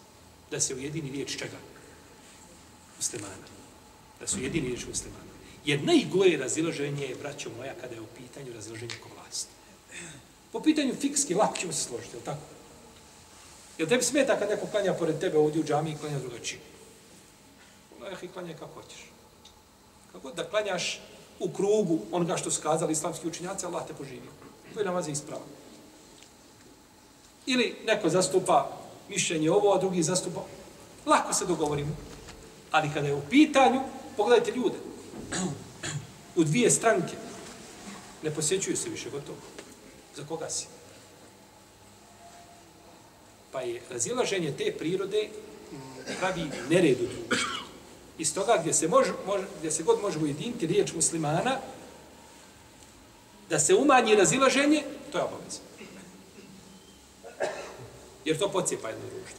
Da 0.50 0.60
se 0.60 0.74
ujedini 0.74 1.10
riječ 1.10 1.38
čega? 1.38 1.56
Muslimana. 2.96 3.46
Da 4.20 4.26
su 4.26 4.40
jedini 4.40 4.66
riječ 4.66 4.86
muslimana. 4.86 5.30
Jer 5.64 5.84
najgore 5.84 6.36
razilaženje 6.36 7.04
je, 7.06 7.14
braćo 7.14 7.50
moja, 7.56 7.74
kada 7.80 7.94
je 7.94 8.00
u 8.00 8.06
pitanju 8.06 8.52
razilaženje 8.52 8.94
ko 9.02 9.08
vlasti. 9.14 9.50
Po 10.52 10.60
pitanju 10.60 10.94
fikski, 11.00 11.34
lako 11.34 11.56
ćemo 11.56 11.72
se 11.72 11.84
složiti, 11.84 12.16
je 12.16 12.24
tako? 12.24 12.42
Jel 13.78 13.88
tebi 13.88 14.02
smeta 14.02 14.38
kad 14.38 14.48
neko 14.48 14.66
klanja 14.66 14.94
pored 14.94 15.18
tebe 15.18 15.38
ovdje 15.38 15.60
u 15.60 15.64
džami 15.64 15.90
i 15.90 15.96
klanja 15.96 16.18
drugačije? 16.18 16.60
Allah 18.00 18.22
ih 18.22 18.30
klanja 18.32 18.54
kako 18.54 18.80
hoćeš. 18.80 19.10
Kako 20.12 20.30
da 20.30 20.44
klanjaš 20.44 21.00
u 21.38 21.50
krugu 21.52 22.00
onoga 22.12 22.36
što 22.36 22.50
su 22.50 22.62
kazali 22.62 22.92
islamski 22.92 23.28
učinjaci, 23.28 23.66
Allah 23.66 23.86
te 23.86 23.94
poživio. 23.94 24.30
To 24.74 24.80
je 24.80 24.86
namaz 24.86 25.08
ispravan. 25.08 25.46
Ili 27.46 27.76
neko 27.86 28.08
zastupa 28.08 28.70
mišljenje 29.08 29.50
ovo, 29.50 29.74
a 29.74 29.78
drugi 29.78 30.02
zastupa. 30.02 30.40
Lako 31.06 31.32
se 31.32 31.46
dogovorimo. 31.46 31.96
Ali 32.70 32.90
kada 32.94 33.06
je 33.06 33.14
u 33.14 33.22
pitanju, 33.30 33.80
pogledajte 34.16 34.50
ljude, 34.50 34.76
u 36.36 36.44
dvije 36.44 36.70
stranke, 36.70 37.14
ne 38.22 38.34
posjećuju 38.34 38.76
se 38.76 38.88
više 38.88 39.10
gotovo. 39.10 39.38
Za 40.16 40.24
koga 40.28 40.50
si? 40.50 40.66
Pa 43.52 43.60
je 43.60 43.82
razilaženje 43.90 44.52
te 44.58 44.74
prirode 44.78 45.28
pravi 46.20 46.50
nered 46.70 47.00
u 47.00 47.06
društvu. 47.28 47.69
Iz 48.20 48.34
toga 48.34 48.56
gdje 48.60 48.72
se, 48.72 48.88
može, 48.88 49.12
može, 49.26 49.44
gdje 49.58 49.70
se 49.70 49.82
god 49.82 50.00
može 50.00 50.18
ujediniti 50.18 50.66
riječ 50.66 50.92
muslimana, 50.92 51.56
da 53.50 53.58
se 53.58 53.74
umanji 53.74 54.14
razilaženje, 54.14 54.84
to 55.12 55.18
je 55.18 55.24
obavezno. 55.24 55.64
Jer 58.24 58.38
to 58.38 58.50
pocijepa 58.52 58.88
jedno 58.88 59.04
društvo. 59.10 59.38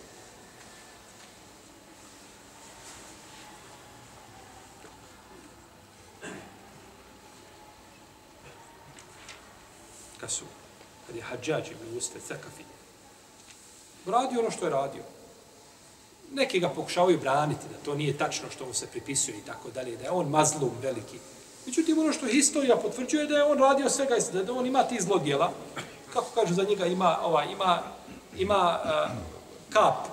Kad 10.17 10.31
su, 10.31 10.45
kad 11.07 11.15
je 11.15 11.21
hađađ 11.21 11.71
ibn 11.71 11.97
Uste 11.97 12.19
Cekafi, 12.19 12.63
radio 14.05 14.39
ono 14.39 14.51
što 14.51 14.65
je 14.65 14.71
radio. 14.71 15.20
Neki 16.31 16.59
ga 16.59 16.69
pokušavaju 16.69 17.19
braniti, 17.19 17.65
da 17.71 17.85
to 17.85 17.95
nije 17.95 18.17
tačno 18.17 18.49
što 18.51 18.65
mu 18.65 18.73
se 18.73 18.87
pripisuje 18.87 19.37
i 19.37 19.45
tako 19.45 19.69
dalje, 19.69 19.97
da 19.97 20.03
je 20.03 20.11
on 20.11 20.29
mazlum 20.29 20.71
veliki. 20.81 21.17
Međutim, 21.65 21.99
ono 21.99 22.13
što 22.13 22.25
historija 22.25 22.75
potvrđuje 22.75 23.27
da 23.27 23.37
je 23.37 23.43
on 23.43 23.57
radio 23.57 23.89
svega, 23.89 24.15
da 24.45 24.53
on 24.53 24.65
ima 24.65 24.83
ti 24.83 25.01
zlodjela, 25.01 25.51
kako 26.13 26.27
kažu 26.35 26.53
za 26.53 26.63
njega, 26.63 26.85
ima, 26.85 27.19
ova, 27.23 27.43
ima 27.43 27.81
ima 28.37 28.79
uh, 28.83 29.11
kap 29.69 30.07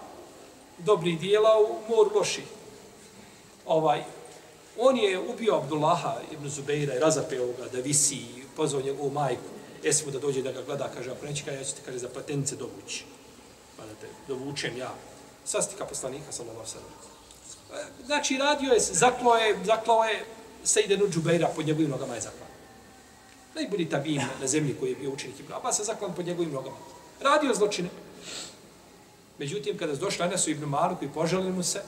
dobri 0.78 1.16
dijela 1.16 1.58
u 1.58 1.90
mor 1.90 2.08
loši. 2.14 2.42
Ovaj, 3.66 4.04
on 4.78 4.96
je 4.96 5.18
ubio 5.18 5.56
Abdullaha 5.56 6.14
ibn 6.32 6.48
Zubeira 6.48 6.94
i 6.94 6.98
razapeo 6.98 7.46
ga 7.46 7.68
da 7.72 7.80
visi 7.80 8.14
i 8.14 8.42
pozvao 8.56 8.82
njegovu 8.82 9.10
majku. 9.10 9.42
Esmu 9.84 10.10
da 10.10 10.18
dođe 10.18 10.42
da 10.42 10.52
ga 10.52 10.62
gleda, 10.62 10.90
kaže, 10.94 11.10
ako 11.10 11.26
neće, 11.26 11.44
ja 11.52 11.64
ću 11.64 11.74
te, 11.74 11.82
kaže, 11.84 11.98
za 11.98 12.08
platenice 12.08 12.56
dovući. 12.56 13.04
Pa 13.76 13.82
da 13.86 13.94
te 14.00 14.06
dovučem 14.28 14.76
ja. 14.76 14.94
Sastika 15.48 15.84
poslanika, 15.84 16.32
sallallahu 16.32 16.66
sallam. 16.66 16.92
E, 17.74 18.04
znači, 18.06 18.36
radio 18.36 18.72
je, 18.72 18.80
zaklao 18.80 19.36
je, 19.36 19.58
zaklao 19.64 20.04
je 20.04 20.24
Sejdenu 20.64 21.08
Džubeira 21.08 21.48
pod 21.56 21.66
njegovim 21.66 21.90
nogama 21.90 22.14
je 22.14 22.20
zaklao. 22.20 22.48
Najbolji 23.54 23.88
tabin 23.88 24.22
na 24.40 24.46
zemlji 24.46 24.76
koji 24.80 24.90
je 24.90 24.96
bio 24.96 25.10
učenik 25.10 25.40
Ibn 25.40 25.52
Abbas, 25.52 25.80
zaklao 25.80 26.12
pod 26.12 26.26
njegovim 26.26 26.52
nogama. 26.52 26.76
Radio 27.20 27.54
zločine. 27.54 27.88
Međutim, 29.38 29.78
kada 29.78 29.94
su 29.94 30.00
došli 30.00 30.24
Anasu 30.24 30.50
ibn 30.50 30.64
Maluku 30.64 31.04
i 31.04 31.12
poželili 31.14 31.52
mu 31.52 31.62
se, 31.62 31.82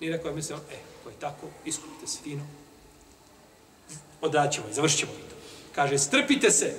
i 0.00 0.10
rekao 0.10 0.28
je 0.28 0.34
mislio, 0.34 0.56
e, 0.56 0.76
ko 1.04 1.10
je 1.10 1.16
tako, 1.20 1.46
iskupite 1.64 2.06
se 2.06 2.18
fino, 2.22 2.46
odaćemo 4.20 4.68
i 4.70 4.74
završit 4.74 4.98
ćemo 4.98 5.12
to. 5.12 5.36
Kaže, 5.74 5.98
strpite 5.98 6.50
se, 6.50 6.76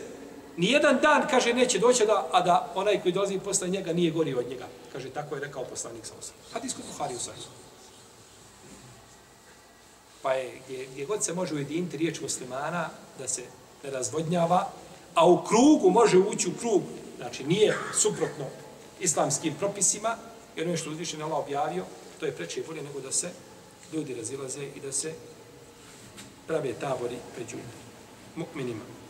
nijedan 0.58 1.00
dan, 1.02 1.28
kaže, 1.30 1.54
neće 1.54 1.80
doći 1.80 2.06
da, 2.06 2.28
a 2.32 2.42
da 2.42 2.72
onaj 2.76 3.02
koji 3.02 3.12
dolazi 3.12 3.40
posle 3.40 3.70
njega 3.70 3.94
nije 3.94 4.12
gori 4.12 4.36
od 4.36 4.48
njega. 4.50 4.68
Kaže, 4.92 5.10
tako 5.10 5.36
je 5.36 5.42
rekao 5.42 5.64
poslanik 5.64 6.06
sa 6.06 6.14
osam. 6.20 6.36
Hadis 6.54 6.74
kod 6.74 6.86
Buhari 6.92 7.16
u 7.16 7.20
sajzu. 7.20 7.48
Pa 10.22 10.34
je, 10.34 10.62
gdje, 10.66 10.86
gdje 10.86 11.06
god 11.06 11.24
se 11.24 11.34
može 11.34 11.56
ujediniti 11.56 11.98
riječ 11.98 12.22
muslimana, 12.22 12.90
da 13.20 13.28
se 13.28 13.44
ne 13.84 13.90
razvodnjava, 13.90 14.70
a 15.16 15.28
u 15.28 15.44
krugu 15.44 15.90
može 15.90 16.18
ući 16.18 16.50
u 16.50 16.58
krug, 16.60 16.82
znači 17.18 17.44
nije 17.44 17.78
suprotno 17.94 18.46
islamskim 19.00 19.54
propisima, 19.60 20.18
jer 20.56 20.68
ono 20.68 20.78
što 20.78 20.90
uzvišen 20.90 21.22
Allah 21.22 21.38
objavio, 21.38 21.84
to 22.20 22.26
je 22.26 22.36
preče 22.36 22.64
bolje 22.68 22.82
nego 22.82 23.00
da 23.00 23.12
se 23.12 23.30
ljudi 23.94 24.14
razilaze 24.14 24.64
i 24.76 24.80
da 24.80 24.92
se 24.92 25.14
prave 26.48 26.74
tabori 26.74 27.18
među 27.40 27.58
mu'minima. 28.36 29.03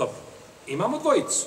Dobro, 0.00 0.16
imamo 0.66 0.98
dvojicu. 0.98 1.46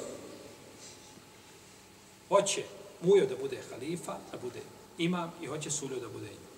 Hoće 2.30 2.63
Mujo 3.02 3.26
da 3.26 3.36
bude 3.36 3.62
halifa, 3.70 4.18
da 4.32 4.38
bude 4.38 4.62
imam 4.98 5.34
i 5.42 5.46
hoće 5.46 5.72
Suljo 5.72 6.00
da 6.00 6.08
bude 6.08 6.26
imam. 6.26 6.54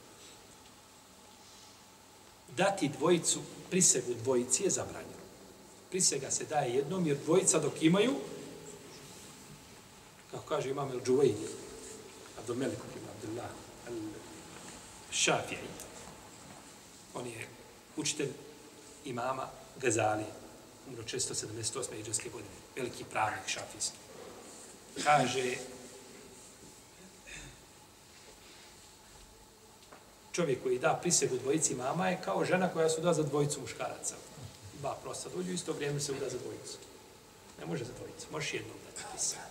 Dati 2.58 2.88
dvojicu, 2.88 3.40
prisegu 3.70 4.14
dvojici 4.14 4.64
je 4.64 4.70
zabranjeno 4.70 5.26
prisega 5.96 6.32
se 6.32 6.46
daje 6.46 6.76
jednom, 6.76 7.08
jer 7.08 7.18
dvojica 7.18 7.60
dok 7.60 7.82
imaju, 7.82 8.14
kako 10.32 10.44
kaže 10.48 10.70
imam 10.70 10.92
El 10.92 11.00
Džuvejni, 11.06 11.48
Abdul 12.40 12.56
Melik 12.56 12.80
ibn 12.96 13.06
Abdullah 13.16 13.50
al 13.88 13.94
Šafijaj, 15.12 15.64
on 17.14 17.26
je 17.28 17.48
učitelj 17.98 18.30
imama 19.06 19.48
Gazalije, 19.82 20.45
umro 20.88 21.04
478. 21.04 22.00
iđanske 22.00 22.30
godine, 22.30 22.54
veliki 22.76 23.04
pravnik 23.04 23.48
šafijski. 23.48 23.98
Kaže, 25.04 25.56
čovjek 30.32 30.64
koji 30.64 30.80
da 30.80 31.00
prisegu 31.02 31.38
dvojici 31.38 31.76
mama 31.76 32.10
je 32.10 32.22
kao 32.26 32.46
žena 32.46 32.70
koja 32.74 32.90
se 32.90 33.02
uda 33.02 33.14
za 33.14 33.24
dvojicu 33.24 33.62
muškaraca. 33.62 34.16
Dva 34.80 34.96
prosta 35.04 35.30
dođu, 35.30 35.52
isto 35.52 35.74
vrijeme 35.74 36.00
se 36.00 36.12
uda 36.12 36.30
za 36.30 36.38
dvojicu. 36.38 36.78
Ne 37.60 37.66
može 37.66 37.86
za 37.86 37.94
dvojicu, 37.94 38.28
možeš 38.32 38.54
jednom 38.54 38.78
da 38.86 39.10
prisegu. 39.12 39.42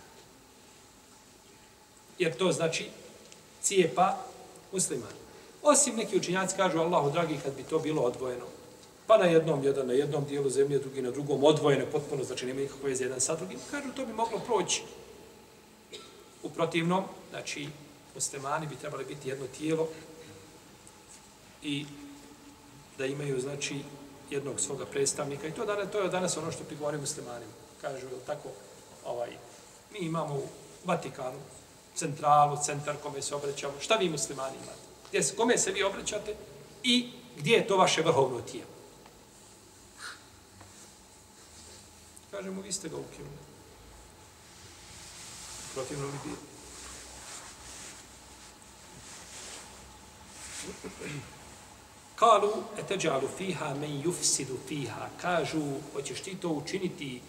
Jer 2.19 2.37
to 2.37 2.51
znači 2.51 2.89
cijepa 3.61 4.17
muslimana. 4.71 5.25
Osim 5.63 5.95
neki 5.95 6.17
učinjaci 6.17 6.55
kažu 6.55 6.79
Allahu 6.79 7.11
dragi 7.11 7.39
kad 7.43 7.55
bi 7.55 7.63
to 7.63 7.79
bilo 7.79 8.01
odvojeno. 8.01 8.45
Pa 9.07 9.17
na 9.17 9.25
jednom, 9.25 9.63
jedan 9.63 9.87
na 9.87 9.93
jednom 9.93 10.25
dijelu 10.25 10.49
zemlje, 10.49 10.79
drugi 10.79 11.01
na 11.01 11.11
drugom, 11.11 11.43
odvojene 11.43 11.85
potpuno, 11.91 12.23
znači 12.23 12.45
nema 12.45 12.59
nikakve 12.59 12.89
veze 12.89 13.03
jedan 13.03 13.21
sa 13.21 13.35
drugim. 13.35 13.59
Kažu 13.71 13.91
to 13.95 14.05
bi 14.05 14.13
moglo 14.13 14.39
proći. 14.39 14.81
U 16.43 16.49
protivnom, 16.49 17.03
znači, 17.29 17.67
muslimani 18.15 18.67
bi 18.67 18.75
trebali 18.75 19.05
biti 19.05 19.29
jedno 19.29 19.47
tijelo 19.57 19.87
i 21.63 21.85
da 22.97 23.05
imaju, 23.05 23.39
znači, 23.39 23.79
jednog 24.29 24.59
svoga 24.59 24.85
predstavnika. 24.85 25.47
I 25.47 25.51
to, 25.51 25.65
danas, 25.65 25.91
to 25.91 25.99
je 25.99 26.09
danas 26.09 26.37
ono 26.37 26.51
što 26.51 26.63
prigovori 26.63 26.97
muslimanima. 26.97 27.51
Kažu, 27.81 28.07
tako, 28.25 28.49
ovaj, 29.05 29.29
mi 29.91 29.99
imamo 29.99 30.35
u 30.35 30.47
Vatikanu 30.85 31.39
centralu, 31.95 32.57
centar 32.65 32.95
kome 33.03 33.21
se 33.21 33.35
obraćamo. 33.35 33.73
Šta 33.79 33.95
vi 33.95 34.09
muslimani 34.09 34.55
imate? 34.55 34.85
Gdje 35.09 35.23
se, 35.23 35.35
kome 35.35 35.57
se 35.57 35.71
vi 35.71 35.83
obraćate 35.83 36.35
i 36.83 37.09
gdje 37.37 37.53
je 37.53 37.67
to 37.67 37.77
vaše 37.77 38.01
vrhovno 38.01 38.41
tijelo? 38.41 38.74
Kažemo, 42.35 42.61
vi 42.61 42.71
ste 42.71 42.89
ga 42.89 42.97
ukinuli. 42.97 43.37
Protivno 45.73 46.07
bi 46.07 46.17
bilo. 46.23 46.37
Kalu 52.15 52.51
eteđalu 52.77 53.27
fiha 53.37 53.73
men 53.73 54.01
jufsidu 54.01 54.57
fiha. 54.67 55.09
Kažu, 55.21 55.61
hoćeš 55.93 56.21
ti 56.21 56.35
to 56.35 56.49
učiniti 56.49 57.21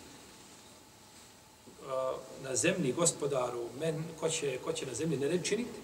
uh, 1.80 1.86
na 2.42 2.56
zemlji 2.56 2.92
gospodaru, 2.92 3.68
men, 3.80 4.04
ko 4.20 4.28
će, 4.28 4.58
ko 4.64 4.72
će 4.72 4.86
na 4.86 4.94
zemlji 4.94 5.18
nered 5.18 5.44
činiti? 5.44 5.80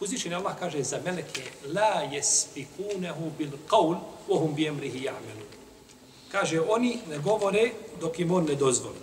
Uzvišen 0.00 0.34
Allah 0.34 0.58
kaže 0.58 0.82
za 0.82 1.00
meleke 1.04 1.42
la 1.66 2.02
yesbikunehu 2.12 3.30
bil 3.38 3.52
qawl 3.68 3.96
wa 4.28 4.38
hum 4.40 4.54
bi 4.54 4.68
amrihi 4.68 5.06
ya'malun. 5.06 5.65
Kaže 6.36 6.60
oni 6.60 6.98
ne 7.08 7.18
govore 7.18 7.70
dok 8.00 8.18
im 8.18 8.30
on 8.30 8.44
ne 8.44 8.54
dozvoli. 8.54 9.00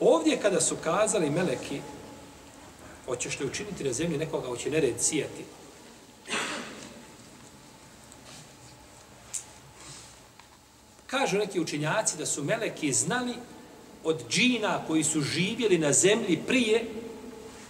Ovdje 0.00 0.40
kada 0.42 0.60
su 0.60 0.76
kazali 0.84 1.30
meleki 1.30 1.80
hoćeš 3.06 3.40
li 3.40 3.46
učiniti 3.46 3.84
na 3.84 3.92
zemlji 3.92 4.18
nekoga 4.18 4.46
hoće 4.46 4.70
nered 4.70 5.00
sijati. 5.00 5.44
Kažu 11.06 11.38
neki 11.38 11.60
učinjaci 11.60 12.16
da 12.16 12.26
su 12.26 12.44
meleki 12.44 12.92
znali 12.92 13.34
od 14.04 14.28
džina 14.28 14.80
koji 14.86 15.04
su 15.04 15.20
živjeli 15.20 15.78
na 15.78 15.92
zemlji 15.92 16.42
prije 16.46 16.84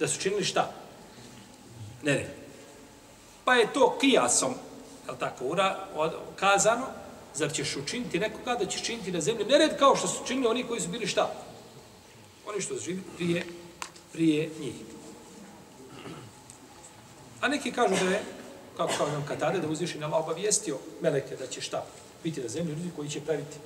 da 0.01 0.09
su 0.09 0.20
činili 0.20 0.44
šta? 0.44 0.72
nered. 2.03 2.31
Pa 3.44 3.55
je 3.55 3.72
to 3.72 3.99
kijasom, 4.01 4.55
je 5.07 5.12
li 5.12 5.18
tako, 5.18 5.44
ura, 5.44 5.77
od, 5.94 6.12
kazano, 6.37 6.87
zar 7.37 7.53
ćeš 7.53 7.77
učiniti 7.77 8.18
nekoga 8.18 8.55
da 8.55 8.66
ćeš 8.66 8.83
činiti 8.83 9.12
na 9.12 9.20
zemlji 9.20 9.44
nered 9.44 9.79
kao 9.79 9.96
što 9.96 10.09
su 10.09 10.27
činili 10.27 10.46
oni 10.46 10.64
koji 10.64 10.81
su 10.81 10.88
bili 10.88 11.07
šta? 11.07 11.33
Oni 12.46 12.61
što 12.61 12.75
su 12.75 12.85
živi 12.85 13.03
prije, 13.16 13.46
prije 14.12 14.51
njih. 14.61 14.75
A 17.40 17.49
neki 17.49 17.72
kažu 17.72 18.05
da 18.05 18.11
je, 18.11 18.22
kako 18.77 18.92
kao 18.99 19.09
nam 19.09 19.27
Katade, 19.27 19.59
da 19.59 19.68
uzviši 19.68 19.99
nam 19.99 20.12
obavijestio 20.12 20.79
meleke 21.01 21.37
da 21.37 21.46
će 21.46 21.61
šta? 21.61 21.87
Biti 22.25 22.40
na 22.40 22.49
zemlji 22.49 22.72
ljudi 22.72 22.90
koji 22.96 23.09
će 23.09 23.20
praviti 23.20 23.57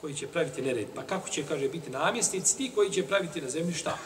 koji 0.00 0.14
će 0.14 0.26
praviti 0.26 0.62
nered. 0.62 0.86
Pa 0.94 1.02
kako 1.02 1.28
će, 1.28 1.46
kaže, 1.46 1.68
biti 1.68 1.90
namjesnici 1.90 2.56
ti 2.56 2.70
koji 2.74 2.90
će 2.90 3.06
praviti 3.06 3.40
na 3.40 3.50
zemlji 3.50 3.74
šta? 3.74 3.98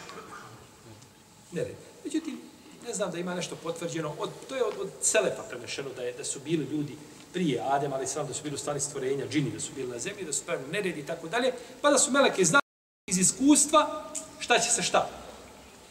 Nered. 1.52 1.76
Međutim, 2.04 2.40
ne 2.86 2.94
znam 2.94 3.10
da 3.10 3.18
ima 3.18 3.34
nešto 3.34 3.56
potvrđeno, 3.62 4.14
od, 4.18 4.30
to 4.48 4.56
je 4.56 4.64
od, 4.64 4.74
od 4.80 4.88
Selefa 5.02 5.42
prenešeno 5.42 5.90
da, 5.96 6.02
je, 6.02 6.12
da 6.12 6.24
su 6.24 6.40
bili 6.40 6.64
ljudi 6.64 6.96
prije 7.34 7.60
Adem, 7.60 7.92
ali 7.92 8.06
sam 8.06 8.26
da 8.26 8.34
su 8.34 8.42
bili 8.42 8.54
u 8.54 8.58
stani 8.58 8.80
stvorenja, 8.80 9.26
džini 9.28 9.50
da 9.50 9.60
su 9.60 9.72
bili 9.74 9.88
na 9.88 9.98
zemlji, 9.98 10.24
da 10.24 10.32
su 10.32 10.44
pravili 10.44 10.72
neredi 10.72 11.00
i 11.00 11.06
tako 11.06 11.28
dalje, 11.28 11.52
pa 11.82 11.90
da 11.90 11.98
su 11.98 12.10
meleke 12.10 12.44
znali 12.44 12.62
iz 13.06 13.18
iskustva 13.18 14.10
šta 14.38 14.58
će 14.58 14.70
se 14.70 14.82
šta. 14.82 15.08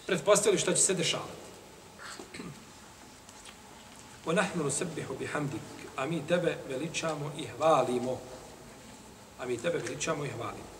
Pretpostavili 0.05 0.61
šta 0.61 0.73
će 0.73 0.81
se 0.81 0.93
dešavati. 0.93 1.43
O 4.25 4.33
nahmenu 4.33 4.71
sebihu 4.71 5.15
bihamdik, 5.19 5.61
a 5.95 6.05
mi 6.05 6.27
tebe 6.27 6.57
veličamo 6.69 7.31
i 7.37 7.45
hvalimo. 7.57 8.19
A 9.39 9.45
mi 9.45 9.57
tebe 9.57 9.77
veličamo 9.77 10.25
i 10.25 10.29
hvalimo. 10.29 10.73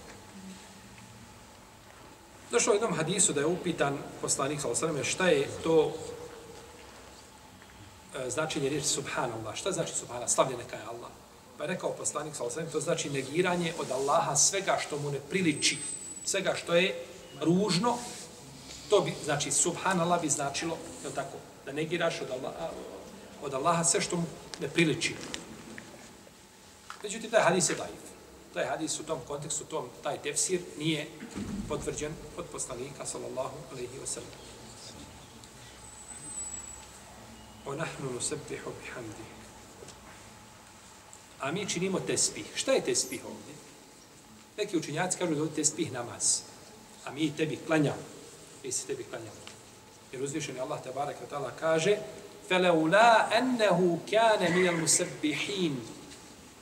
Došlo 2.52 2.74
u 2.74 2.76
jednom 2.76 2.94
hadisu 2.94 3.34
da 3.34 3.40
je 3.40 3.46
upitan 3.46 3.98
poslanik 4.22 4.62
s.a.v. 4.62 5.04
šta 5.04 5.28
je 5.28 5.48
to 5.64 5.94
E, 8.16 8.30
značenje 8.30 8.70
riječi 8.70 8.88
subhanallah. 8.88 9.56
Šta 9.56 9.72
znači 9.72 9.94
subhanallah? 9.94 10.30
Slavlje 10.30 10.58
neka 10.58 10.76
je 10.76 10.84
Allah. 10.84 11.12
Pa 11.58 11.64
je 11.64 11.68
rekao 11.68 11.92
poslanik 11.92 12.36
s.a.v. 12.36 12.72
to 12.72 12.80
znači 12.80 13.10
negiranje 13.10 13.74
od 13.80 13.92
Allaha 13.92 14.36
svega 14.36 14.78
što 14.82 15.00
mu 15.00 15.12
ne 15.12 15.20
priliči. 15.30 15.78
Svega 16.26 16.56
što 16.56 16.76
je 16.76 17.04
ružno. 17.42 17.98
To 18.90 19.00
bi, 19.02 19.14
znači 19.26 19.52
subhanallah 19.52 20.22
bi 20.22 20.30
značilo, 20.30 20.78
je 21.04 21.16
tako, 21.16 21.38
da 21.66 21.72
negiraš 21.72 22.22
od 22.22 22.32
Allaha, 22.32 22.70
od 23.42 23.54
Allaha 23.54 23.84
sve 23.84 24.02
što 24.02 24.16
mu 24.16 24.24
ne 24.60 24.68
priliči. 24.68 25.16
Međutim, 27.04 27.32
taj 27.32 27.42
hadis 27.42 27.70
je 27.70 27.76
daif 27.76 28.04
taj 28.54 28.66
hadis 28.66 29.00
u 29.00 29.04
tom 29.04 29.20
kontekstu, 29.28 29.66
tom, 29.66 29.86
taj 30.04 30.18
tefsir 30.22 30.62
nije 30.78 31.08
potvrđen 31.70 32.14
od 32.38 32.46
poslanika, 32.52 33.06
sallallahu 33.06 33.58
alaihi 33.72 33.98
wa 34.04 34.06
sallam 34.06 34.32
O 37.67 37.75
nahnu 37.75 38.11
nusabbihu 38.15 38.73
bihamdi. 38.83 39.27
A 41.41 41.53
mi 41.53 41.69
činimo 41.69 42.01
tespih. 42.01 42.47
Šta 42.55 42.73
je 42.73 42.85
tespih 42.85 43.25
ovdje? 43.25 43.55
Neki 44.57 44.77
učinjaci 44.77 45.19
kažu 45.19 45.35
da 45.35 45.43
je 45.43 45.55
tespih 45.55 45.93
namaz. 45.93 46.41
A 47.05 47.11
mi 47.11 47.37
tebi 47.37 47.59
klanjamo. 47.67 48.03
Mi 48.65 48.73
se 48.73 48.87
tebi 48.87 49.05
klanjamo. 49.05 49.41
Jer 50.13 50.23
uzvišeni 50.23 50.61
Allah 50.61 50.83
te 50.83 50.91
barek 50.95 51.17
ta'ala 51.31 51.51
kaže 51.61 51.97
فَلَوْلَا 52.49 53.39
أَنَّهُ 53.39 53.99
كَانَ 54.11 54.41
مِنَ 54.57 54.69
الْمُسَبِّحِينَ 54.69 55.75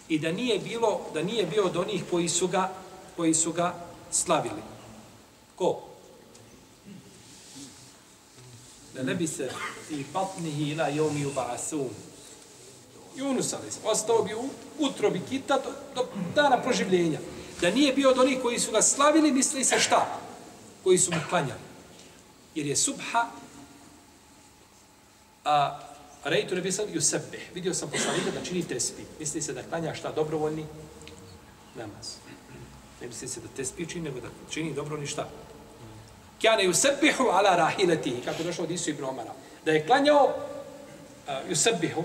i 0.08 0.18
da 0.18 0.32
nije 0.32 0.58
bilo 0.58 1.00
da 1.14 1.22
nije 1.22 1.46
bio 1.46 1.64
od 1.64 1.76
onih 1.76 2.02
koji 2.10 2.28
su 2.28 2.48
ga 2.48 2.72
koji 3.16 3.34
su 3.34 3.52
ga 3.52 3.74
slavili. 4.10 4.62
Ko? 5.56 5.82
Da 8.95 9.03
ne 9.03 9.15
bi 9.15 9.27
se 9.27 9.51
i 9.89 10.03
patnihi 10.13 10.71
ila 10.71 10.87
jomi 10.87 11.25
ubasun. 11.25 11.89
Yunus 13.15 13.53
alis. 13.53 13.77
Ostao 13.83 14.23
bi 14.23 14.33
u 14.33 14.49
utrobi 14.79 15.21
kita 15.29 15.57
do, 15.57 15.71
do 15.95 16.07
dana 16.35 16.61
proživljenja. 16.61 17.19
Da 17.61 17.71
nije 17.71 17.93
bio 17.93 18.09
od 18.09 18.19
onih 18.19 18.39
koji 18.41 18.59
su 18.59 18.71
ga 18.71 18.81
slavili, 18.81 19.31
misli 19.31 19.63
se 19.63 19.79
šta? 19.79 20.19
Koji 20.83 20.97
su 20.97 21.11
mu 21.11 21.21
klanjali. 21.29 21.59
Jer 22.55 22.65
je 22.65 22.75
subha 22.75 23.25
a, 25.45 25.79
Rejtu 26.23 26.55
ne 26.55 26.61
bisam 26.61 26.85
ju. 26.93 27.01
Vidio 27.53 27.73
sam 27.73 27.89
poslanika 27.89 28.31
da 28.31 28.45
čini 28.45 28.63
tespi. 28.67 29.01
Misli 29.19 29.41
se 29.41 29.53
da 29.53 29.63
klanja 29.63 29.95
šta 29.95 30.11
dobrovoljni 30.11 30.65
namaz. 31.75 32.15
Ne 33.01 33.07
misli 33.07 33.27
se 33.27 33.39
da 33.39 33.47
tespi 33.55 33.89
čini, 33.89 34.03
nego 34.03 34.19
da 34.19 34.27
čini 34.49 34.73
dobrovoljni 34.73 35.07
šta. 35.07 35.29
Kjane 36.41 36.63
Jusebihu 36.63 37.23
ala 37.23 37.55
rahiletihi, 37.55 38.21
kako 38.25 38.43
došlo 38.43 38.63
od 38.63 38.71
Isu 38.71 38.89
ibn 38.89 39.03
Omara. 39.03 39.33
Da 39.65 39.71
je 39.71 39.85
klanjao 39.85 40.33
uh, 41.27 41.49
ju 41.49 42.03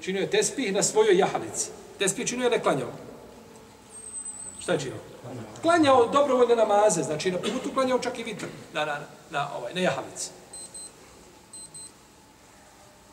činio 0.00 0.20
je 0.20 0.30
tespih 0.30 0.72
na 0.72 0.82
svojoj 0.82 1.18
jahalici. 1.18 1.70
Tespih 1.98 2.28
činio 2.28 2.44
je 2.44 2.50
ne 2.50 2.62
klanjao. 2.62 2.90
Šta 4.60 4.72
je 4.72 4.78
činio? 4.78 4.98
Klanjao 5.62 6.06
dobrovoljne 6.06 6.56
namaze, 6.56 7.02
znači 7.02 7.30
na 7.30 7.38
putu 7.38 7.70
klanjao 7.74 7.98
čak 7.98 8.18
i 8.18 8.22
vitr 8.22 8.46
na, 8.72 8.84
na, 8.84 8.98
na, 9.30 9.56
ovaj, 9.56 9.74
na 9.74 9.80
jahalici. 9.80 10.30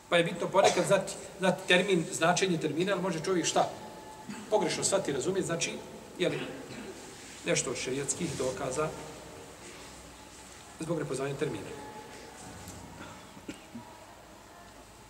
Pa 0.08 0.16
je 0.16 0.24
bitno 0.24 0.48
ponekad 0.48 0.86
znati, 0.86 1.12
znati 1.38 1.68
termin, 1.68 2.04
značenje 2.12 2.58
termina, 2.58 2.92
ali 2.92 3.02
može 3.02 3.24
čovjek 3.24 3.46
šta? 3.46 3.70
Pogrešno 4.50 4.84
shvati, 4.84 5.12
razumjeti, 5.12 5.46
znači, 5.46 5.72
je 6.18 6.28
li 6.28 6.40
nešto 7.46 7.70
od 7.70 7.76
šerijatskih 7.76 8.28
dokaza 8.38 8.88
zbog 10.80 10.98
nepoznanja 10.98 11.34
termina. 11.34 11.64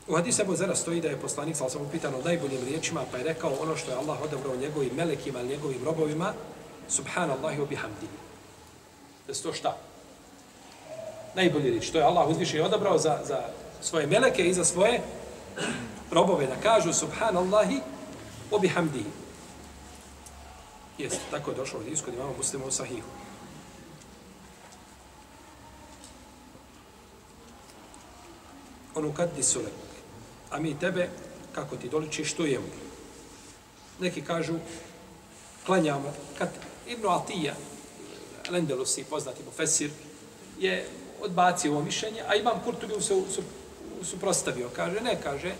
U 0.09 0.16
hadisu 0.16 0.42
Ebu 0.42 0.57
Zera 0.57 0.77
stoji 0.77 1.00
da 1.00 1.09
je 1.09 1.20
poslanik 1.20 1.57
sa 1.57 1.68
sam 1.68 1.83
upitan 1.83 2.14
o 2.14 2.22
najboljim 2.24 2.64
riječima, 2.64 3.05
pa 3.11 3.18
je 3.18 3.24
rekao 3.24 3.53
ono 3.61 3.77
što 3.77 3.90
je 3.90 3.96
Allah 3.96 4.22
odabrao 4.22 4.57
njegovim 4.57 4.90
melekima, 4.96 5.42
njegovim 5.42 5.85
robovima, 5.85 6.33
subhanallahi 6.88 7.59
wa 7.59 7.68
bihamdi. 7.68 8.09
Da 9.27 9.35
se 9.35 9.42
to 9.42 9.53
šta? 9.53 9.77
Najbolji 11.35 11.70
riječ. 11.70 11.90
To 11.90 11.98
je 11.98 12.05
Allah 12.05 12.29
uzviše 12.29 12.62
odabrao 12.62 12.98
za, 12.98 13.20
za 13.24 13.40
svoje 13.81 14.07
meleke 14.07 14.44
i 14.44 14.55
za 14.55 14.64
svoje 14.64 15.00
robove 16.11 16.46
da 16.46 16.57
kažu 16.62 16.92
subhanallahi 16.92 17.81
wa 18.50 18.61
bihamdi. 18.61 19.05
Jeste, 20.98 21.20
tako 21.31 21.50
je 21.50 21.57
došlo 21.57 21.81
od 21.81 21.88
iskod 21.88 22.14
imamo 22.14 22.35
muslima 22.37 22.64
u 22.64 22.70
sahihu. 22.70 23.09
Onu 28.95 29.13
kad 29.17 29.29
di 29.37 29.43
sulek. 29.43 29.73
A 30.51 30.61
mi 30.61 30.79
tebe, 30.79 31.09
kako 31.55 31.77
ti 31.77 31.89
doliči, 31.89 32.25
što 32.25 32.45
jemo? 32.45 32.67
Neki 34.01 34.23
kažu, 34.23 34.55
klanjamo. 35.67 36.13
Kad 36.39 36.49
Ibn 36.89 37.07
Atija, 37.09 37.55
Lendelusi, 38.51 39.05
poznati 39.05 39.43
mu 39.45 39.51
Fesir, 39.51 39.91
je 40.59 40.87
odbacio 41.23 41.73
ovo 41.73 41.83
mišljenje, 41.83 42.23
a 42.29 42.35
Imam 42.35 42.61
Kurtubi 42.65 42.95
se 42.95 43.07
su, 43.07 43.43
suprostavio. 44.03 44.71
Kaže, 44.77 45.01
ne, 45.01 45.21
kaže, 45.23 45.55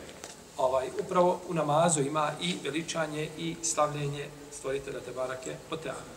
ovaj, 0.57 0.89
upravo 1.01 1.41
u 1.49 1.55
namazu 1.55 2.01
ima 2.01 2.33
i 2.41 2.55
veličanje 2.65 3.29
i 3.39 3.57
slavljenje 3.63 4.29
stvoritelja 4.53 5.01
te 5.01 5.13
barake 5.13 5.57
o 5.71 5.77
teana. 5.77 6.15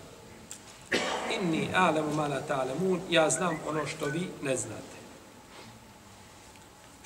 Inni 1.40 1.70
alemu 1.76 2.14
ma 2.14 2.28
la 2.28 2.42
ta'lamun, 2.48 3.00
ja 3.10 3.30
znam 3.30 3.60
ono 3.68 3.88
što 3.88 4.06
vi 4.06 4.28
ne 4.42 4.58
znate. 4.58 4.97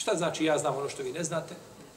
Šta 0.01 0.15
znači 0.15 0.45
ja 0.45 0.57
znam 0.57 0.77
ono 0.77 0.89
što 0.89 1.03
vi 1.03 1.11
ne 1.11 1.23
znate? 1.23 1.55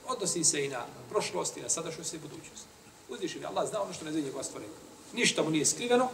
Odnosi 0.09 0.45
se 0.45 0.65
i 0.65 0.69
na 0.69 0.85
prošlost, 1.11 1.57
i 1.57 1.61
na 1.61 1.69
sadašnjost 1.69 2.15
i 2.15 2.19
budućnost. 2.19 2.67
Uzvišen 3.09 3.47
Allah 3.47 3.69
zna 3.69 3.83
ono 3.83 3.93
što 3.93 4.05
ne 4.05 4.13
zna 4.13 4.21
njegova 4.21 4.45
stvorenja. 4.45 4.73
Ništa 5.13 5.43
mu 5.43 5.51
nije 5.51 5.67
skriveno 5.67 6.09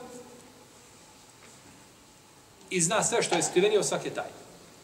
i 2.70 2.80
zna 2.80 3.02
sve 3.02 3.22
što 3.22 3.34
je 3.34 3.42
skrivenio 3.42 3.82
svake 3.82 4.10
tajne. 4.10 4.40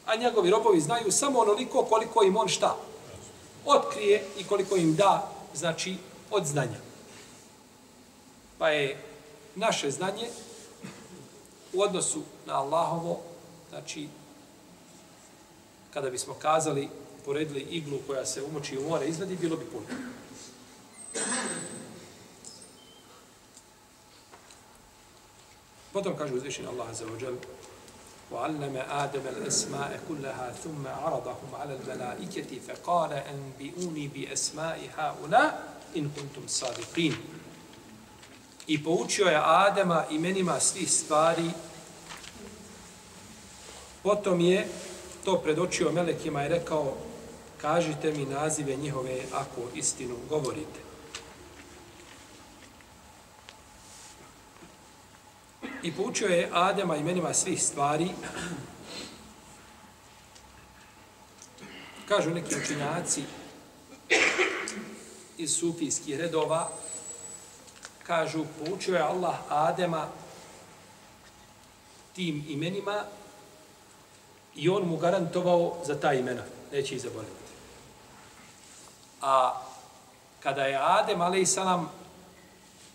A 0.07 0.17
njegovi 0.17 0.51
robovi 0.51 0.81
znaju 0.81 1.13
samo 1.13 1.39
onoliko 1.39 1.85
koliko 1.85 2.25
im 2.25 2.37
on 2.37 2.49
šta 2.49 2.77
otkrije 3.65 4.25
i 4.39 4.45
koliko 4.45 4.77
im 4.77 4.95
da, 4.95 5.33
znači, 5.55 5.97
od 6.31 6.47
znanja. 6.47 6.81
Pa 8.59 8.69
je 8.69 9.03
naše 9.55 9.91
znanje 9.91 10.29
u 11.73 11.83
odnosu 11.83 12.23
na 12.47 12.55
Allahovo, 12.61 13.21
znači, 13.71 14.09
kada 15.96 16.10
bismo 16.10 16.34
kazali, 16.34 16.90
poredili 17.26 17.62
iglu 17.62 18.00
koja 18.08 18.26
se 18.26 18.44
umoči 18.44 18.78
u 18.78 18.90
more, 18.90 19.08
izvedi, 19.08 19.36
bilo 19.36 19.58
bi 19.58 19.66
puno. 19.66 19.86
Potom 25.94 26.18
kaže 26.18 26.34
uzvišenje 26.34 26.68
Allah 26.68 26.96
za 26.96 27.06
ođel, 27.06 27.36
وعلم 28.32 28.76
آدم 28.90 29.22
الأسماء 29.28 30.00
كلها 30.10 30.56
ثم 30.64 30.88
عرضهم 30.88 31.52
على 31.54 31.76
الملائكة 31.76 32.60
فقال 32.68 33.14
أنبئوني 33.14 34.08
بأسماء 34.08 34.80
هؤلاء 34.98 35.74
إن 35.96 36.10
كنتم 36.16 36.48
صادقين 36.48 37.16
I 38.68 38.84
poučio 38.84 39.26
je 39.26 39.42
Adama 39.44 40.06
imenima 40.10 40.60
svih 40.60 40.92
stvari, 40.92 41.52
potom 44.04 44.40
je 44.40 44.68
to 45.27 45.39
predočio 45.39 45.93
melekima 45.93 46.45
i 46.45 46.49
rekao, 46.49 46.95
kažite 47.61 48.13
mi 48.13 48.25
nazive 48.25 48.77
njihove 48.77 49.21
ako 49.33 49.61
istinu 49.75 50.17
govorite. 50.29 50.87
i 55.87 55.93
poučio 55.93 56.29
je 56.29 56.51
Adema 56.53 56.97
imenima 56.97 57.35
svih 57.35 57.63
stvari. 57.63 58.09
Kažu 62.09 62.31
neki 62.31 62.55
učinjaci 62.65 63.23
iz 65.39 65.57
sufijskih 65.57 66.19
redova, 66.19 66.71
kažu, 68.03 68.45
poučio 68.59 68.95
je 68.95 69.01
Allah 69.01 69.37
Adema 69.49 70.09
tim 72.15 72.45
imenima 72.49 73.05
i 74.57 74.69
on 74.69 74.89
mu 74.89 74.97
garantovao 74.97 75.77
za 75.85 76.01
ta 76.01 76.13
imena. 76.13 76.43
Neće 76.73 76.95
ih 76.95 77.03
zaboraviti. 77.03 77.37
A 79.23 79.63
kada 80.41 80.63
je 80.63 80.79
Adem, 80.83 81.21
ali 81.21 81.41
i 81.41 81.47
salam, 81.47 81.91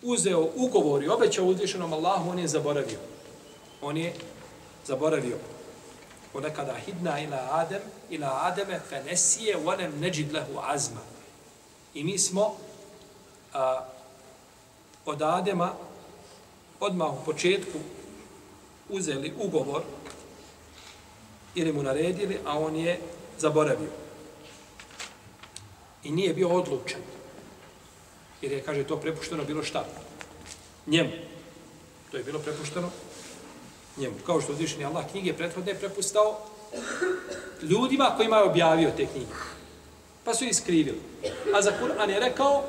uzeo 0.02 0.48
ugovor 0.56 1.04
i 1.04 1.10
obećao 1.10 1.46
uzvišenom 1.46 1.94
Allahu, 1.94 2.30
on 2.30 2.40
je 2.40 2.48
zaboravio. 2.48 3.00
On 3.82 3.98
je 3.98 4.14
zaboravio. 4.86 5.38
Ponekada 6.34 6.74
hidna 6.74 7.20
ila 7.20 7.48
Adem, 7.52 7.82
ila 8.10 8.40
Ademe 8.44 8.80
fenesije 8.90 9.58
vonem 9.58 10.00
neđid 10.00 10.34
lehu 10.34 10.60
azma. 10.64 11.02
I 11.94 12.04
mi 12.04 12.18
smo 12.18 12.56
a, 13.54 13.86
od 15.06 15.22
Adema 15.22 15.74
odmah 16.80 17.14
u 17.14 17.26
početku 17.26 17.80
uzeli 18.90 19.34
ugovor 19.40 19.82
ili 21.56 21.74
mu 21.74 21.84
naredili, 21.84 22.40
a 22.46 22.60
on 22.60 22.76
je 22.76 23.00
zaboravio. 23.38 23.90
I 26.04 26.12
nije 26.12 26.34
bio 26.34 26.50
odlučan. 26.50 27.02
Jer 28.42 28.52
je, 28.52 28.64
kaže, 28.64 28.84
to 28.84 28.98
prepušteno 28.98 29.44
bilo 29.44 29.64
šta? 29.64 29.86
Njemu. 30.88 31.12
To 32.12 32.18
je 32.18 32.24
bilo 32.24 32.40
prepušteno 32.40 32.90
njemu. 33.98 34.16
Kao 34.26 34.42
što 34.42 34.54
uzvišeni 34.54 34.86
Allah 34.86 35.06
knjige 35.12 35.34
prethodne 35.34 35.76
prepustao 35.76 36.38
ljudima 37.62 38.14
kojima 38.18 38.38
je 38.38 38.44
objavio 38.44 38.92
te 38.98 39.06
knjige. 39.06 39.32
Pa 40.24 40.34
su 40.34 40.46
iskrivili. 40.46 41.02
A 41.56 41.62
za 41.62 41.72
Kur'an 41.82 42.10
je 42.10 42.20
rekao 42.20 42.64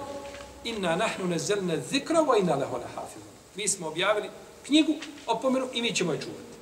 inna 0.64 0.96
nahnu 0.96 1.26
nezelne 1.26 1.80
zikra 1.90 2.20
wa 2.20 2.40
inna 2.40 2.54
leho 2.54 2.76
lehafizu. 2.76 3.24
Mi 3.54 3.68
smo 3.68 3.88
objavili 3.88 4.28
knjigu, 4.66 4.94
opomenu 5.26 5.68
i 5.72 5.82
mi 5.82 5.94
ćemo 5.94 6.12
je 6.12 6.20
čuvati. 6.20 6.52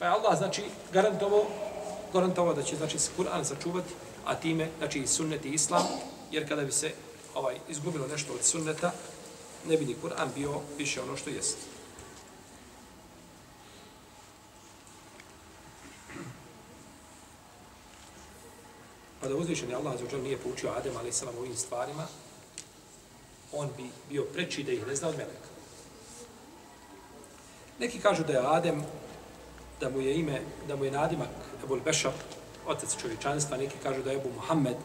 Pa 0.00 0.06
je 0.06 0.12
Allah, 0.12 0.38
znači, 0.38 0.62
garantovo, 0.92 1.46
garantovo 2.12 2.54
da 2.54 2.62
će, 2.62 2.76
znači, 2.76 2.98
Kur'an 3.18 3.44
sačuvati, 3.44 3.92
a 4.24 4.34
time, 4.34 4.68
znači, 4.78 4.98
i 4.98 5.06
sunnet 5.06 5.44
i 5.44 5.48
islam, 5.48 5.82
jer 6.30 6.48
kada 6.48 6.64
bi 6.64 6.72
se 6.72 6.92
ovaj 7.34 7.56
izgubilo 7.68 8.06
nešto 8.06 8.32
od 8.32 8.44
sunneta, 8.44 8.92
ne 9.68 9.76
bi 9.76 9.84
ni 9.84 9.96
Kur'an 10.02 10.28
bio 10.34 10.60
više 10.78 11.02
ono 11.02 11.16
što 11.16 11.30
jest. 11.30 11.56
Pa 19.20 19.28
da 19.28 19.36
uzvišen 19.36 19.70
je 19.70 19.76
Allah 19.76 19.94
za 20.00 20.18
nije 20.18 20.38
poučio 20.38 20.70
Adem, 20.70 20.96
ali 20.96 21.12
sam 21.12 21.28
ovim 21.38 21.56
stvarima, 21.56 22.06
on 23.52 23.68
bi 23.76 23.84
bio 24.08 24.24
preči 24.32 24.62
da 24.62 24.72
ih 24.72 24.86
ne 24.86 24.96
zna 24.96 25.08
od 25.08 25.16
meleka. 25.16 25.48
Neki 27.78 28.00
kažu 28.00 28.24
da 28.24 28.32
je 28.32 28.46
Adem, 28.46 28.84
da 29.80 29.90
mu 29.90 30.00
je 30.00 30.14
ime, 30.14 30.40
da 30.68 30.76
mu 30.76 30.84
je 30.84 30.90
nadimak 30.90 31.28
Ebul 31.64 31.80
Bešar, 31.84 32.12
otac 32.66 32.96
čovječanstva, 33.00 33.56
neki 33.56 33.78
kažu 33.82 34.02
da 34.02 34.10
je 34.10 34.16
Ebu 34.16 34.28
Muhammed, 34.34 34.76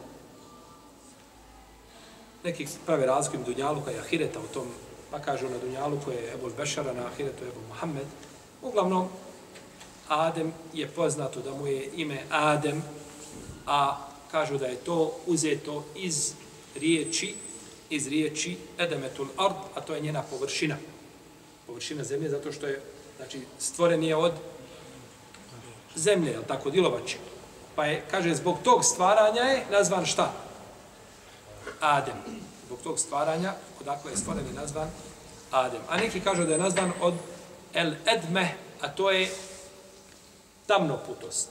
neki 2.44 2.66
prave 2.86 3.06
razliku 3.06 3.44
Dunjaluka 3.44 3.92
i 3.92 3.98
Ahireta 3.98 4.40
u 4.40 4.54
tom, 4.54 4.66
pa 5.10 5.18
kažu 5.18 5.48
na 5.48 5.58
Dunjaluku 5.58 6.10
je 6.10 6.32
Ebul 6.34 6.50
Bešara, 6.56 6.92
na 6.92 7.06
Ahiretu 7.06 7.44
je 7.44 7.48
Ebu 7.48 7.60
Muhammed. 7.68 8.06
Uglavnom, 8.62 9.08
Adem 10.08 10.52
je 10.74 10.88
poznato 10.88 11.40
da 11.40 11.54
mu 11.54 11.66
je 11.66 11.90
ime 11.96 12.22
Adem, 12.30 12.82
a 13.66 14.06
kažu 14.30 14.58
da 14.58 14.66
je 14.66 14.76
to 14.76 15.16
uzeto 15.26 15.84
iz 15.96 16.32
riječi, 16.74 17.34
iz 17.90 18.06
riječi 18.08 18.56
Edemetul 18.78 19.26
Ard, 19.36 19.56
a 19.74 19.80
to 19.80 19.94
je 19.94 20.00
njena 20.00 20.22
površina. 20.22 20.76
Površina 21.66 22.04
zemlje, 22.04 22.30
zato 22.30 22.52
što 22.52 22.66
je, 22.66 22.80
znači, 23.16 23.40
stvoren 23.58 24.02
je 24.02 24.16
od 24.16 24.32
zemlje, 25.96 26.30
je 26.30 26.42
tako, 26.46 26.70
dilovače. 26.70 27.18
Pa 27.76 27.84
je, 27.84 28.04
kaže, 28.10 28.34
zbog 28.34 28.56
tog 28.64 28.84
stvaranja 28.84 29.42
je 29.42 29.64
nazvan 29.70 30.06
šta? 30.06 30.32
Adem. 31.80 32.14
Zbog 32.66 32.78
tog 32.82 32.98
stvaranja, 32.98 33.52
odakle 33.80 34.12
je 34.12 34.16
stvoren 34.16 34.46
i 34.50 34.56
nazvan 34.56 34.88
Adem. 35.50 35.80
A 35.88 35.96
neki 35.96 36.20
kažu 36.20 36.44
da 36.44 36.52
je 36.52 36.58
nazvan 36.58 36.92
od 37.00 37.14
El 37.74 37.92
Edme, 38.06 38.54
a 38.80 38.88
to 38.88 39.10
je 39.10 39.30
tamnoputost. 40.66 41.48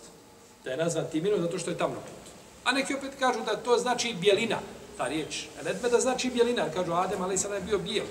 Da 0.63 0.71
je 0.71 0.77
nazvan 0.77 1.05
Timinu 1.11 1.41
zato 1.41 1.59
što 1.59 1.69
je 1.69 1.77
tamnoput. 1.77 2.25
A 2.63 2.71
neki 2.71 2.95
opet 2.95 3.11
kažu 3.19 3.39
da 3.45 3.55
to 3.55 3.77
znači 3.77 4.13
bjelina, 4.13 4.59
ta 4.97 5.07
riječ. 5.07 5.45
El 5.59 5.67
Edme 5.67 5.89
da 5.89 5.99
znači 5.99 6.29
bjelina, 6.29 6.69
kažu 6.73 6.93
Adem, 6.93 7.21
ali 7.21 7.37
sada 7.37 7.55
je 7.55 7.61
bio 7.61 7.77
bijel. 7.77 8.05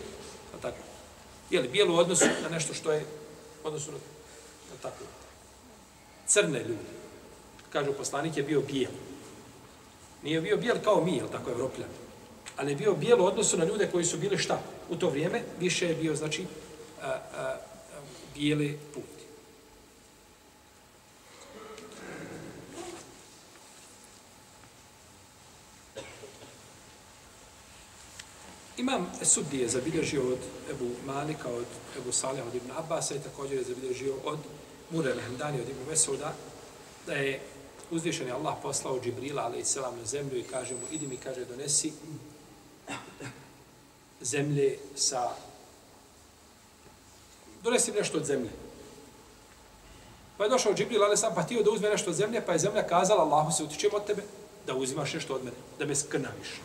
A 0.54 0.62
tako. 0.62 0.76
Jel, 1.50 1.68
bijel 1.68 1.90
u 1.90 1.96
odnosu 1.96 2.24
na 2.42 2.48
nešto 2.48 2.74
što 2.74 2.92
je 2.92 3.04
u 3.64 3.66
odnosu 3.66 3.92
na, 3.92 3.98
na 4.70 4.76
tako. 4.82 5.04
Crne 6.34 6.58
ljudi. 6.58 6.90
Kažu 7.70 7.92
poslanik 7.92 8.36
je 8.36 8.42
bio 8.42 8.60
bijel 8.60 8.90
Nije 10.22 10.40
bio 10.40 10.56
bijel 10.56 10.76
kao 10.84 11.04
mi, 11.04 11.16
jel 11.16 11.28
tako, 11.28 11.50
evropljan. 11.50 11.88
Ali 12.56 12.72
je 12.72 12.76
bio 12.76 12.94
bijel 12.94 13.20
u 13.20 13.24
odnosu 13.24 13.58
na 13.58 13.64
ljude 13.64 13.88
koji 13.92 14.04
su 14.04 14.18
bili 14.18 14.38
šta? 14.38 14.60
U 14.90 14.96
to 14.96 15.10
vrijeme 15.10 15.42
više 15.60 15.88
je 15.88 15.94
bio, 15.94 16.16
znači, 16.16 16.46
a, 17.02 17.06
a, 17.06 17.20
a, 17.36 17.56
bijeli 18.34 18.78
put. 18.94 19.04
Imam 28.76 29.12
Suddi 29.22 29.68
zabilježio 29.68 30.22
od 30.22 30.38
Ebu 30.70 30.90
Malika, 31.06 31.48
od 31.48 31.66
Ebu 31.98 32.12
Salih, 32.12 32.46
od 32.46 32.54
Ibn 32.54 32.70
Abbas 32.76 33.10
i 33.10 33.22
također 33.22 33.58
je 33.58 33.64
zabilježio 33.64 34.14
od 34.24 34.38
Mure 34.94 35.14
Lehendani, 35.14 35.60
od 35.60 35.68
Ibn 35.68 35.90
Mesuda, 35.90 36.32
da 37.06 37.12
je 37.12 37.40
uzvišen 37.90 38.26
je 38.26 38.32
Allah 38.32 38.54
poslao 38.62 39.00
Džibrila, 39.00 39.42
ali 39.42 39.58
i 39.58 39.64
selam 39.64 39.98
na 39.98 40.04
zemlju 40.04 40.38
i 40.38 40.42
kaže 40.42 40.74
mu, 40.74 40.80
idi 40.90 41.06
mi, 41.06 41.16
kaže, 41.16 41.44
donesi 41.44 41.92
zemlje 44.20 44.78
sa... 44.96 45.30
Donesi 47.62 47.92
nešto 47.92 48.18
od 48.18 48.24
zemlje. 48.24 48.50
Pa 50.38 50.44
je 50.44 50.50
došao 50.50 50.74
Džibril, 50.74 51.04
ali 51.04 51.16
sam 51.16 51.34
pa 51.34 51.42
htio 51.42 51.62
da 51.62 51.70
uzme 51.70 51.88
nešto 51.88 52.10
od 52.10 52.16
zemlje, 52.16 52.46
pa 52.46 52.52
je 52.52 52.58
zemlja 52.58 52.86
kazala, 52.86 53.22
Allahu 53.22 53.52
se 53.52 53.64
utičem 53.64 53.90
od 53.94 54.06
tebe, 54.06 54.22
da 54.66 54.74
uzimaš 54.74 55.14
nešto 55.14 55.34
od 55.34 55.44
mene, 55.44 55.56
da 55.78 55.86
me 55.86 55.94
skrnaviš, 55.94 56.60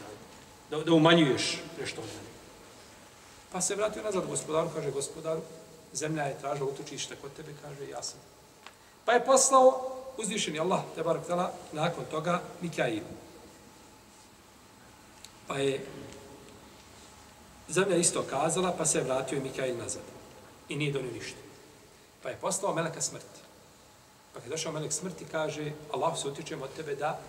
da, 0.70 0.80
da 0.80 0.94
umanjuješ 0.94 1.62
nešto 1.82 2.02
od 2.02 2.08
mene. 2.08 2.30
Pa 3.52 3.62
se 3.62 3.76
vratio 3.76 4.04
nazad 4.04 4.28
gospodaru, 4.28 4.70
kaže 4.76 4.92
gospodaru, 4.92 5.42
zemlja 5.94 6.24
je 6.24 6.40
tražila 6.42 6.70
utočišta 6.70 7.16
kod 7.22 7.34
tebe, 7.34 7.54
kaže 7.62 7.90
ja 7.90 8.04
sam. 8.04 8.20
Pa 9.06 9.14
je 9.14 9.26
poslao 9.26 9.96
uzvišeni 10.18 10.60
Allah, 10.60 10.82
te 10.96 11.04
barak 11.04 11.28
tala, 11.28 11.52
nakon 11.72 12.06
toga 12.12 12.42
Mikail. 12.62 13.04
Pa 15.48 15.58
je 15.58 15.86
zemlja 17.70 17.98
isto 17.98 18.24
kazala, 18.30 18.74
pa 18.78 18.86
se 18.86 18.98
je 18.98 19.04
vratio 19.04 19.38
i 19.38 19.42
Mikail 19.42 19.78
nazad. 19.78 20.04
I 20.70 20.76
nije 20.76 20.94
donio 20.94 21.12
ništa. 21.12 21.40
Pa 22.24 22.30
je 22.30 22.38
poslao 22.42 22.76
meleka 22.76 23.02
smrti. 23.02 23.40
Pa 24.34 24.40
kad 24.40 24.44
je 24.44 24.50
došao 24.50 24.72
melek 24.72 24.94
smrti, 24.94 25.26
kaže, 25.32 25.72
Allah 25.94 26.20
se 26.20 26.28
utječem 26.28 26.62
od 26.62 26.70
tebe 26.76 26.96
da 26.96 27.20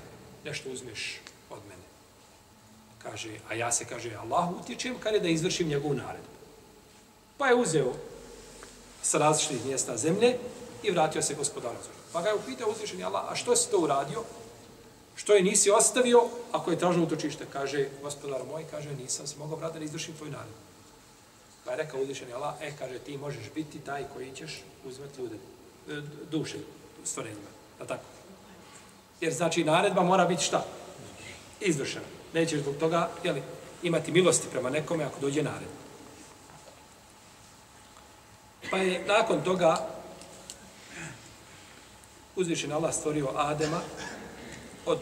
nešto 0.45 0.71
uzmeš 0.71 1.21
od 1.51 1.59
mene. 1.69 1.83
Kaže, 3.03 3.31
a 3.49 3.55
ja 3.55 3.73
se, 3.73 3.85
kaže, 3.85 4.15
Allah 4.15 4.51
utječem 4.61 4.99
kada 5.01 5.17
je 5.17 5.23
da 5.23 5.29
izvršim 5.29 5.69
njegovu 5.69 5.95
naredbu. 5.95 6.29
Pa 7.39 7.47
je 7.47 7.55
uzeo 7.55 7.93
sa 9.03 9.19
različitih 9.19 9.67
mjesta 9.67 9.97
zemlje 9.97 10.39
i 10.83 10.91
vratio 10.91 11.23
se 11.23 11.35
gospodaru 11.35 11.77
zemlje. 11.83 12.01
Pa 12.13 12.23
ga 12.23 12.29
je 12.29 12.35
upitao 12.35 12.71
uzvišeni 12.71 13.05
Allah, 13.05 13.23
a 13.29 13.37
što 13.37 13.57
si 13.57 13.71
to 13.71 13.79
uradio? 13.79 14.23
Što 15.17 15.35
je 15.35 15.43
nisi 15.43 15.71
ostavio 15.71 16.23
ako 16.53 16.71
je 16.71 16.79
tražio 16.79 17.03
utočište? 17.03 17.47
Kaže, 17.53 17.89
gospodar 18.03 18.41
moj, 18.51 18.65
kaže, 18.71 18.95
nisam 18.95 19.27
se 19.27 19.39
mogao 19.39 19.59
vratiti 19.59 19.79
da 19.79 19.85
izvršim 19.85 20.17
tvoj 20.17 20.31
naredbu. 20.31 20.59
Pa 21.65 21.71
je 21.71 21.77
rekao 21.77 22.01
uzvišeni 22.01 22.33
Allah, 22.33 22.55
e, 22.61 22.73
kaže, 22.79 22.99
ti 22.99 23.17
možeš 23.17 23.51
biti 23.55 23.79
taj 23.79 24.05
koji 24.15 24.33
ćeš 24.33 24.63
uzmeti 24.85 25.21
ljude, 25.21 25.37
e, 25.37 26.01
duše 26.31 26.59
stvorenjima. 27.05 27.51
Da 27.79 27.87
tako? 27.87 28.05
Jer 29.21 29.33
znači 29.33 29.65
naredba 29.65 30.03
mora 30.03 30.25
biti 30.25 30.45
šta? 30.45 30.65
Izvršena. 31.61 32.05
Nećeš 32.35 32.61
zbog 32.61 32.77
toga 32.77 33.11
jeli, 33.25 33.43
imati 33.83 34.13
milosti 34.13 34.49
prema 34.51 34.71
nekome 34.71 35.05
ako 35.05 35.21
dođe 35.21 35.43
naredba. 35.43 35.81
Pa 38.71 38.77
je 38.77 39.05
nakon 39.07 39.45
toga 39.45 39.87
uzvišen 42.37 42.73
Allah 42.73 42.95
stvorio 42.95 43.29
Adema 43.37 43.81
od 44.87 44.99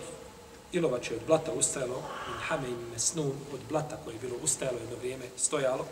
ilovače, 0.73 1.15
od 1.15 1.21
blata 1.27 1.53
ustajalo, 1.53 2.03
in 2.29 2.41
hame 2.49 2.69
in 2.69 2.91
mesnun, 2.93 3.33
od 3.53 3.61
blata 3.69 3.97
koje 4.05 4.15
je 4.15 4.21
bilo 4.21 4.37
ustajalo 4.43 4.79
jedno 4.79 4.97
vrijeme, 4.97 5.25
stojalo. 5.37 5.87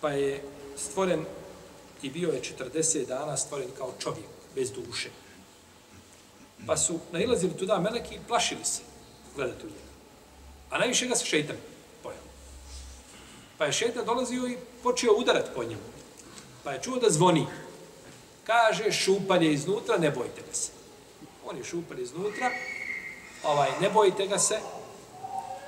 Pa 0.00 0.10
je 0.10 0.42
stvoren 0.76 1.24
i 2.02 2.10
bio 2.10 2.30
je 2.30 2.42
40 2.74 3.06
dana 3.06 3.36
stvoren 3.36 3.68
kao 3.78 3.92
čovjek, 3.98 4.26
bez 4.54 4.72
duše. 4.72 5.10
Pa 6.66 6.76
su 6.76 6.98
nailazili 7.12 7.56
tuda 7.56 7.78
meleki 7.78 8.14
i 8.14 8.26
plašili 8.28 8.64
se 8.64 8.82
gledati 9.36 9.66
u 9.66 9.70
njega. 9.70 9.90
A 10.70 10.78
najviše 10.78 11.06
ga 11.06 11.14
se 11.14 11.24
šeitan. 11.24 11.56
Pa 13.60 13.66
je 13.66 13.72
šetan 13.72 14.04
dolazio 14.06 14.46
i 14.48 14.56
počeo 14.82 15.12
udarati 15.18 15.50
po 15.54 15.64
njemu. 15.64 15.82
Pa 16.64 16.72
je 16.72 16.82
čuo 16.82 16.96
da 16.96 17.10
zvoni. 17.10 17.46
Kaže, 18.44 18.92
šupalje 18.92 19.52
iznutra, 19.52 19.98
ne 19.98 20.10
bojte 20.10 20.40
ga 20.48 20.54
se. 20.54 20.72
On 21.46 21.56
je 21.56 21.64
šupalje 21.64 22.02
iznutra, 22.02 22.50
ovaj, 23.44 23.68
ne 23.80 23.90
bojite 23.90 24.26
ga 24.26 24.38
se, 24.38 24.58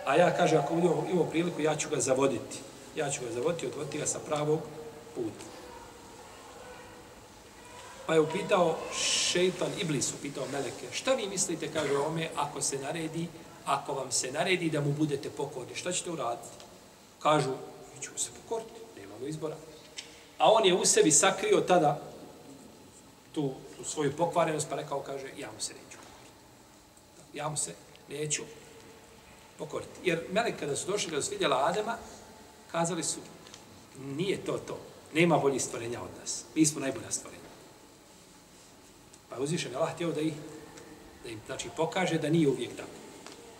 a 0.06 0.16
ja, 0.16 0.36
kaže, 0.36 0.56
ako 0.56 0.74
budem 0.74 1.10
imao 1.10 1.24
priliku, 1.24 1.60
ja 1.60 1.76
ću 1.76 1.88
ga 1.88 2.00
zavoditi. 2.00 2.58
Ja 2.96 3.10
ću 3.10 3.20
ga 3.24 3.32
zavoditi, 3.32 3.66
odvoditi 3.66 3.98
ga 3.98 4.06
sa 4.06 4.18
pravog 4.18 4.60
puta. 5.14 5.44
Pa 8.06 8.14
je 8.14 8.20
upitao 8.20 8.76
šeitan, 8.94 9.68
Iblis 9.80 10.12
upitao 10.14 10.46
Meleke, 10.52 10.88
šta 10.92 11.14
vi 11.14 11.26
mislite, 11.26 11.68
kaže 11.72 11.96
ome, 11.96 12.28
ako 12.36 12.62
se 12.62 12.78
naredi, 12.78 13.26
ako 13.66 13.94
vam 13.94 14.12
se 14.12 14.32
naredi 14.32 14.70
da 14.70 14.80
mu 14.80 14.92
budete 14.92 15.30
pokorni, 15.30 15.74
šta 15.74 15.92
ćete 15.92 16.10
uraditi? 16.10 16.48
Kažu, 17.22 17.52
ćemo 18.02 18.18
se 18.18 18.30
pokoriti, 18.42 18.80
nemamo 19.00 19.26
izbora. 19.26 19.56
A 20.38 20.52
on 20.52 20.64
je 20.64 20.74
u 20.74 20.84
sebi 20.84 21.10
sakrio 21.10 21.60
tada 21.60 22.00
tu, 23.32 23.54
tu 23.76 23.84
svoju 23.84 24.16
pokvarenost, 24.16 24.68
pa 24.70 24.76
rekao, 24.76 25.00
kaže, 25.00 25.26
ja 25.38 25.52
mu 25.52 25.60
se 25.60 25.74
neću 25.74 25.98
pokoriti. 25.98 27.38
Ja 27.38 27.48
mu 27.48 27.56
se 27.56 27.74
neću 28.08 28.42
pokoriti. 29.58 29.90
Jer 30.04 30.24
Melek, 30.32 30.60
kada 30.60 30.76
su 30.76 30.90
došli, 30.90 31.10
kada 31.10 31.22
su 31.22 31.30
vidjela 31.30 31.66
Adema, 31.68 31.96
kazali 32.72 33.02
su, 33.02 33.20
nije 34.16 34.44
to 34.44 34.58
to. 34.58 34.78
Nema 35.14 35.38
bolji 35.38 35.58
stvorenja 35.58 36.02
od 36.02 36.10
nas. 36.20 36.44
Mi 36.54 36.66
smo 36.66 36.80
najbolja 36.80 37.10
stvorenja. 37.10 37.42
Pa 39.28 39.36
je 39.36 39.42
uzvišen 39.42 39.76
Allah 39.76 39.94
htio 39.94 40.12
da 40.12 40.20
ih 40.20 40.34
da 41.24 41.30
im 41.30 41.40
znači, 41.46 41.68
pokaže 41.76 42.18
da 42.18 42.30
nije 42.30 42.48
uvijek 42.48 42.76
tako. 42.76 42.90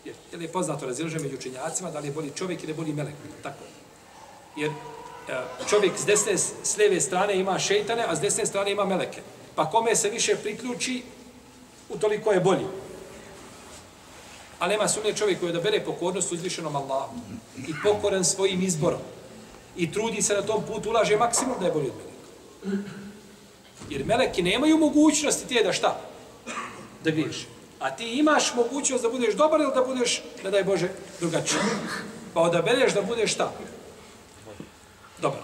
Jer, 0.05 0.15
jer 0.33 0.43
je 0.43 0.53
poznato 0.53 0.87
razilaže 0.87 1.19
među 1.19 1.37
učenjacima 1.37 1.91
da 1.91 1.99
li 1.99 2.09
je 2.09 2.13
bolji 2.13 2.31
čovjek 2.37 2.65
ili 2.65 2.75
bolji 2.75 2.93
melek. 2.93 3.15
Tako. 3.43 3.65
Jer 4.57 4.71
e, 4.71 4.75
čovjek 5.69 5.93
s 5.99 6.05
desne, 6.05 6.39
s 6.39 6.77
lijeve 6.77 7.01
strane 7.01 7.39
ima 7.39 7.59
šeitane, 7.59 8.05
a 8.09 8.17
s 8.17 8.21
desne 8.21 8.47
strane 8.47 8.71
ima 8.71 8.85
meleke. 8.85 9.21
Pa 9.55 9.71
kome 9.71 9.97
se 9.97 10.11
više 10.11 10.37
priključi, 10.37 11.03
utoliko 11.89 12.33
je 12.33 12.41
bolji. 12.41 12.67
A 14.59 14.69
nema 14.69 14.89
sumnje 14.89 15.13
čovjek 15.13 15.41
koji 15.41 15.51
odabere 15.51 15.85
pokornost 15.85 16.33
uzvišenom 16.33 16.77
Allahu 16.77 17.15
i 17.69 17.73
pokoran 17.85 18.25
svojim 18.25 18.63
izborom 18.63 19.01
i 19.77 19.93
trudi 19.93 20.23
se 20.23 20.35
na 20.35 20.43
tom 20.43 20.63
putu, 20.67 20.91
ulaže 20.91 21.17
maksimum 21.17 21.55
da 21.61 21.67
je 21.67 21.73
bolji 21.73 21.89
od 21.89 21.95
meleka. 21.97 22.93
Jer 23.91 24.05
meleki 24.05 24.43
nemaju 24.43 24.79
mogućnosti 24.79 25.49
ti 25.49 25.61
da 25.65 25.73
šta? 25.73 26.01
Da 27.05 27.11
griješ. 27.11 27.47
A 27.81 27.91
ti 27.91 28.19
imaš 28.19 28.55
mogućnost 28.55 29.03
da 29.03 29.11
budeš 29.11 29.35
dobar 29.35 29.61
ili 29.61 29.73
da 29.75 29.83
budeš, 29.83 30.23
ne 30.45 30.51
daj 30.51 30.65
Bože, 30.65 30.89
drugačiji. 31.21 31.61
Pa 32.35 32.41
odabereš 32.41 32.93
da 32.93 33.03
budeš 33.03 33.33
šta? 33.33 33.53
Dobar. 35.23 35.41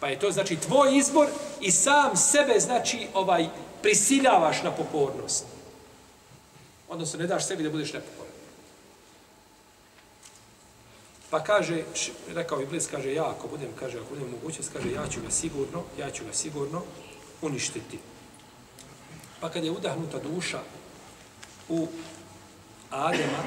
Pa 0.00 0.08
je 0.08 0.18
to 0.18 0.30
znači 0.30 0.56
tvoj 0.56 0.96
izbor 0.96 1.28
i 1.60 1.70
sam 1.70 2.16
sebe 2.16 2.60
znači 2.60 3.06
ovaj 3.14 3.48
prisiljavaš 3.82 4.62
na 4.62 4.70
pokornost. 4.70 5.44
Odnosno 6.88 7.18
ne 7.18 7.26
daš 7.26 7.46
sebi 7.46 7.62
da 7.62 7.70
budeš 7.70 7.92
nepokoran. 7.92 8.32
Pa 11.30 11.44
kaže, 11.44 11.82
rekao 12.34 12.60
Iblis, 12.60 12.86
kaže, 12.86 13.14
ja 13.14 13.30
ako 13.30 13.48
budem, 13.48 13.68
kaže, 13.78 13.98
ako 13.98 14.14
budem 14.14 14.30
mogućnost, 14.30 14.70
kaže, 14.72 14.92
ja 14.92 15.08
ću 15.08 15.20
ga 15.20 15.30
sigurno, 15.30 15.82
ja 15.98 16.10
ću 16.10 16.24
ga 16.24 16.32
sigurno 16.32 16.82
uništiti. 17.42 17.98
Pa 19.40 19.48
kad 19.50 19.64
je 19.64 19.70
udahnuta 19.70 20.18
duša 20.18 20.60
u 21.68 21.88
Adema, 22.90 23.44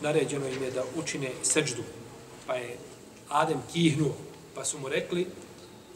naređeno 0.00 0.48
im 0.48 0.62
je 0.62 0.70
da 0.70 0.84
učine 0.96 1.30
seđdu. 1.42 1.82
Pa 2.46 2.54
je 2.54 2.78
Adem 3.28 3.62
kihnuo, 3.72 4.14
pa 4.54 4.64
su 4.64 4.78
mu 4.78 4.88
rekli, 4.88 5.26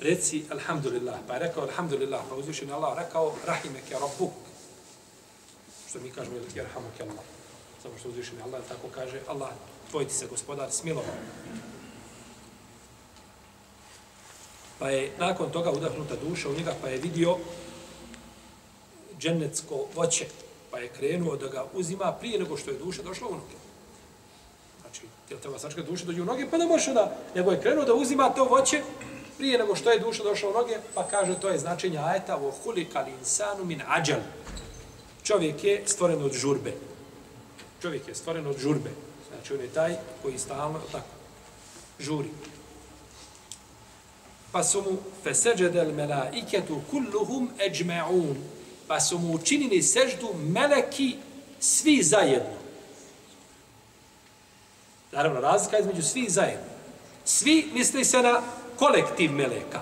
reci 0.00 0.44
alhamdulillah. 0.50 1.18
Pa 1.26 1.34
je 1.34 1.40
rekao 1.40 1.62
alhamdulillah, 1.62 2.20
pa 2.28 2.34
uzvišen 2.34 2.72
Allah 2.72 2.98
rekao 2.98 3.34
rahimek 3.46 3.90
ja 3.90 3.98
rabbuk. 3.98 4.32
Što 5.88 6.00
mi 6.00 6.10
kažemo, 6.10 6.36
jerhamuk 6.54 7.00
Allah. 7.00 7.24
Samo 7.82 7.94
što 7.98 8.08
uzvišen 8.08 8.42
Allah 8.42 8.60
tako 8.68 8.88
kaže, 8.94 9.20
Allah, 9.28 9.50
tvoj 9.90 10.08
ti 10.08 10.14
se 10.14 10.26
gospodar 10.26 10.70
smilovao. 10.70 11.14
Pa 14.78 14.90
je 14.90 15.12
nakon 15.18 15.52
toga 15.52 15.70
udahnuta 15.70 16.16
duša 16.16 16.48
u 16.48 16.54
njega, 16.54 16.74
pa 16.82 16.88
je 16.88 16.98
vidio 16.98 17.36
džennetsko 19.18 19.86
voće, 19.94 20.26
pa 20.70 20.78
je 20.78 20.88
krenuo 20.88 21.36
da 21.36 21.48
ga 21.48 21.64
uzima 21.74 22.12
prije 22.12 22.38
nego 22.38 22.56
što 22.56 22.70
je 22.70 22.78
duša 22.78 23.02
došla 23.02 23.28
u 23.28 23.32
noge. 23.32 23.59
Jer 25.30 25.36
jel 25.36 25.40
treba 25.40 25.58
sačekati 25.58 25.90
duše 25.90 26.04
dođe 26.04 26.22
u 26.22 26.24
noge, 26.24 26.46
pa 26.50 26.58
ne 26.58 26.66
može 26.66 26.92
da, 26.92 27.16
nego 27.34 27.50
je 27.50 27.60
krenuo 27.60 27.84
da 27.84 27.94
uzima 27.94 28.28
to 28.28 28.44
voće 28.44 28.82
prije 29.38 29.58
nego 29.58 29.76
što 29.76 29.90
je 29.90 29.98
duša 29.98 30.22
došla 30.22 30.50
u 30.50 30.52
noge, 30.52 30.78
pa 30.94 31.08
kaže 31.08 31.40
to 31.40 31.48
je 31.48 31.58
značenje 31.58 31.98
ajeta 31.98 32.36
o 32.36 32.50
hulika 32.50 33.06
insanu 33.18 33.64
min 33.64 33.82
ađal. 33.88 34.18
Čovjek 35.22 35.64
je 35.64 35.82
stvoren 35.86 36.22
od 36.22 36.32
žurbe. 36.32 36.72
Čovjek 37.82 38.08
je 38.08 38.14
stvoren 38.14 38.46
od 38.46 38.58
žurbe. 38.58 38.90
Znači 39.28 39.54
on 39.54 39.60
je 39.60 39.68
taj 39.68 39.96
koji 40.22 40.38
stalno 40.38 40.80
tako 40.92 41.08
žuri. 42.00 42.28
Pa 44.52 44.64
su 44.64 44.82
mu 44.82 44.98
feseđedel 45.22 45.92
melaiketu 45.92 46.80
kulluhum 46.90 47.50
eđme'un. 47.58 48.34
Pa 48.86 49.00
su 49.00 49.18
mu 49.18 49.34
učinili 49.34 49.82
seždu 49.82 50.34
meleki 50.34 51.16
svi 51.60 52.02
zajedno. 52.02 52.59
Naravno, 55.12 55.40
razlika 55.40 55.78
između 55.78 56.02
svi 56.02 56.26
zajedno. 56.28 56.66
Svi 57.24 57.70
misli 57.74 58.04
se 58.04 58.22
na 58.22 58.42
kolektiv 58.78 59.32
meleka. 59.32 59.80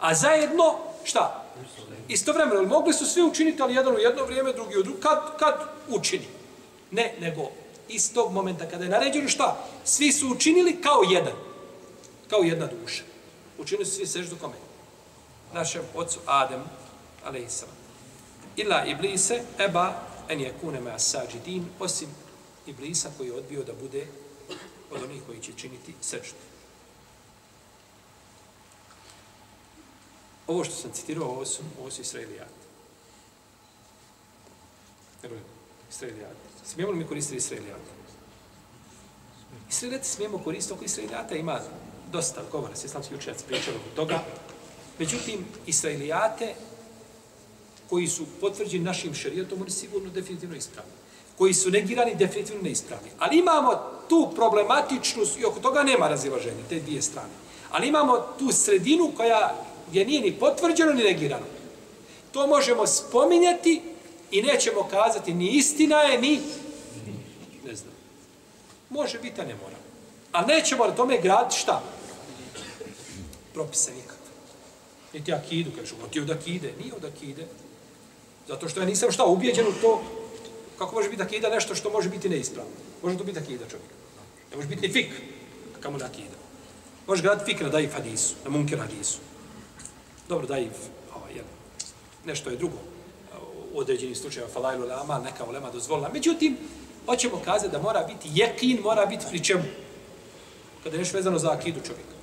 A 0.00 0.14
zajedno, 0.14 0.78
šta? 1.04 1.44
Istovremeno, 2.08 2.62
mogli 2.62 2.92
su 2.92 3.06
svi 3.06 3.22
učiniti, 3.22 3.62
ali 3.62 3.74
jedan 3.74 3.94
u 3.94 3.98
jedno 3.98 4.24
vrijeme, 4.24 4.52
drugi 4.52 4.78
u 4.78 4.82
drugo. 4.82 5.00
Kad, 5.00 5.18
kad 5.38 5.54
učini? 5.88 6.26
Ne, 6.90 7.14
nego 7.20 7.50
istog 7.88 8.32
momenta 8.32 8.68
kada 8.68 8.84
je 8.84 8.90
naređeno 8.90 9.28
šta? 9.28 9.56
Svi 9.84 10.12
su 10.12 10.28
učinili 10.28 10.80
kao 10.82 11.02
jedan. 11.10 11.32
Kao 12.30 12.40
jedna 12.40 12.66
duša. 12.66 13.02
Učinili 13.58 13.86
su 13.86 13.96
svi 13.96 14.06
seždu 14.06 14.36
kome? 14.40 14.54
Našem 15.52 15.82
ocu 15.94 16.18
Adem, 16.26 16.62
alaihissalam. 17.24 17.74
Ila 18.56 18.84
iblise, 18.84 19.42
eba, 19.58 19.94
en 20.28 20.40
je 20.40 20.54
kune 20.60 20.80
me 20.80 20.90
asađidin, 20.90 21.66
osim 21.80 22.08
iblisa 22.66 23.08
koji 23.16 23.28
je 23.28 23.34
odbio 23.34 23.64
da 23.64 23.72
bude 23.72 24.06
od 24.90 25.02
onih 25.02 25.22
koji 25.26 25.40
će 25.40 25.52
činiti 25.56 25.94
seždu. 26.00 26.38
Ovo 30.46 30.64
što 30.64 30.74
sam 30.74 30.92
citirao, 30.92 31.28
ovo 31.28 31.46
su, 31.46 31.62
ovo 31.80 31.90
su 31.90 32.00
Israelijati. 32.02 32.60
Israelijati. 35.90 36.36
Smijemo 36.64 36.92
li 36.92 36.98
mi 36.98 37.06
koristiti 37.06 37.36
Israelijati? 37.36 37.90
Israelijati 39.70 40.08
smijemo 40.08 40.38
koristiti 40.38 40.74
oko 40.74 40.84
Israelijata, 40.84 41.34
ima 41.34 41.60
dosta 42.12 42.42
govora, 42.52 42.76
se 42.76 42.86
islamski 42.86 43.14
učenjaci 43.14 43.44
pričali 43.46 43.76
oko 43.76 43.96
toga. 43.96 44.24
Međutim, 44.98 45.44
Israelijate 45.66 46.54
koji 47.90 48.08
su 48.08 48.26
potvrđeni 48.40 48.84
našim 48.84 49.14
šerijatom, 49.14 49.60
oni 49.60 49.70
sigurno 49.70 50.10
definitivno 50.10 50.56
ispravni. 50.56 50.99
Koji 51.40 51.54
su 51.54 51.70
negirani, 51.70 52.14
definitivno 52.14 52.62
neispravni. 52.62 53.10
Ali 53.18 53.38
imamo 53.38 53.80
tu 54.08 54.32
problematičnost 54.34 55.38
i 55.38 55.44
oko 55.44 55.60
toga 55.60 55.82
nema 55.82 56.08
razilaženja, 56.08 56.68
te 56.68 56.80
dvije 56.80 57.02
strane. 57.02 57.32
Ali 57.70 57.88
imamo 57.88 58.16
tu 58.38 58.52
sredinu 58.52 59.12
koja 59.16 59.54
gdje 59.88 60.04
nije 60.04 60.20
ni 60.20 60.32
potvrđeno 60.32 60.92
ni 60.92 61.02
negirano. 61.02 61.46
To 62.32 62.46
možemo 62.46 62.86
spominjati 62.86 63.82
i 64.30 64.42
nećemo 64.42 64.88
kazati 64.90 65.34
ni 65.34 65.50
istina 65.50 65.96
je, 65.96 66.20
ni... 66.20 66.40
Ne 67.66 67.74
znam. 67.74 67.92
Može 68.90 69.18
biti, 69.18 69.40
a 69.40 69.44
ne 69.44 69.54
mora. 69.54 69.76
A 70.32 70.46
nećemo 70.46 70.86
na 70.86 70.94
tome 70.94 71.18
graditi 71.22 71.56
šta? 71.56 71.82
Propise 73.54 73.92
nikakve. 73.94 74.30
Niti 75.12 75.32
akidu, 75.32 75.70
kažu, 75.78 75.94
ti 76.10 76.20
od 76.20 76.30
akide. 76.30 76.72
Nije 76.80 76.94
od 76.94 77.04
akide. 77.04 77.46
Zato 78.48 78.68
što 78.68 78.80
ja 78.80 78.86
nisam 78.86 79.12
šta 79.12 79.24
ubijeđen 79.24 79.66
u 79.66 79.72
to. 79.82 80.02
Kako 80.80 80.94
može 80.94 81.08
biti 81.08 81.22
akida 81.22 81.48
nešto 81.48 81.74
što 81.74 81.90
može 81.90 82.08
biti 82.08 82.28
neispravno? 82.28 82.72
Može 83.02 83.18
to 83.18 83.24
biti 83.24 83.38
akida 83.38 83.64
čovjek. 83.70 83.90
Ne 84.50 84.56
može 84.56 84.68
biti 84.68 84.88
ni 84.88 84.92
fik, 84.92 85.12
kamo 85.80 85.98
da 85.98 86.04
akida. 86.04 86.36
Može 87.06 87.22
gledati 87.22 87.52
fik 87.52 87.60
na 87.60 87.68
daif 87.68 87.92
hadisu, 87.92 88.34
na 88.44 88.50
munker 88.50 88.78
hadisu. 88.78 89.18
Dobro, 90.28 90.46
daif, 90.46 90.72
ovaj, 91.16 91.34
jel, 91.34 91.44
nešto 92.24 92.50
je 92.50 92.56
drugo 92.56 92.76
u 93.72 93.78
određenim 93.78 94.14
slučajima 94.14 94.52
falajlu 94.52 94.86
lama, 94.86 95.18
neka 95.18 95.44
ulema 95.44 95.70
dozvolila. 95.70 96.08
Međutim, 96.12 96.56
hoćemo 97.06 97.42
kazati 97.44 97.72
da 97.72 97.82
mora 97.82 98.04
biti 98.08 98.28
jekin, 98.34 98.80
mora 98.82 99.06
biti 99.06 99.24
pri 99.30 99.44
čemu? 99.44 99.64
Kada 100.84 100.96
je 100.96 100.98
nešto 100.98 101.16
vezano 101.16 101.38
za 101.38 101.52
akidu 101.52 101.80
čovjeka. 101.86 102.14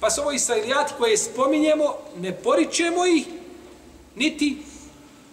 Pa 0.00 0.10
su 0.10 0.20
ovo 0.20 0.32
israelijati 0.32 0.94
koje 0.98 1.16
spominjemo, 1.16 1.94
ne 2.16 2.32
poričemo 2.42 3.06
ih, 3.06 3.26
niti 4.16 4.58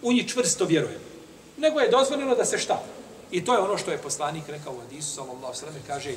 u 0.02 0.12
njih 0.12 0.26
čvrsto 0.28 0.64
vjerujemo. 0.64 1.05
Nego 1.56 1.80
je 1.80 1.90
dozvoljeno 1.90 2.34
da 2.34 2.44
se 2.44 2.58
šta? 2.58 2.82
I 3.30 3.44
to 3.44 3.54
je 3.54 3.60
ono 3.60 3.78
što 3.78 3.90
je 3.90 3.98
poslanik 3.98 4.48
rekao 4.48 4.72
u 4.72 4.80
Hadisu, 4.80 5.14
sallallahu 5.14 5.54
sallam, 5.54 5.74
kaže 5.86 6.14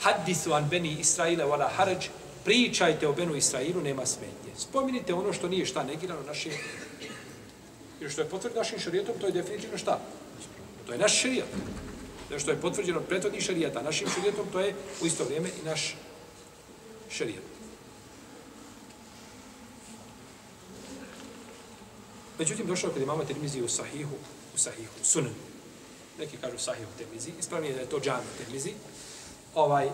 Hadisu 0.00 0.52
an 0.52 0.68
beni 0.70 0.96
Israile 1.00 1.44
wala 1.44 1.68
haraj, 1.76 1.96
pričajte 2.44 3.08
o 3.08 3.12
Benu 3.12 3.36
Israilu, 3.36 3.80
nema 3.80 4.06
smetnje. 4.06 4.52
Spominite 4.58 5.14
ono 5.14 5.32
što 5.32 5.48
nije 5.48 5.66
šta 5.66 5.82
negirano 5.82 6.22
našim, 6.22 6.52
jer 8.00 8.10
što 8.10 8.20
je 8.20 8.28
potvrđeno 8.28 8.60
našim 8.60 8.78
šarijetom, 8.78 9.14
to 9.20 9.26
je 9.26 9.32
definitivno 9.32 9.78
šta? 9.78 10.00
To 10.86 10.92
je 10.92 10.98
naš 10.98 11.20
šarijet. 11.20 11.46
Jer 12.30 12.40
što 12.40 12.50
je 12.50 12.60
potvrđeno 12.60 13.00
prethodnih 13.00 13.42
šarijeta, 13.42 13.82
našim 13.82 14.08
šarijetom, 14.14 14.46
to 14.52 14.60
je 14.60 14.74
u 15.02 15.06
isto 15.06 15.24
vrijeme 15.24 15.48
i 15.48 15.66
naš 15.66 15.96
šarijet. 17.10 17.42
Međutim, 22.38 22.66
došao 22.66 22.90
kad 22.90 23.02
imamo 23.02 23.24
Tirmizi 23.24 23.62
u 23.62 23.68
Sahihu, 23.68 24.16
Sahihu, 24.60 24.92
sunanu. 25.02 25.34
Neki 26.18 26.36
kažu 26.36 26.58
Sahihu 26.58 26.90
temizi, 26.98 27.32
ispravnije 27.38 27.74
da 27.74 27.80
je 27.80 27.88
to 27.88 28.00
džami 28.00 28.26
temizi. 28.44 28.74
Ovaj, 29.54 29.90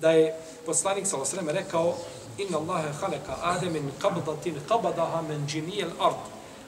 da 0.00 0.10
je 0.10 0.34
poslanik 0.66 1.06
sa 1.06 1.16
osreme 1.16 1.52
rekao 1.52 1.96
inna 2.38 2.58
Allahe 2.58 2.92
haleka 3.00 3.36
Ademin 3.42 3.90
qabdatin 4.02 4.54
qabadaha 4.68 5.22
men 5.28 5.46
džinijel 5.48 5.90
ard. 6.00 6.20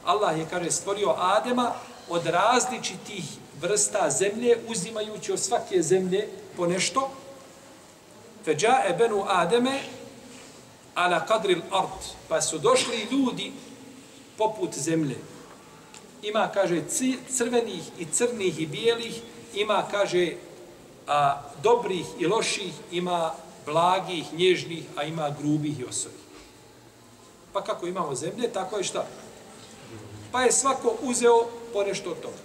Allah 0.05 0.39
je, 0.39 0.47
kaže, 0.51 0.71
stvorio 0.71 1.15
Adema 1.19 1.73
od 2.09 2.27
različitih 2.27 3.25
vrsta 3.61 4.11
zemlje, 4.11 4.59
uzimajući 4.69 5.33
od 5.33 5.41
svake 5.41 5.83
zemlje 5.83 6.29
po 6.57 6.67
nešto. 6.67 7.11
Feđa 8.45 8.83
e 8.87 8.95
benu 8.99 9.25
Ademe 9.29 9.81
ala 10.95 11.27
kadril 11.27 11.61
ard. 11.71 12.01
Pa 12.29 12.41
su 12.43 12.59
došli 12.59 13.09
ljudi 13.11 13.53
poput 14.39 14.79
zemlje. 14.79 15.17
Ima, 16.23 16.49
kaže, 16.55 16.83
crvenih 17.37 17.83
i 17.99 18.05
crnih 18.13 18.61
i 18.61 18.67
bijelih, 18.67 19.21
ima, 19.55 19.85
kaže, 19.91 20.33
a, 21.07 21.43
dobrih 21.63 22.07
i 22.19 22.27
loših, 22.27 22.73
ima 22.93 23.33
blagih, 23.67 24.33
nježnih, 24.33 24.85
a 24.97 25.05
ima 25.05 25.31
grubih 25.41 25.81
i 25.81 25.85
osovih. 25.85 26.19
Pa 27.53 27.65
kako 27.65 27.87
imamo 27.87 28.15
zemlje, 28.15 28.53
tako 28.53 28.77
je 28.77 28.85
šta? 28.85 29.07
Pa 30.33 30.43
je 30.43 30.53
svako 30.53 30.95
uzeo 31.03 31.47
ponešto 31.73 32.11
od 32.11 32.21
toga. 32.21 32.43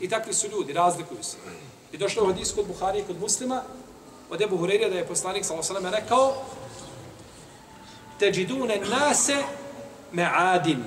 I 0.00 0.08
takvi 0.08 0.34
su 0.34 0.48
ljudi, 0.48 0.72
razlikuju 0.72 1.22
se. 1.22 1.36
I 1.92 1.98
došlo 1.98 2.22
u 2.22 2.26
hadisu 2.26 2.54
kod 2.54 2.66
Buharije 2.66 3.04
kod 3.04 3.20
muslima, 3.20 3.62
od 4.30 4.40
Ebu 4.42 4.56
Hurerija 4.56 4.88
da 4.88 4.96
je 4.96 5.06
poslanik 5.06 5.44
s.a.v. 5.44 5.90
rekao 5.90 6.34
Teđidune 8.18 8.80
nase 8.90 9.36
me 10.12 10.30
adin. 10.34 10.84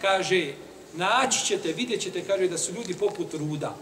Kaže, 0.00 0.52
naći 0.96 1.46
ćete, 1.46 1.72
vidjet 1.72 2.02
ćete, 2.02 2.24
kaže, 2.24 2.48
da 2.48 2.58
su 2.58 2.72
ljudi 2.72 2.94
poput 2.94 3.34
ruda. 3.34 3.74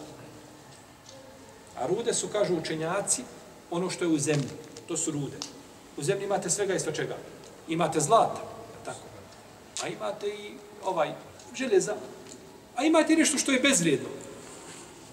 A 1.78 1.86
rude 1.86 2.14
su, 2.14 2.28
kažu 2.28 2.54
učenjaci, 2.56 3.22
ono 3.70 3.90
što 3.90 4.04
je 4.04 4.08
u 4.08 4.18
zemlji. 4.18 4.48
To 4.88 4.96
su 4.96 5.10
rude. 5.10 5.36
U 5.96 6.02
zemlji 6.02 6.24
imate 6.24 6.50
svega 6.50 6.74
i 6.74 6.80
sve 6.80 6.94
čega. 6.94 7.16
Imate 7.68 8.00
zlata, 8.00 8.42
tako. 8.84 9.00
A 9.82 9.88
imate 9.88 10.28
i 10.28 10.52
ovaj 10.84 11.14
železa. 11.54 11.94
A 12.76 12.84
imate 12.84 13.16
nešto 13.16 13.38
što 13.38 13.52
je 13.52 13.60
bezvrijedno. 13.60 14.08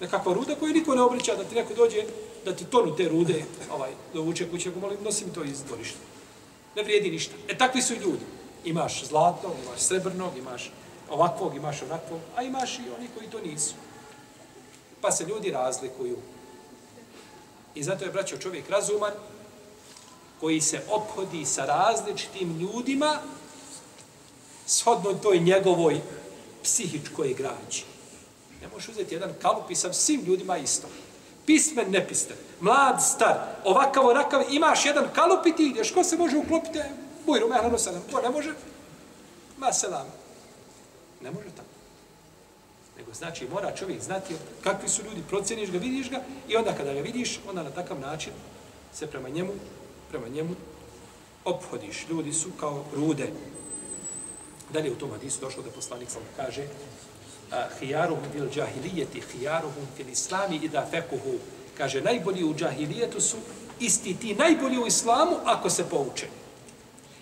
Nekakva 0.00 0.34
ruda 0.34 0.54
koju 0.54 0.74
niko 0.74 0.94
ne 0.94 1.02
obrića 1.02 1.34
da 1.34 1.44
ti 1.44 1.54
neko 1.54 1.74
dođe 1.74 2.04
da 2.44 2.56
ti 2.56 2.64
tonu 2.64 2.96
te 2.96 3.08
rude 3.08 3.44
ovaj, 3.70 3.90
do 4.14 4.22
uče 4.22 4.50
kuće, 4.50 4.70
molim, 4.80 4.98
nosim 5.04 5.30
to 5.34 5.44
iz 5.44 5.62
dvorišta. 5.62 5.98
Ne 6.76 6.82
vrijedi 6.82 7.10
ništa. 7.10 7.34
E 7.48 7.58
takvi 7.58 7.82
su 7.82 7.94
ljudi. 7.94 8.24
Imaš 8.64 9.04
zlato, 9.04 9.54
imaš 9.64 9.80
srebrnog, 9.80 10.36
imaš 10.38 10.70
ovakvog, 11.10 11.56
imaš 11.56 11.82
onakvog, 11.82 12.20
a 12.36 12.42
imaš 12.42 12.78
i 12.78 12.90
oni 12.98 13.08
koji 13.18 13.30
to 13.30 13.40
nisu. 13.40 13.74
Pa 15.00 15.10
se 15.10 15.24
ljudi 15.24 15.50
razlikuju. 15.50 16.16
I 17.74 17.82
zato 17.82 18.04
je, 18.04 18.10
braćo, 18.10 18.36
čovjek 18.36 18.70
razuman, 18.70 19.12
koji 20.40 20.60
se 20.60 20.80
ophodi 20.90 21.44
sa 21.46 21.64
različitim 21.64 22.58
ljudima, 22.58 23.18
shodno 24.66 25.14
toj 25.14 25.38
njegovoj 25.38 26.00
psihičkoj 26.62 27.34
građi. 27.34 27.84
Ne 28.62 28.68
možeš 28.68 28.88
uzeti 28.88 29.14
jedan 29.14 29.34
kalup 29.42 29.70
i 29.70 29.74
sa 29.74 29.92
svim 29.92 30.24
ljudima 30.24 30.56
isto. 30.56 30.88
Pismen, 31.46 31.90
nepismen, 31.90 32.38
mlad, 32.60 33.02
star, 33.02 33.38
ovakav, 33.64 34.06
onakav, 34.06 34.42
imaš 34.50 34.86
jedan 34.86 35.08
kalup 35.14 35.46
i 35.46 35.56
ti 35.56 35.66
ideš, 35.66 35.90
ko 35.90 36.04
se 36.04 36.16
može 36.16 36.36
uklopiti? 36.36 36.78
Bujru, 37.26 37.48
mehlanu 37.48 37.78
salam, 37.78 38.02
ko 38.12 38.20
ne 38.20 38.30
može? 38.30 38.54
Ma 39.58 39.72
selam. 39.72 40.19
Ne 41.20 41.30
može 41.30 41.48
tako. 41.56 41.68
Nego 42.98 43.14
znači 43.14 43.48
mora 43.48 43.74
čovjek 43.76 44.02
znati 44.02 44.34
kakvi 44.62 44.88
su 44.88 45.02
ljudi, 45.04 45.22
proceniš 45.28 45.70
ga, 45.70 45.78
vidiš 45.78 46.10
ga 46.10 46.22
i 46.48 46.56
onda 46.56 46.74
kada 46.74 46.94
ga 46.94 47.00
vidiš, 47.00 47.40
onda 47.48 47.62
na 47.62 47.70
takav 47.70 48.00
način 48.00 48.32
se 48.94 49.06
prema 49.06 49.28
njemu, 49.28 49.52
prema 50.10 50.28
njemu 50.28 50.54
ophodiš. 51.44 52.06
Ljudi 52.08 52.32
su 52.32 52.50
kao 52.60 52.84
rude. 52.94 53.32
Dalje 54.72 54.92
u 54.92 54.96
tom 54.96 55.10
hadisu 55.10 55.40
došlo 55.40 55.62
da 55.62 55.70
poslanik 55.70 56.10
sam 56.10 56.22
kaže 56.36 56.64
hijaruhum 57.80 58.24
fil 58.32 58.48
džahilijeti, 58.50 59.22
hijaruhum 59.32 59.86
fil 59.96 60.08
islami 60.08 60.56
i 60.56 60.68
da 60.68 60.86
fekuhu. 60.90 61.38
Kaže, 61.78 62.00
najbolji 62.00 62.44
u 62.44 62.54
džahilijetu 62.54 63.20
su 63.20 63.36
isti 63.80 64.16
ti 64.16 64.34
najbolji 64.34 64.78
u 64.78 64.86
islamu 64.86 65.36
ako 65.44 65.70
se 65.70 65.84
pouče. 65.88 66.26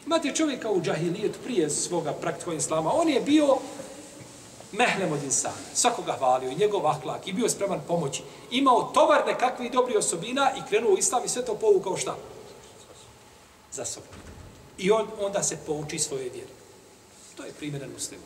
Imate 0.06 0.34
čovjeka 0.34 0.70
u 0.70 0.82
džahilijetu 0.82 1.38
prije 1.44 1.70
svoga 1.70 2.12
praktikovanja 2.12 2.58
islama, 2.58 2.92
on 2.92 3.08
je 3.08 3.20
bio 3.20 3.58
mehlem 4.72 5.12
od 5.12 5.22
insana, 5.22 5.54
svakoga 5.74 6.12
hvalio, 6.12 6.52
njegov 6.58 6.86
ahlak 6.86 7.28
i 7.28 7.32
bio 7.32 7.48
spreman 7.48 7.80
pomoći. 7.88 8.22
Imao 8.50 8.90
tovar 8.94 9.26
nekakvih 9.26 9.72
dobri 9.72 9.96
osobina 9.96 10.50
i 10.56 10.68
krenuo 10.68 10.92
u 10.92 10.98
islam 10.98 11.24
i 11.24 11.28
sve 11.28 11.44
to 11.44 11.54
povukao 11.54 11.96
šta? 11.96 12.16
Za 13.72 13.84
sobom. 13.84 14.08
I 14.78 14.90
on 14.90 15.06
onda 15.20 15.42
se 15.42 15.58
pouči 15.66 15.98
svoje 15.98 16.30
vjere. 16.30 16.52
To 17.36 17.44
je 17.44 17.52
primjeren 17.52 17.90
muslim. 17.92 18.20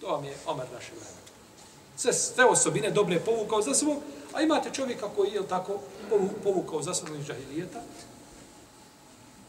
To 0.00 0.06
vam 0.06 0.24
je 0.24 0.36
Omar 0.46 0.66
naše 0.72 0.90
vremena. 0.90 1.20
Sve, 1.96 2.12
sve 2.12 2.44
osobine 2.44 2.90
dobre 2.90 3.20
povukao 3.20 3.62
za 3.62 3.74
sobom, 3.74 3.96
a 4.32 4.42
imate 4.42 4.70
čovjeka 4.72 5.08
koji 5.16 5.32
je 5.32 5.48
tako 5.48 5.78
povukao 6.42 6.82
za 6.82 6.94
sobom 6.94 7.20
iz 7.20 7.26
džahilijeta, 7.26 7.80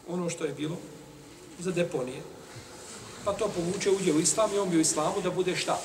ono 0.08 0.30
što 0.30 0.44
je 0.44 0.52
bilo 0.52 0.76
za 1.58 1.70
deponije, 1.70 2.22
pa 3.24 3.32
to 3.32 3.48
povuče, 3.48 3.90
uđe 3.90 4.12
u 4.12 4.20
islam 4.20 4.54
i 4.54 4.58
on 4.58 4.70
bi 4.70 4.76
u 4.76 4.80
islamu 4.80 5.20
da 5.20 5.30
bude 5.30 5.56
šta? 5.56 5.80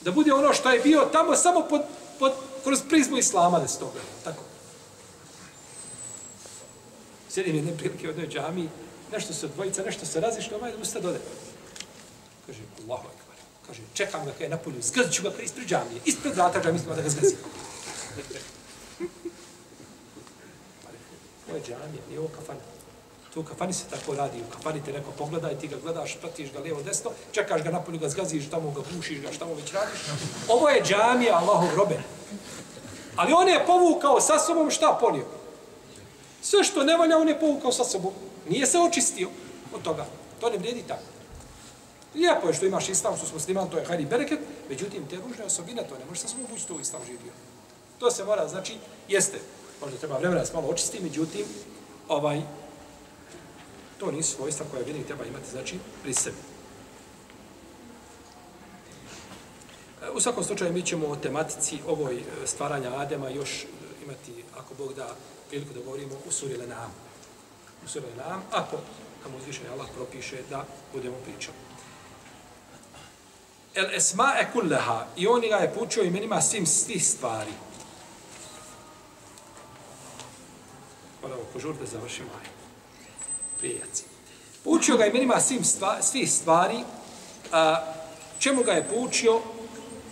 Da 0.00 0.10
bude 0.10 0.32
ono 0.32 0.52
što 0.52 0.70
je 0.70 0.80
bio 0.80 1.08
tamo 1.12 1.36
samo 1.36 1.66
pod, 1.70 1.82
pod, 2.18 2.32
kroz 2.64 2.78
prizmu 2.88 3.18
islama 3.18 3.58
da 3.58 3.68
se 3.68 3.78
to 3.78 3.90
gleda. 3.92 4.08
Tako. 4.24 4.42
Sjedim 7.30 7.56
jedne 7.56 7.76
prilike 7.76 8.06
u 8.06 8.10
jednoj 8.10 8.28
džami, 8.28 8.68
nešto 9.12 9.34
se 9.34 9.48
dvojica, 9.48 9.82
nešto 9.82 10.06
se 10.06 10.20
razišlo, 10.20 10.56
ovaj 10.56 10.72
usta 10.82 11.00
dode. 11.00 11.18
Kaže, 12.46 12.60
Allahu 12.84 13.08
akbar. 13.08 13.36
Kaže, 13.66 13.80
čekam 13.94 14.24
ga 14.24 14.32
kada 14.32 14.44
je 14.44 14.50
na 14.50 14.56
polju, 14.56 14.82
zgazit 14.82 15.12
ću 15.12 15.22
ga 15.22 15.32
ispred 15.42 15.68
džamije, 15.68 16.00
ispred 16.04 16.34
vrata 16.34 16.62
džamije, 16.62 16.82
da 16.96 17.02
ga 17.02 17.08
zgazim. 17.08 17.38
Ovo 21.48 21.56
je 21.56 21.62
džamija, 21.62 22.02
nije 22.08 22.20
ovo 22.20 22.28
kafana. 22.28 22.77
Tu 23.34 23.40
u 23.40 23.44
kafani 23.44 23.72
se 23.72 23.84
tako 23.90 24.14
radi, 24.14 24.38
u 24.48 24.52
kafani 24.52 24.84
te 24.84 24.92
neko 24.92 25.10
pogleda 25.10 25.50
i 25.50 25.58
ti 25.58 25.68
ga 25.68 25.76
gledaš, 25.82 26.16
pratiš 26.20 26.52
ga 26.52 26.58
lijevo 26.58 26.82
desno, 26.82 27.10
čekaš 27.32 27.62
ga 27.62 27.70
napolju, 27.70 27.98
ga 27.98 28.08
zgaziš, 28.08 28.50
tamo 28.50 28.70
ga 28.70 28.80
bušiš 28.96 29.20
ga, 29.20 29.32
šta 29.32 29.46
mu 29.46 29.54
već 29.54 29.72
radiš. 29.72 30.00
Ovo 30.48 30.68
je 30.68 30.82
džamija 30.82 31.36
Allahov 31.36 31.76
robe. 31.76 31.98
Ali 33.16 33.32
on 33.32 33.48
je 33.48 33.66
povukao 33.66 34.20
sa 34.20 34.38
sobom 34.38 34.70
šta 34.70 34.98
ponio? 35.00 35.24
Sve 36.42 36.64
što 36.64 36.84
ne 36.84 36.96
valja, 36.96 37.18
on 37.18 37.28
je 37.28 37.40
povukao 37.40 37.72
sa 37.72 37.84
sobom. 37.84 38.12
Nije 38.48 38.66
se 38.66 38.78
očistio 38.78 39.28
od 39.74 39.82
toga. 39.82 40.06
To 40.40 40.50
ne 40.50 40.58
vrijedi 40.58 40.82
tako. 40.88 41.02
Lijepo 42.14 42.48
je 42.48 42.54
što 42.54 42.66
imaš 42.66 42.88
islam, 42.88 43.16
što 43.16 43.26
smo 43.26 43.36
musliman, 43.36 43.70
to 43.70 43.78
je 43.78 43.84
hajri 43.84 44.04
bereket, 44.04 44.38
međutim, 44.68 45.06
te 45.10 45.16
ružne 45.16 45.44
osobine, 45.44 45.82
to 45.88 45.98
ne 45.98 46.04
može 46.08 46.20
sa 46.20 46.28
sobom 46.28 46.46
bući 46.50 46.66
to 46.66 46.74
u 46.74 46.80
islam 46.80 47.02
živio. 47.06 47.32
To 47.98 48.10
se 48.10 48.24
mora, 48.24 48.48
znači, 48.48 48.76
jeste, 49.08 49.38
možda 49.80 49.98
treba 49.98 50.18
vremena 50.18 50.40
da 50.40 50.46
se 50.46 50.54
malo 50.54 50.68
očisti, 50.68 51.00
međutim, 51.00 51.44
ovaj, 52.08 52.42
To 53.98 54.10
nisu 54.10 54.36
svojstva 54.36 54.66
koja 54.70 54.82
vjernik 54.82 55.06
treba 55.06 55.24
imati, 55.24 55.50
znači, 55.50 55.78
pri 56.02 56.14
sebi. 56.14 56.36
E, 60.02 60.10
u 60.10 60.20
svakom 60.20 60.44
slučaju 60.44 60.72
mi 60.72 60.82
ćemo 60.82 61.06
o 61.06 61.16
tematici 61.16 61.78
ovoj 61.86 62.16
e, 62.16 62.22
stvaranja 62.46 62.94
Adema 62.96 63.28
još 63.28 63.64
e, 63.64 63.66
imati, 64.04 64.44
ako 64.58 64.74
Bog 64.74 64.94
da, 64.94 65.16
priliku 65.48 65.74
da 65.74 65.80
govorimo 65.80 66.14
u 66.28 66.32
suri 66.32 66.56
Lenam. 66.56 66.94
U 67.84 67.88
suri 67.88 68.06
Lenam, 68.06 68.42
ako 68.52 68.76
nam 69.24 69.34
uzvišenje 69.34 69.68
Allah 69.68 69.86
propiše 69.94 70.36
da 70.50 70.64
budemo 70.94 71.16
pričali. 71.24 71.56
El 73.74 73.94
esma 73.94 74.34
e 74.40 74.52
kulleha, 74.52 75.06
i 75.16 75.26
on 75.26 75.40
ga 75.40 75.56
je 75.56 75.74
pučio 75.74 76.02
imenima 76.02 76.40
svim 76.40 76.66
svih 76.66 77.06
stvari. 77.06 77.52
Moramo 81.22 81.42
požur 81.52 81.74
da 81.76 81.86
završimo 81.86 82.28
ajde 82.40 82.57
prijaci. 83.58 84.04
Poučio 84.64 84.96
ga 84.96 85.06
imenima 85.06 85.40
svim 85.40 85.64
stva, 85.64 86.02
svih 86.02 86.32
stvari, 86.32 86.78
a, 87.52 87.94
čemu 88.38 88.62
ga 88.62 88.72
je 88.72 88.88
poučio, 88.88 89.40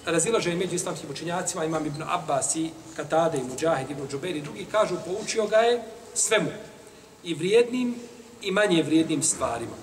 razilaže 0.07 0.51
je 0.51 0.57
među 0.57 0.74
islamskim 0.74 1.11
učenjacima, 1.11 1.64
imam 1.64 1.86
Ibn 1.86 2.03
Abbas 2.03 2.57
i 2.57 2.70
Katade 2.97 3.38
i 3.38 3.42
Mujahid, 3.42 3.90
Ibn 3.90 4.09
Džuberi, 4.09 4.40
drugi 4.40 4.66
kažu, 4.72 4.97
poučio 5.07 5.47
ga 5.47 5.57
je 5.57 5.82
svemu, 6.14 6.51
i 7.24 7.34
vrijednim 7.34 7.94
i 8.42 8.51
manje 8.51 8.82
vrijednim 8.82 9.22
stvarima. 9.22 9.76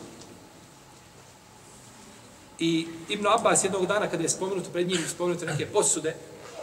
I 2.60 2.88
Ibn 3.10 3.28
Abbas 3.28 3.64
jednog 3.64 3.86
dana, 3.86 4.10
kada 4.10 4.24
je 4.24 4.30
spomenuto 4.30 4.70
pred 4.70 4.88
njim, 4.88 5.08
spomenuto 5.08 5.46
neke 5.46 5.66
posude, 5.66 6.16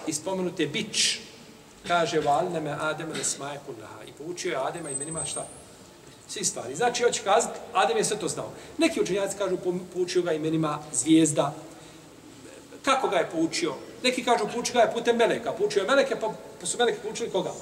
i 0.07 0.13
spomenute 0.13 0.67
bić, 0.67 1.19
kaže, 1.87 2.21
valne 2.21 2.61
me 2.61 2.77
Adem 2.81 3.13
da 3.13 3.25
smaje 3.25 3.61
kullaha. 3.67 4.05
I 4.09 4.13
poučio 4.13 4.51
je 4.51 4.57
Adema 4.57 4.91
imenima 4.91 5.25
šta? 5.25 5.47
Svi 6.31 6.45
stvari. 6.45 6.77
Znači, 6.77 7.03
hoće 7.03 7.23
kazati, 7.23 7.59
Adem 7.73 7.97
je 7.97 8.05
sve 8.05 8.19
to 8.19 8.29
znao. 8.29 8.51
Neki 8.79 9.01
učenjaci 9.01 9.39
kažu, 9.39 9.57
poučio 9.95 10.23
ga 10.23 10.33
imenima 10.33 10.79
zvijezda. 10.93 11.55
Kako 12.83 13.09
ga 13.09 13.17
je 13.17 13.31
poučio? 13.31 13.75
Neki 14.03 14.25
kažu, 14.25 14.45
poučio 14.55 14.75
ga 14.75 14.81
je 14.81 14.93
putem 14.93 15.17
Meleka. 15.17 15.53
Poučio 15.53 15.81
je 15.81 15.87
Meleke, 15.87 16.17
pa, 16.21 16.33
pa 16.61 16.67
su 16.67 16.79
Meleke 16.79 16.99
poučili 17.03 17.31
koga? 17.31 17.53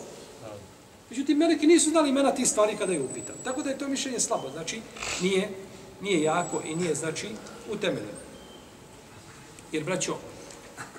Međutim, 1.11 1.39
Meleki 1.39 1.67
nisu 1.67 1.91
znali 1.91 2.09
imena 2.09 2.35
tih 2.35 2.49
stvari 2.49 2.77
kada 2.77 2.93
je 2.93 3.01
upitan. 3.01 3.35
Tako 3.45 3.63
da 3.63 3.71
je 3.71 3.79
to 3.79 3.89
mišljenje 3.89 4.21
slabo. 4.21 4.51
Znači, 4.51 4.81
nije, 5.23 5.49
nije 6.01 6.23
jako 6.23 6.63
i 6.65 6.75
nije, 6.77 6.95
znači, 6.95 7.29
utemeljeno. 7.73 8.19
Jer, 9.73 9.85
braćo, 9.85 10.17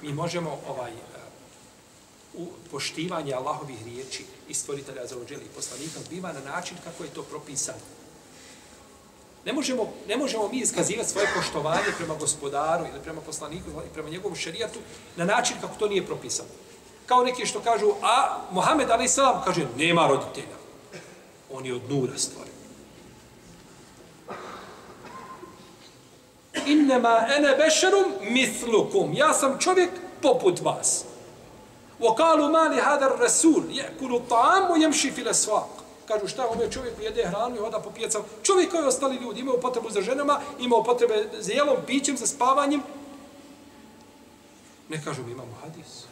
mi 0.02 0.14
možemo 0.14 0.60
ovaj, 0.68 0.92
u 2.34 2.48
poštivanje 2.72 3.34
Allahovih 3.34 3.86
riječi 3.86 4.26
i 4.50 4.54
stvoritelja 4.54 5.06
za 5.08 5.18
ođeli 5.18 5.46
i 5.46 5.56
poslanika 5.56 6.00
biva 6.10 6.34
na 6.34 6.52
način 6.52 6.78
kako 6.84 7.04
je 7.04 7.10
to 7.10 7.24
propisano. 7.24 7.80
Ne 9.46 9.54
možemo, 9.54 9.94
ne 10.08 10.18
možemo 10.18 10.50
mi 10.50 10.58
iskazivati 10.58 11.10
svoje 11.10 11.28
poštovanje 11.36 11.92
prema 11.98 12.16
gospodaru 12.16 12.86
ili 12.86 13.04
prema 13.04 13.22
poslaniku 13.22 13.70
ili 13.70 13.94
prema 13.94 14.10
njegovom 14.10 14.36
šerijatu 14.36 14.80
na 15.16 15.26
način 15.26 15.58
kako 15.62 15.76
to 15.76 15.88
nije 15.88 16.06
propisano. 16.06 16.50
Kao 17.06 17.24
neki 17.24 17.46
što 17.46 17.60
kažu, 17.60 17.92
a 18.02 18.38
Mohamed 18.52 18.90
Ali 18.90 19.08
kaže, 19.46 19.68
nema 19.78 20.08
roditelja. 20.08 20.58
On 21.52 21.66
je 21.66 21.76
od 21.76 21.90
nura 21.90 22.18
stvoren. 22.18 22.54
Innema 26.66 27.28
ene 27.38 27.56
bešerum 27.56 28.14
mislukum. 28.22 29.14
Ja 29.14 29.34
sam 29.34 29.60
čovjek 29.60 29.90
poput 30.22 30.62
vas. 30.62 31.09
وقالوا 32.01 32.49
ما 32.49 32.75
لهذا 32.75 33.07
الرسول 33.07 33.71
ياكل 33.71 34.15
الطعام 34.15 34.71
ويمشي 34.71 35.11
في 35.11 35.21
الاسواق 35.21 35.85
kažu 36.09 36.29
šta 36.29 36.47
ovaj 36.47 36.71
čovjek 36.71 36.95
jede 37.03 37.27
hranu 37.27 37.57
i 37.57 37.59
hoda 37.59 37.81
po 37.81 37.91
pijacama. 37.91 38.25
Čovjek 38.43 38.71
koji 38.71 38.85
ostali 38.85 39.17
ljudi 39.17 39.41
imaju 39.41 39.61
potrebu 39.61 39.91
za 39.91 40.01
ženama, 40.01 40.41
imaju 40.61 40.85
potrebe 40.85 41.29
za 41.39 41.53
jelom, 41.53 41.77
pićem, 41.87 42.17
za 42.17 42.27
spavanjem. 42.27 42.83
Ne 44.89 45.05
kažu 45.05 45.23
mi 45.23 45.33
imamo 45.33 45.55
hadis. 45.63 46.05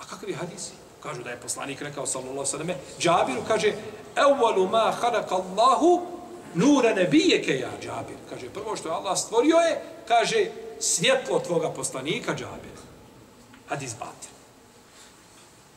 A 0.00 0.04
kakav 0.04 0.30
je 0.30 0.36
hadis? 0.36 0.70
Kažu 1.02 1.22
da 1.22 1.30
je 1.30 1.40
poslanik 1.40 1.82
rekao 1.82 2.06
sallallahu 2.06 2.46
sallam. 2.46 2.68
Džabiru 2.98 3.42
kaže 3.48 3.72
Ewalu 4.16 4.70
ma 4.70 4.92
haraka 5.00 5.34
Allahu 5.34 6.02
nura 6.54 6.94
nebijeke 6.94 7.58
ja 7.58 7.70
Džabir. 7.80 8.16
Kaže 8.30 8.50
prvo 8.50 8.76
što 8.76 8.88
je 8.88 8.94
Allah 8.94 9.18
stvorio 9.18 9.56
je, 9.56 9.82
kaže 10.08 10.50
svjetlo 10.80 11.38
tvoga 11.38 11.70
poslanika 11.70 12.34
Džabir. 12.34 12.78
Hadis 13.68 13.94
batir 13.98 14.34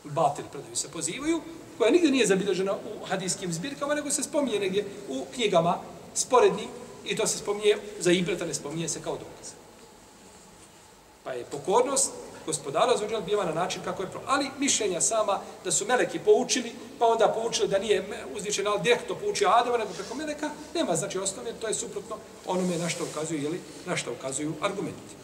batil 0.05 0.45
predaju 0.53 0.77
se 0.77 0.89
pozivaju, 0.89 1.41
koja 1.79 1.91
nigdje 1.91 2.11
nije 2.11 2.27
zabilježena 2.27 2.73
u 2.73 3.07
hadijskim 3.07 3.53
zbirkama, 3.53 3.95
nego 3.95 4.11
se 4.11 4.23
spominje 4.23 4.59
negdje 4.61 4.85
u 5.09 5.25
knjigama 5.35 5.79
sporednim 6.15 6.69
i 7.05 7.17
to 7.17 7.27
se 7.27 7.39
spominje 7.39 7.77
za 8.01 8.13
ibreta, 8.13 8.47
ne 8.47 8.55
spominje 8.55 8.89
se 8.89 9.03
kao 9.03 9.13
dokaz. 9.13 9.53
Pa 11.25 11.33
je 11.33 11.45
pokornost 11.45 12.11
gospodara 12.47 12.97
za 12.97 13.05
uđenat 13.05 13.25
biva 13.25 13.45
na 13.45 13.53
način 13.53 13.83
kako 13.85 14.03
je 14.03 14.11
pro. 14.11 14.21
Ali 14.27 14.51
mišljenja 14.59 15.01
sama 15.01 15.41
da 15.65 15.73
su 15.73 15.87
meleki 15.87 16.19
poučili, 16.19 16.73
pa 16.99 17.07
onda 17.07 17.29
poučili 17.29 17.69
da 17.69 17.79
nije 17.79 18.27
uzvičen, 18.37 18.67
ali 18.67 18.83
direktno 18.83 19.15
poučio 19.15 19.49
Adama, 19.49 19.79
nego 19.79 19.93
preko 19.93 20.15
meleka, 20.15 20.51
nema 20.75 20.97
znači 20.97 21.19
osnovne, 21.19 21.53
to 21.61 21.69
je 21.69 21.75
suprotno 21.75 22.17
onome 22.47 22.79
na 22.79 22.89
što 22.89 23.05
ukazuju, 23.05 23.43
jeli, 23.43 23.61
na 23.87 23.97
što 23.97 24.13
ukazuju 24.13 24.55
argumenti. 24.61 25.15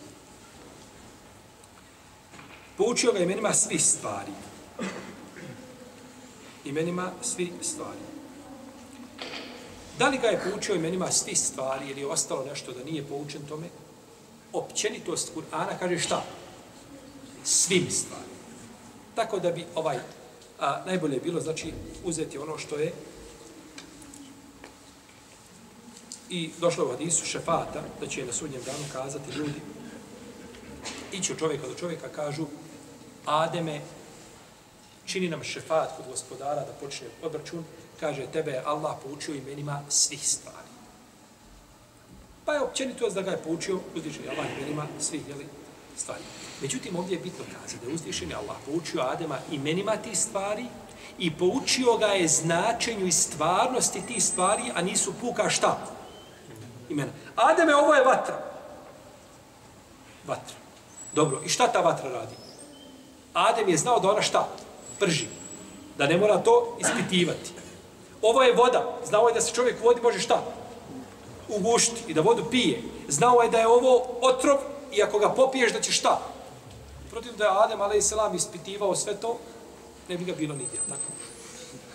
Poučio 2.76 3.12
ga 3.12 3.18
imenima 3.18 3.54
svih 3.54 3.84
stvari 3.84 4.32
imenima 6.64 7.12
svi 7.22 7.52
stvari. 7.62 7.98
Da 9.98 10.08
li 10.08 10.18
ga 10.18 10.26
je 10.28 10.40
poučio 10.50 10.74
imenima 10.74 11.10
svi 11.10 11.34
stvari 11.34 11.90
ili 11.90 12.00
je 12.00 12.06
ostalo 12.06 12.44
nešto 12.44 12.72
da 12.72 12.84
nije 12.84 13.06
poučen 13.06 13.42
tome? 13.48 13.66
Općenitost 14.52 15.32
Kur'ana 15.34 15.78
kaže 15.78 15.98
šta? 15.98 16.24
Svim 17.44 17.90
stvarima. 17.90 18.38
Tako 19.14 19.38
da 19.38 19.50
bi 19.50 19.64
ovaj 19.74 19.98
a, 20.60 20.82
najbolje 20.86 21.20
bilo 21.20 21.40
znači 21.40 21.72
uzeti 22.04 22.38
ono 22.38 22.58
što 22.58 22.76
je 22.76 22.92
I 26.30 26.50
došlo 26.60 26.84
u 26.84 26.90
hadisu 26.90 27.26
šefata, 27.26 27.82
da 28.00 28.06
će 28.06 28.26
na 28.26 28.32
sudnjem 28.32 28.62
danu 28.62 28.84
kazati 28.92 29.32
ljudi, 29.32 29.60
ići 31.12 31.32
od 31.32 31.38
čovjeka 31.38 31.68
do 31.68 31.74
čovjeka, 31.74 32.08
kažu, 32.08 32.46
Ademe, 33.24 33.80
čini 35.08 35.28
nam 35.28 35.44
šefat 35.44 35.96
kod 35.96 36.06
gospodara 36.10 36.60
da 36.60 36.72
počne 36.80 37.06
obračun, 37.22 37.64
kaže, 38.00 38.26
tebe 38.32 38.50
je 38.50 38.62
Allah 38.64 38.96
poučio 39.02 39.34
imenima 39.34 39.80
svih 39.88 40.28
stvari. 40.28 40.68
Pa 42.44 42.54
je 42.54 42.60
općenito 42.60 43.10
da 43.10 43.22
ga 43.22 43.30
je 43.30 43.42
poučio 43.42 43.80
uzvišeni 43.96 44.28
Allah 44.28 44.46
imenima 44.58 44.86
svih 45.00 45.28
jeli, 45.28 45.46
stvari. 45.96 46.22
Međutim, 46.62 46.96
ovdje 46.96 47.14
je 47.14 47.22
bitno 47.22 47.44
kazati 47.44 47.84
da 47.84 47.88
je 47.88 47.94
uzvišeni 47.94 48.34
Allah 48.34 48.56
poučio 48.66 49.00
Adema 49.00 49.38
imenima 49.50 49.96
tih 49.96 50.18
stvari 50.18 50.64
i 51.18 51.34
poučio 51.34 51.96
ga 51.96 52.06
je 52.06 52.28
značenju 52.28 53.06
i 53.06 53.12
stvarnosti 53.12 54.06
tih 54.06 54.24
stvari, 54.24 54.62
a 54.74 54.82
nisu 54.82 55.14
puka 55.20 55.50
šta? 55.50 55.78
Imena. 56.88 57.12
Ademe, 57.36 57.76
ovo 57.76 57.94
je 57.94 58.04
vatra. 58.04 58.38
Vatra. 60.26 60.56
Dobro, 61.14 61.40
i 61.44 61.48
šta 61.48 61.66
ta 61.72 61.80
vatra 61.80 62.10
radi? 62.10 62.34
Adem 63.34 63.68
je 63.68 63.76
znao 63.76 64.00
da 64.00 64.10
ona 64.10 64.22
šta? 64.22 64.48
Prži. 64.98 65.26
Da 65.98 66.06
ne 66.06 66.18
mora 66.18 66.38
to 66.38 66.76
ispitivati. 66.80 67.50
Ovo 68.22 68.42
je 68.42 68.54
voda. 68.54 68.98
Znao 69.04 69.28
je 69.28 69.34
da 69.34 69.40
se 69.40 69.54
čovjek 69.54 69.76
u 69.80 69.84
vodi 69.84 70.00
može 70.02 70.20
šta? 70.20 70.42
Ugušiti 71.48 72.02
i 72.08 72.14
da 72.14 72.20
vodu 72.20 72.44
pije. 72.50 72.82
Znao 73.08 73.42
je 73.42 73.48
da 73.48 73.58
je 73.58 73.68
ovo 73.68 74.06
otrov 74.20 74.58
i 74.92 75.02
ako 75.02 75.18
ga 75.18 75.28
popiješ 75.28 75.72
da 75.72 75.80
će 75.80 75.92
šta? 75.92 76.20
Protiv 77.10 77.36
da 77.36 77.44
je 77.44 77.50
Adem 77.50 77.80
a.s. 77.80 78.12
ispitivao 78.34 78.96
sve 78.96 79.14
to, 79.14 79.38
ne 80.08 80.16
bi 80.16 80.24
ga 80.24 80.32
bilo 80.32 80.54
nigdje. 80.54 80.80
Tako? 80.88 81.12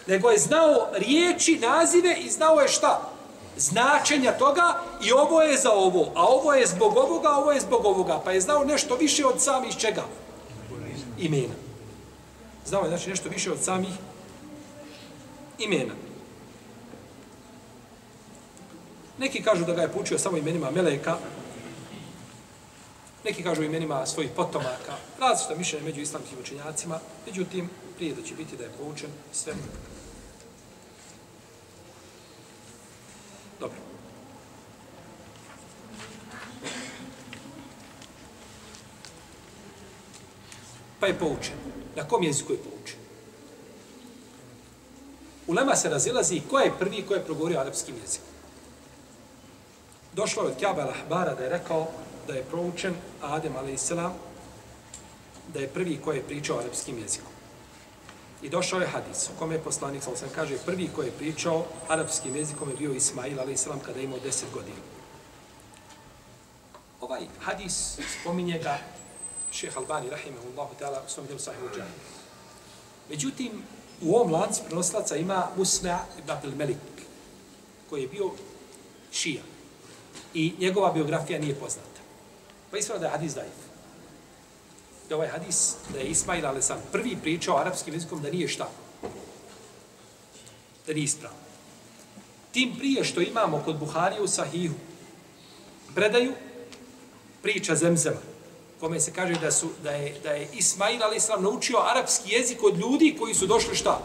Nego 0.07 0.29
je 0.29 0.37
znao 0.37 0.87
riječi, 0.93 1.59
nazive 1.61 2.15
i 2.19 2.29
znao 2.29 2.59
je 2.59 2.67
šta? 2.67 3.09
Značenja 3.57 4.31
toga 4.31 4.79
i 5.03 5.11
ovo 5.11 5.41
je 5.41 5.57
za 5.57 5.71
ovo, 5.71 6.11
a 6.15 6.25
ovo 6.25 6.53
je 6.53 6.67
zbog 6.67 6.97
ovoga, 6.97 7.29
a 7.29 7.37
ovo 7.37 7.51
je 7.51 7.61
zbog 7.61 7.85
ovoga. 7.85 8.21
Pa 8.25 8.31
je 8.31 8.41
znao 8.41 8.63
nešto 8.63 8.95
više 8.95 9.25
od 9.25 9.41
samih 9.41 9.77
čega? 9.77 10.03
Imena. 11.17 11.62
Znao 12.65 12.83
je 12.83 12.89
znači 12.89 13.09
nešto 13.09 13.29
više 13.29 13.51
od 13.51 13.63
samih 13.63 13.93
imena. 15.59 15.93
Neki 19.17 19.43
kažu 19.43 19.65
da 19.65 19.73
ga 19.73 19.81
je 19.81 19.91
poučio 19.91 20.19
samo 20.19 20.37
imenima 20.37 20.71
Meleka, 20.71 21.17
neki 23.23 23.43
kažu 23.43 23.63
imenima 23.63 24.05
svojih 24.05 24.31
potomaka, 24.35 24.95
različita 25.19 25.55
mišljenja 25.55 25.85
među 25.85 26.01
islamskim 26.01 26.39
učenjacima, 26.39 26.99
međutim, 27.25 27.69
prije 27.95 28.15
da 28.15 28.21
će 28.21 28.35
biti 28.35 28.57
da 28.57 28.63
je 28.63 28.69
poučen 28.79 29.09
sve. 29.31 29.53
Dobro. 33.59 33.77
Pa 40.99 41.07
je 41.07 41.19
poučen. 41.19 41.72
Na 41.95 42.07
kom 42.07 42.23
jeziku 42.23 42.53
je 42.53 42.59
poučen? 42.59 42.99
Ulema 45.47 45.75
se 45.75 45.89
razilazi 45.89 46.41
ko 46.49 46.59
je 46.59 46.71
prvi 46.79 47.01
ko 47.01 47.13
je 47.13 47.25
progovorio 47.25 47.59
arapskim 47.59 47.95
jezikom. 48.01 48.29
Došlo 50.13 50.43
je 50.43 50.49
od 50.49 50.57
Kjaba 50.57 50.81
al-Ahbara 50.81 51.35
da 51.35 51.43
je 51.43 51.49
rekao 51.49 51.87
da 52.27 52.33
je 52.33 52.43
proučen 52.43 52.93
Adem 53.21 53.55
a.s. 53.55 53.91
da 55.53 55.59
je 55.59 55.67
prvi 55.67 55.97
ko 55.97 56.11
je 56.11 56.23
pričao 56.23 56.59
arapskim 56.59 56.99
jezikom. 56.99 57.31
I 58.41 58.49
došao 58.49 58.79
je 58.79 58.87
hadis 58.87 59.29
u 59.29 59.39
kome 59.39 59.55
je 59.55 59.61
poslanik, 59.61 60.03
sam 60.03 60.29
kaže, 60.35 60.57
prvi 60.65 60.89
ko 60.95 61.01
je 61.01 61.11
pričao 61.11 61.65
arapskim 61.87 62.35
jezikom 62.35 62.69
je 62.69 62.75
bio 62.75 62.93
Ismail 62.93 63.39
a.s. 63.39 63.67
kada 63.85 63.99
je 63.99 64.05
imao 64.05 64.19
10 64.19 64.43
godina. 64.53 64.77
Ovaj 67.01 67.21
hadis 67.39 67.97
spominje 68.19 68.59
ga 68.59 68.79
šeha 69.53 69.79
Albani, 69.79 70.09
rahimahullahu 70.09 70.73
ta'ala, 70.79 71.05
u 71.05 71.09
svom 71.09 71.25
djelu 71.25 71.39
sahibu 71.39 71.69
džani. 71.75 71.91
Međutim, 73.09 73.51
u 74.01 74.15
ovom 74.15 74.31
lancu 74.31 74.61
prenoslaca 74.65 75.15
ima 75.15 75.47
Musna 75.57 75.99
ibn 76.19 76.31
Abdel 76.31 76.55
Melik, 76.55 76.77
koji 77.89 78.01
je 78.01 78.07
bio 78.07 78.31
šija. 79.11 79.41
I 80.33 80.53
njegova 80.59 80.91
biografija 80.91 81.39
nije 81.39 81.55
poznata. 81.55 82.01
Pa 82.71 82.77
ispravno 82.77 82.99
da 82.99 83.07
je 83.07 83.11
hadis 83.11 83.33
daif. 83.33 83.53
Da 85.09 85.15
ovaj 85.15 85.27
hadis, 85.27 85.75
da 85.93 85.99
je 85.99 86.05
Ismail 86.05 86.47
ali 86.47 86.61
sam 86.61 86.81
prvi 86.91 87.17
pričao 87.21 87.57
arapskim 87.57 87.93
jezikom 87.93 88.21
da 88.21 88.29
nije 88.29 88.47
šta. 88.47 88.69
Da 90.87 90.93
nije 90.93 91.03
ispravno. 91.03 91.37
Tim 92.51 92.75
prije 92.77 93.03
što 93.03 93.21
imamo 93.21 93.61
kod 93.65 93.79
Buharije 93.79 94.21
u 94.21 94.27
Sahihu 94.27 94.75
predaju 95.95 96.33
priča 97.41 97.75
Zemzema 97.75 98.32
kome 98.83 98.99
se 98.99 99.13
kaže 99.13 99.33
da 99.33 99.51
su 99.51 99.67
da 99.83 99.91
je 99.91 100.15
da 100.23 100.31
je 100.31 100.49
Ismail 100.53 101.03
ali 101.03 101.19
sam 101.19 101.43
naučio 101.43 101.77
arapski 101.79 102.33
jezik 102.33 102.63
od 102.63 102.77
ljudi 102.77 103.15
koji 103.19 103.33
su 103.33 103.47
došli 103.47 103.75
šta? 103.75 103.99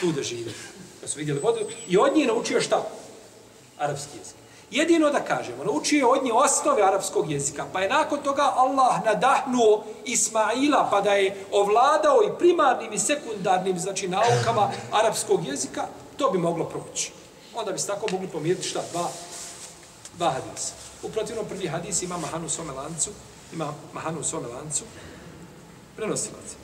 Tu 0.00 0.12
da 0.12 0.22
žive. 0.22 0.52
Da 1.00 1.08
su 1.08 1.18
vidjeli 1.18 1.40
vodu. 1.40 1.60
I 1.88 1.98
od 1.98 2.16
njih 2.16 2.26
naučio 2.26 2.60
šta? 2.60 2.82
Arapski 3.78 4.18
jezik. 4.18 4.34
Jedino 4.70 5.10
da 5.10 5.20
kažemo 5.20 5.64
naučio 5.64 5.98
je 5.98 6.06
od 6.06 6.24
njih 6.24 6.34
osnove 6.34 6.82
arapskog 6.82 7.30
jezika 7.30 7.66
pa 7.72 7.80
je 7.80 7.88
nakon 7.88 8.18
toga 8.22 8.52
Allah 8.56 9.04
nadahnuo 9.04 9.84
Ismaila 10.04 10.88
pa 10.90 11.00
da 11.00 11.12
je 11.12 11.44
ovladao 11.52 12.18
i 12.22 12.38
primarnim 12.38 12.92
i 12.92 12.98
sekundarnim 12.98 13.78
znači 13.78 14.08
naukama 14.08 14.70
arapskog 14.92 15.46
jezika 15.46 15.86
to 16.16 16.30
bi 16.30 16.38
moglo 16.38 16.64
proći. 16.64 17.12
Onda 17.54 17.72
bi 17.72 17.78
se 17.78 17.86
tako 17.86 18.06
mogli 18.12 18.28
pomiriti 18.28 18.68
šta? 18.68 18.82
Dva 18.92 19.08
dva 20.18 20.30
hadisa. 20.30 20.72
U 21.02 21.08
protivnom 21.08 21.46
prvi 21.48 21.68
hadis 21.68 22.02
ima 22.02 22.16
Mahanu 22.16 22.48
Somelancu, 22.48 23.10
ima 23.52 23.74
mahanu 23.92 24.20
u 24.20 24.24
svome 24.24 24.48
lancu, 24.48 24.84
prenosilac. 25.96 26.56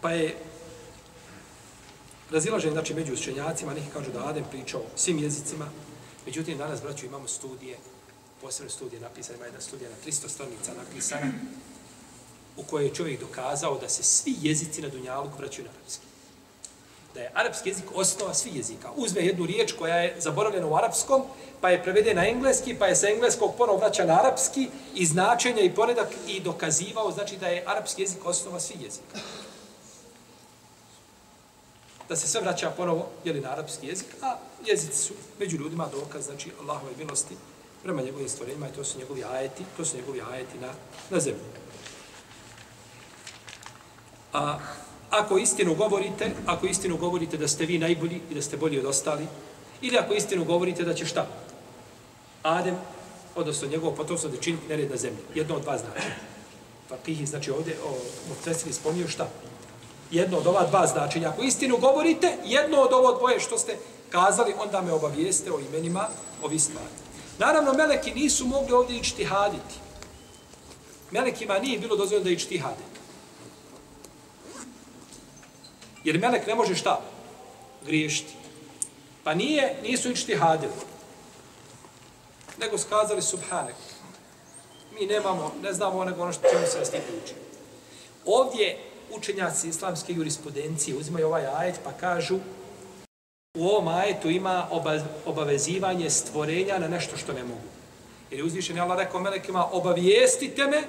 Pa 0.00 0.10
je 0.10 0.36
razilažen, 2.30 2.72
znači, 2.72 2.94
među 2.94 3.12
učenjacima, 3.12 3.74
neki 3.74 3.90
kažu 3.92 4.12
da 4.12 4.26
Adem 4.26 4.44
pričao 4.50 4.82
svim 4.96 5.18
jezicima, 5.18 5.68
međutim, 6.26 6.58
danas, 6.58 6.82
braću, 6.82 7.06
imamo 7.06 7.28
studije, 7.28 7.78
posebne 8.40 8.70
studije 8.70 9.00
napisane, 9.00 9.36
ima 9.36 9.46
jedna 9.46 9.60
studija 9.60 9.90
na 9.90 9.96
300 10.06 10.28
stranica 10.28 10.72
napisana, 10.74 11.32
u 12.56 12.62
kojoj 12.62 12.86
je 12.86 12.94
čovjek 12.94 13.20
dokazao 13.20 13.78
da 13.78 13.88
se 13.88 14.02
svi 14.02 14.34
jezici 14.40 14.82
na 14.82 14.88
Dunjalu 14.88 15.30
vraćaju 15.38 15.64
na 15.64 15.70
arapski 15.70 16.07
da 17.18 17.24
je 17.24 17.30
arapski 17.34 17.68
jezik 17.68 17.84
osnova 17.94 18.34
svih 18.34 18.56
jezika. 18.56 18.90
Uzme 18.96 19.20
jednu 19.20 19.46
riječ 19.46 19.72
koja 19.72 19.96
je 19.96 20.16
zaboravljena 20.18 20.66
u 20.66 20.76
arapskom, 20.76 21.22
pa 21.60 21.70
je 21.70 21.82
prevede 21.82 22.14
na 22.14 22.28
engleski, 22.28 22.74
pa 22.78 22.86
je 22.86 22.96
sa 22.96 23.08
engleskog 23.08 23.54
ponovo 23.58 23.78
vraća 23.78 24.04
na 24.04 24.20
arapski 24.20 24.68
i 24.94 25.06
značenja 25.06 25.62
i 25.62 25.74
poredak 25.74 26.08
i 26.28 26.40
dokazivao, 26.40 27.10
znači 27.10 27.36
da 27.36 27.46
je 27.46 27.64
arapski 27.66 28.02
jezik 28.02 28.26
osnova 28.26 28.60
svih 28.60 28.82
jezika. 28.82 29.18
Da 32.08 32.16
se 32.16 32.28
sve 32.28 32.40
vraća 32.40 32.70
ponovo 32.76 33.08
jeli, 33.24 33.40
na 33.40 33.50
arapski 33.50 33.86
jezik, 33.86 34.06
a 34.22 34.36
jezici 34.66 34.98
su 34.98 35.14
među 35.38 35.56
ljudima 35.56 35.88
dokaz, 35.92 36.24
znači 36.24 36.52
Allahove 36.60 36.92
milosti 36.98 37.36
prema 37.82 38.02
njegovim 38.02 38.28
stvorenjima 38.28 38.68
i 38.68 38.72
to 38.72 38.84
su 38.84 38.98
njegovi 38.98 39.24
ajeti, 39.24 39.64
to 39.76 39.84
su 39.84 39.96
njegovi 39.96 40.22
ajeti 40.32 40.58
na, 40.58 40.72
na 41.10 41.20
zemlji. 41.20 41.50
A 44.32 44.58
ako 45.10 45.38
istinu 45.38 45.74
govorite, 45.74 46.30
ako 46.46 46.66
istinu 46.66 46.96
govorite 46.96 47.36
da 47.36 47.48
ste 47.48 47.66
vi 47.66 47.78
najbolji 47.78 48.20
i 48.30 48.34
da 48.34 48.42
ste 48.42 48.56
bolji 48.56 48.78
od 48.78 48.84
ostali, 48.84 49.26
ili 49.82 49.98
ako 49.98 50.14
istinu 50.14 50.44
govorite 50.44 50.84
da 50.84 50.94
će 50.94 51.06
šta? 51.06 51.26
Adem, 52.42 52.76
odnosno 53.36 53.68
njegov 53.68 53.94
potomstvo 53.94 54.30
da 54.30 54.36
čini 54.36 54.58
nered 54.68 54.90
na 54.90 54.96
zemlji. 54.96 55.18
Jedno 55.34 55.54
od 55.54 55.62
dva 55.62 55.78
značenja. 55.78 56.14
Fakihi, 56.88 57.26
znači 57.26 57.50
ovdje, 57.50 57.76
o, 57.86 57.96
Muftesiri 58.28 58.72
spomnio 58.72 59.08
šta? 59.08 59.28
Jedno 60.10 60.38
od 60.38 60.46
ova 60.46 60.66
dva 60.66 60.86
značenja. 60.86 61.28
Ako 61.28 61.42
istinu 61.42 61.76
govorite, 61.76 62.36
jedno 62.44 62.80
od 62.80 62.92
ovo 62.92 63.18
dvoje 63.18 63.40
što 63.40 63.58
ste 63.58 63.76
kazali, 64.10 64.54
onda 64.58 64.82
me 64.82 64.92
obavijeste 64.92 65.52
o 65.52 65.60
imenima 65.60 66.08
ovi 66.42 66.58
stvari. 66.58 66.88
Naravno, 67.38 67.72
meleki 67.72 68.14
nisu 68.14 68.46
mogli 68.46 68.72
ovdje 68.72 68.96
ići 68.96 69.24
haditi. 69.24 69.74
Melekima 71.10 71.58
nije 71.58 71.78
bilo 71.78 71.96
dozvoljeno 71.96 72.24
da 72.24 72.30
ići 72.30 72.48
Jer 76.04 76.18
melek 76.18 76.46
ne 76.46 76.54
može 76.54 76.74
šta? 76.74 77.00
Griješiti. 77.86 78.32
Pa 79.24 79.34
nije, 79.34 79.76
nisu 79.82 80.10
ičti 80.10 80.36
hadili. 80.36 80.72
Nego 82.60 82.78
skazali 82.78 83.22
subhanek. 83.22 83.74
Mi 85.00 85.06
nemamo, 85.06 85.52
ne 85.62 85.72
znamo 85.72 86.04
nego 86.04 86.22
ono 86.22 86.32
što 86.32 86.48
ćemo 86.48 86.66
se 86.66 86.78
nas 86.78 86.88
uči. 86.88 87.34
Ovdje 88.24 88.78
učenjaci 89.10 89.68
islamske 89.68 90.12
jurisprudencije 90.12 90.96
uzimaju 90.96 91.26
ovaj 91.26 91.46
ajet 91.46 91.80
pa 91.84 91.92
kažu 91.92 92.38
u 93.56 93.68
ovom 93.68 93.88
ajetu 93.88 94.30
ima 94.30 94.68
obavezivanje 95.26 96.10
stvorenja 96.10 96.78
na 96.78 96.88
nešto 96.88 97.16
što 97.16 97.32
ne 97.32 97.42
mogu. 97.42 97.68
Jer 98.30 98.40
je 98.40 98.44
uzvišen 98.44 98.76
je 98.76 98.82
Allah 98.82 98.98
rekao 98.98 99.20
melekima 99.20 99.66
obavijestite 99.72 100.66
me 100.66 100.82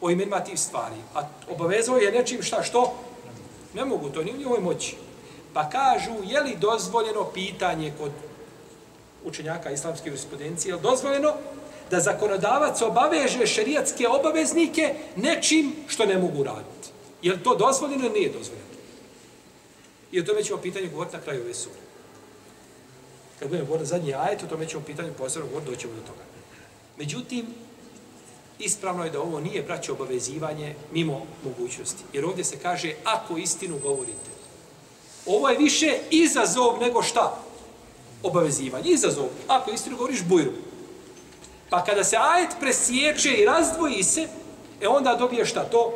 o 0.00 0.10
imenima 0.10 0.44
tih 0.44 0.60
stvari. 0.60 0.96
A 1.14 1.22
obavezao 1.50 1.96
je 1.96 2.12
nečim 2.12 2.42
šta 2.42 2.62
što? 2.62 2.98
Ne 3.76 3.84
mogu, 3.84 4.08
to 4.08 4.24
ni 4.24 4.32
u 4.32 4.36
njihovoj 4.36 4.60
moći. 4.60 4.96
Pa 5.52 5.70
kažu, 5.70 6.12
je 6.24 6.40
li 6.40 6.56
dozvoljeno 6.60 7.24
pitanje 7.24 7.92
kod 7.98 8.10
učenjaka 9.24 9.70
islamske 9.70 10.08
jurisprudencije, 10.08 10.70
je 10.70 10.76
li 10.76 10.82
dozvoljeno 10.82 11.34
da 11.90 12.00
zakonodavac 12.00 12.82
obaveže 12.82 13.46
šerijatske 13.46 14.08
obaveznike 14.08 14.94
nečim 15.16 15.72
što 15.88 16.06
ne 16.06 16.18
mogu 16.18 16.44
raditi? 16.44 16.88
Je 17.22 17.32
li 17.32 17.42
to 17.42 17.54
dozvoljeno 17.54 18.04
ili 18.04 18.20
nije 18.20 18.32
dozvoljeno? 18.32 18.66
I 20.12 20.20
o 20.20 20.24
tome 20.24 20.44
ćemo 20.44 20.60
pitanje 20.60 20.88
govoriti 20.88 21.16
na 21.16 21.22
kraju 21.22 21.42
ove 21.42 21.54
sure. 21.54 21.80
Kad 23.38 23.48
budemo 23.48 23.66
govoriti 23.66 23.88
zadnji 23.88 24.14
ajet, 24.14 24.42
o 24.42 24.46
tome 24.46 24.68
ćemo 24.68 24.82
pitanje 24.86 25.12
posebno 25.12 25.48
govoriti, 25.48 25.70
doćemo 25.70 25.94
do 25.94 26.00
toga. 26.00 26.24
Međutim, 26.98 27.46
ispravno 28.58 29.04
je 29.04 29.10
da 29.10 29.20
ovo 29.20 29.40
nije 29.40 29.62
braće 29.62 29.92
obavezivanje 29.92 30.74
mimo 30.92 31.26
mogućnosti. 31.44 32.02
Jer 32.12 32.24
ovdje 32.24 32.44
se 32.44 32.56
kaže, 32.58 32.94
ako 33.04 33.36
istinu 33.36 33.78
govorite. 33.82 34.30
Ovo 35.26 35.48
je 35.48 35.58
više 35.58 35.98
izazov 36.10 36.80
nego 36.80 37.02
šta? 37.02 37.38
Obavezivanje. 38.22 38.90
Izazov. 38.90 39.26
Ako 39.48 39.70
istinu 39.70 39.96
govoriš, 39.96 40.22
bujru. 40.22 40.52
Pa 41.70 41.84
kada 41.84 42.04
se 42.04 42.16
ajet 42.16 42.50
presječe 42.60 43.32
i 43.34 43.44
razdvoji 43.44 44.02
se, 44.02 44.28
e 44.80 44.88
onda 44.88 45.14
dobije 45.14 45.46
šta 45.46 45.64
to? 45.64 45.92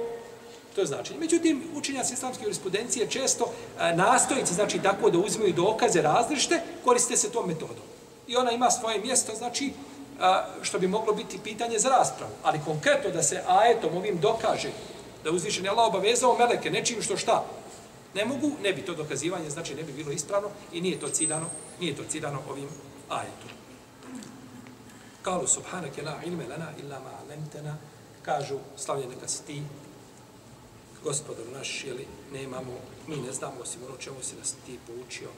To 0.75 0.81
je 0.81 0.87
značenje. 0.87 1.19
Međutim, 1.21 1.63
učenjaci 1.77 2.15
islamske 2.15 2.45
jurisprudencije 2.45 3.11
često 3.11 3.53
e, 3.81 3.97
nastojici, 3.97 4.55
znači 4.55 4.79
tako 4.79 5.11
da 5.11 5.19
uzmeju 5.19 5.53
dokaze 5.53 6.03
različite, 6.03 6.63
koriste 6.85 7.17
se 7.17 7.31
tom 7.31 7.49
metodom. 7.49 7.85
I 8.29 8.37
ona 8.37 8.51
ima 8.53 8.71
svoje 8.71 9.01
mjesto, 9.01 9.35
znači, 9.35 9.73
a, 10.21 10.45
što 10.63 10.79
bi 10.79 10.89
moglo 10.89 11.13
biti 11.13 11.39
pitanje 11.45 11.79
za 11.79 11.89
raspravu. 11.89 12.33
Ali 12.43 12.61
konkretno 12.65 13.11
da 13.11 13.23
se 13.23 13.43
ajetom 13.49 13.97
ovim 13.97 14.21
dokaže 14.21 14.71
da 15.25 15.31
uzvišen 15.31 15.65
je 15.65 15.71
Allah 15.71 15.87
obavezao 15.87 16.39
meleke 16.39 16.71
nečim 16.71 17.03
što 17.03 17.17
šta 17.17 17.45
ne 18.15 18.25
mogu, 18.25 18.53
ne 18.63 18.73
bi 18.73 18.83
to 18.83 18.95
dokazivanje, 18.95 19.51
znači 19.51 19.75
ne 19.75 19.83
bi 19.83 19.93
bilo 19.93 20.13
ispravno 20.13 20.49
i 20.73 20.81
nije 20.81 21.01
to 21.01 21.09
ciljano, 21.09 21.47
nije 21.81 21.97
to 21.97 22.03
ciljano 22.09 22.41
ovim 22.51 22.69
ajetom. 23.09 23.51
Kalu 25.23 25.47
subhanake 25.47 26.03
la 26.03 26.21
ilme 26.25 26.49
lana 26.49 26.73
illa 26.83 27.01
ma 27.01 27.11
alemtena, 27.25 27.77
kažu 28.23 28.59
slavljene 28.77 29.15
kad 29.21 29.31
si 29.31 29.43
ti, 29.43 29.63
gospodar 31.05 31.47
naš, 31.53 31.85
jeli, 31.85 32.07
nemamo, 32.33 32.73
mi 33.07 33.17
ne 33.17 33.33
znamo 33.33 33.61
osim 33.63 33.81
ono 33.89 33.97
čemu 33.97 34.23
si 34.23 34.37
nas 34.37 34.55
ti 34.67 34.79
poučio, 34.87 35.29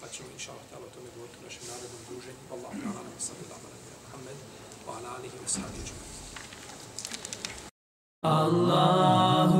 pa 0.00 0.08
ćemo 0.08 0.28
inša 0.34 0.52
Allah 0.52 0.88
o 0.90 0.94
tome 0.94 1.08
govoriti 1.14 1.38
u 1.40 1.44
našem 1.44 1.62
narodnom 1.68 2.00
druženju. 2.08 2.42
Allah, 2.52 2.70
Allah, 2.72 2.96
Allah, 3.00 3.18
sallallahu 3.18 3.55
وعلى 4.88 5.08
آله 5.18 5.32
وصحبه 5.44 5.78
أجمعين 5.84 6.06
الله 8.24 9.52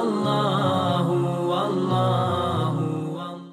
الله 0.00 1.06
الله 1.66 2.45